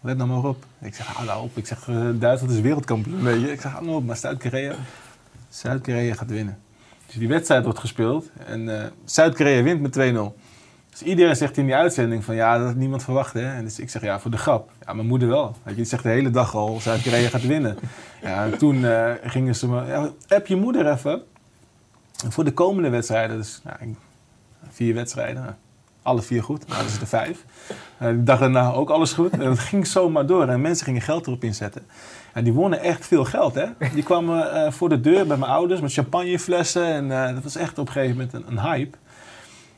[0.00, 0.64] Let nou maar op.
[0.80, 1.56] Ik zeg, hou nou op.
[1.56, 3.28] Ik zeg, eh, Duitsland is wereldkampioen.
[3.28, 4.74] Ik zeg, hou nou op, maar Zuid-Korea...
[5.48, 6.58] Zuid-Korea gaat winnen.
[7.06, 10.40] Dus die wedstrijd wordt gespeeld en eh, Zuid-Korea wint met 2-0.
[10.90, 13.32] Dus iedereen zegt in die uitzending van ja, dat had niemand verwacht.
[13.32, 13.54] Hè?
[13.54, 14.70] En dus ik zeg ja, voor de grap.
[14.86, 15.56] Ja, mijn moeder wel.
[15.62, 17.78] Weet je, zegt de hele dag al, Zuid-Korea gaat winnen.
[18.22, 18.84] Ja, en toen
[19.22, 21.22] gingen ze me, ja, heb je moeder even
[22.28, 23.36] voor de komende wedstrijden.
[23.36, 23.94] Dus nou,
[24.68, 25.58] vier wedstrijden,
[26.04, 26.66] alle vier goed.
[26.66, 27.44] Nou, dat is de vijf.
[27.98, 29.30] Eh, de dag ook alles goed.
[29.30, 30.48] En het ging zomaar door.
[30.48, 31.86] En mensen gingen geld erop inzetten.
[32.32, 33.66] En die wonnen echt veel geld, hè.
[33.94, 36.84] Die kwamen eh, voor de deur bij mijn ouders met champagneflessen.
[36.84, 38.96] En eh, dat was echt op een gegeven moment een, een hype.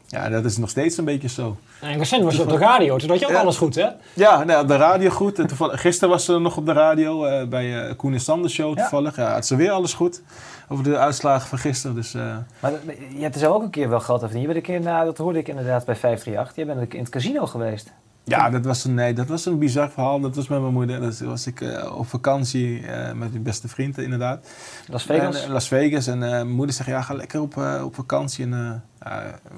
[0.06, 1.56] Ja, dat is nog steeds een beetje zo.
[1.80, 3.40] En recent was je op de radio, toen had je ook Ja.
[3.40, 3.88] alles goed, hè?
[4.12, 5.38] Ja, nou, op de radio goed.
[5.38, 8.50] En toevallig, gisteren was ze nog op de radio eh, bij eh Koen en Sander
[8.50, 9.16] show toevallig.
[9.16, 9.32] Ja.
[9.32, 10.22] had ze weer alles goed
[10.68, 11.96] over de uitslagen van gisteren.
[11.96, 12.72] Dus eh, Maar
[13.16, 14.48] je hebt er zelf ook een keer wel geld over verdiend.
[14.48, 16.56] Je bent een keer, nou, dat hoorde ik inderdaad bij 538.
[16.56, 17.92] Jij bent in het casino geweest.
[18.28, 20.20] Ja, dat was, een, nee, dat was een bizar verhaal.
[20.20, 21.00] Dat was met mijn moeder.
[21.00, 24.48] Dat was ik eh, op vakantie eh, met mijn beste vriend inderdaad.
[24.88, 25.40] Las Vegas.
[25.40, 26.06] En, eh, Las Vegas.
[26.06, 28.44] En mijn moeder zegt, ja, ga lekker op, op vakantie.
[28.44, 28.84] En,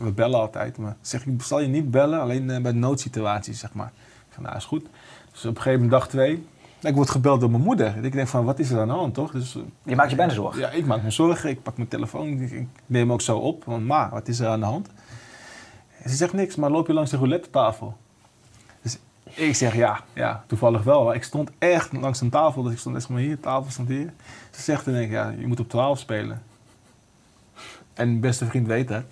[0.00, 0.78] we bellen altijd.
[0.78, 3.92] Maar zeg ik, zal je niet bellen, alleen bij noodsituaties, zeg maar.
[4.28, 4.86] Ik zeg, nou, is goed.
[5.32, 6.46] Dus op een gegeven moment dag twee.
[6.80, 8.04] Ik word gebeld door mijn moeder.
[8.04, 9.30] Ik denk van, wat is er aan de hand, toch?
[9.30, 10.60] Dus, je maakt je bijna zorgen.
[10.60, 11.50] Ja, ik maak me zorgen.
[11.50, 12.28] Ik pak mijn telefoon.
[12.28, 13.64] Ik, ik neem hem ook zo op.
[13.64, 14.88] Want ma, wat is er aan de hand?
[16.02, 17.96] En ze zegt niks, maar loop je langs de roulette tafel?
[19.38, 21.14] Ik zeg ja, ja, toevallig wel.
[21.14, 22.62] Ik stond echt langs een tafel.
[22.62, 24.12] Dus ik stond echt maar hier, tafel stond hier.
[24.50, 26.42] Ze zegt en ik, ja, je moet op 12 spelen.
[27.94, 29.02] En mijn beste vriend weet dat.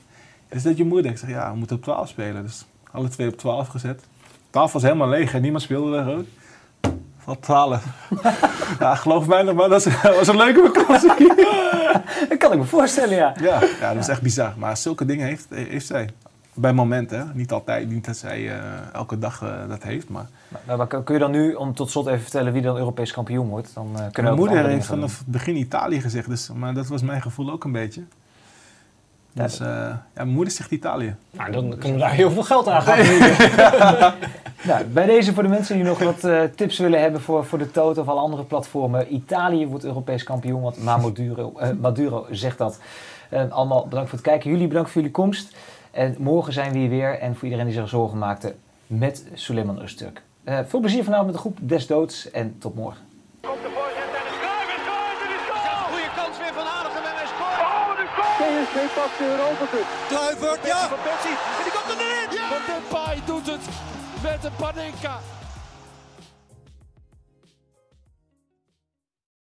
[0.49, 1.11] Is dat je moeder?
[1.11, 2.43] Ik zeg ja, we moeten op 12 spelen.
[2.43, 4.01] Dus alle twee op 12 gezet.
[4.01, 6.27] De tafel was helemaal leeg en niemand speelde er ook.
[7.19, 7.85] Van 12.
[8.81, 11.35] ja, geloof mij nog maar, dat was, was een leuke vakantie.
[12.29, 13.35] Dat kan ik me voorstellen, ja.
[13.41, 14.55] Ja, ja, dat is echt bizar.
[14.57, 16.11] Maar zulke dingen heeft, heeft zij.
[16.57, 17.25] Bij momenten, hè.
[17.35, 17.91] niet altijd.
[17.91, 18.59] Niet dat zij eh,
[18.93, 20.09] elke dag eh, dat heeft.
[20.09, 20.27] Maar
[20.67, 23.49] Maar, maar kun je dan nu, om tot slot even vertellen wie dan Europees kampioen
[23.49, 23.75] wordt?
[23.75, 26.29] Dan eh, kunnen we mijn moeder heeft vanaf het begin Italië gezegd.
[26.29, 28.03] Dus, maar dat was mijn gevoel ook een beetje.
[29.33, 31.17] Dus eh, ja, mijn moeder zegt Italië.
[31.31, 34.15] Nou, dan kunnen we daar heel veel geld aan gaan verdienen.
[34.67, 37.59] Nou, bij deze voor de mensen die nog wat eh, tips willen hebben voor, voor
[37.59, 39.15] de Toto of alle andere platformen.
[39.15, 42.79] Italië wordt Europees kampioen, want Maduro, eh, Maduro zegt dat.
[43.29, 44.51] Eh, allemaal bedankt voor het kijken.
[44.51, 45.57] Jullie bedankt voor jullie komst.
[45.97, 47.19] En morgen zijn we hier weer.
[47.19, 48.55] En voor iedereen die zich zorgen maakte
[48.87, 50.23] met Suleiman Öztürk.
[50.45, 53.03] Eh veel plezier vanavond met de groep Des Doods en tot morgen.
[53.43, 53.59] Goede
[56.17, 57.59] kans weer van Aardigem en hij scoort.
[58.39, 59.87] PSV pakt de Europa Cup.
[60.09, 60.89] Kluivert, ja.
[60.89, 61.37] Van Persie.
[61.59, 62.29] En die komt erin.
[62.39, 62.49] Ja.
[62.67, 63.65] Depay doet het
[64.23, 65.17] met een Panenka.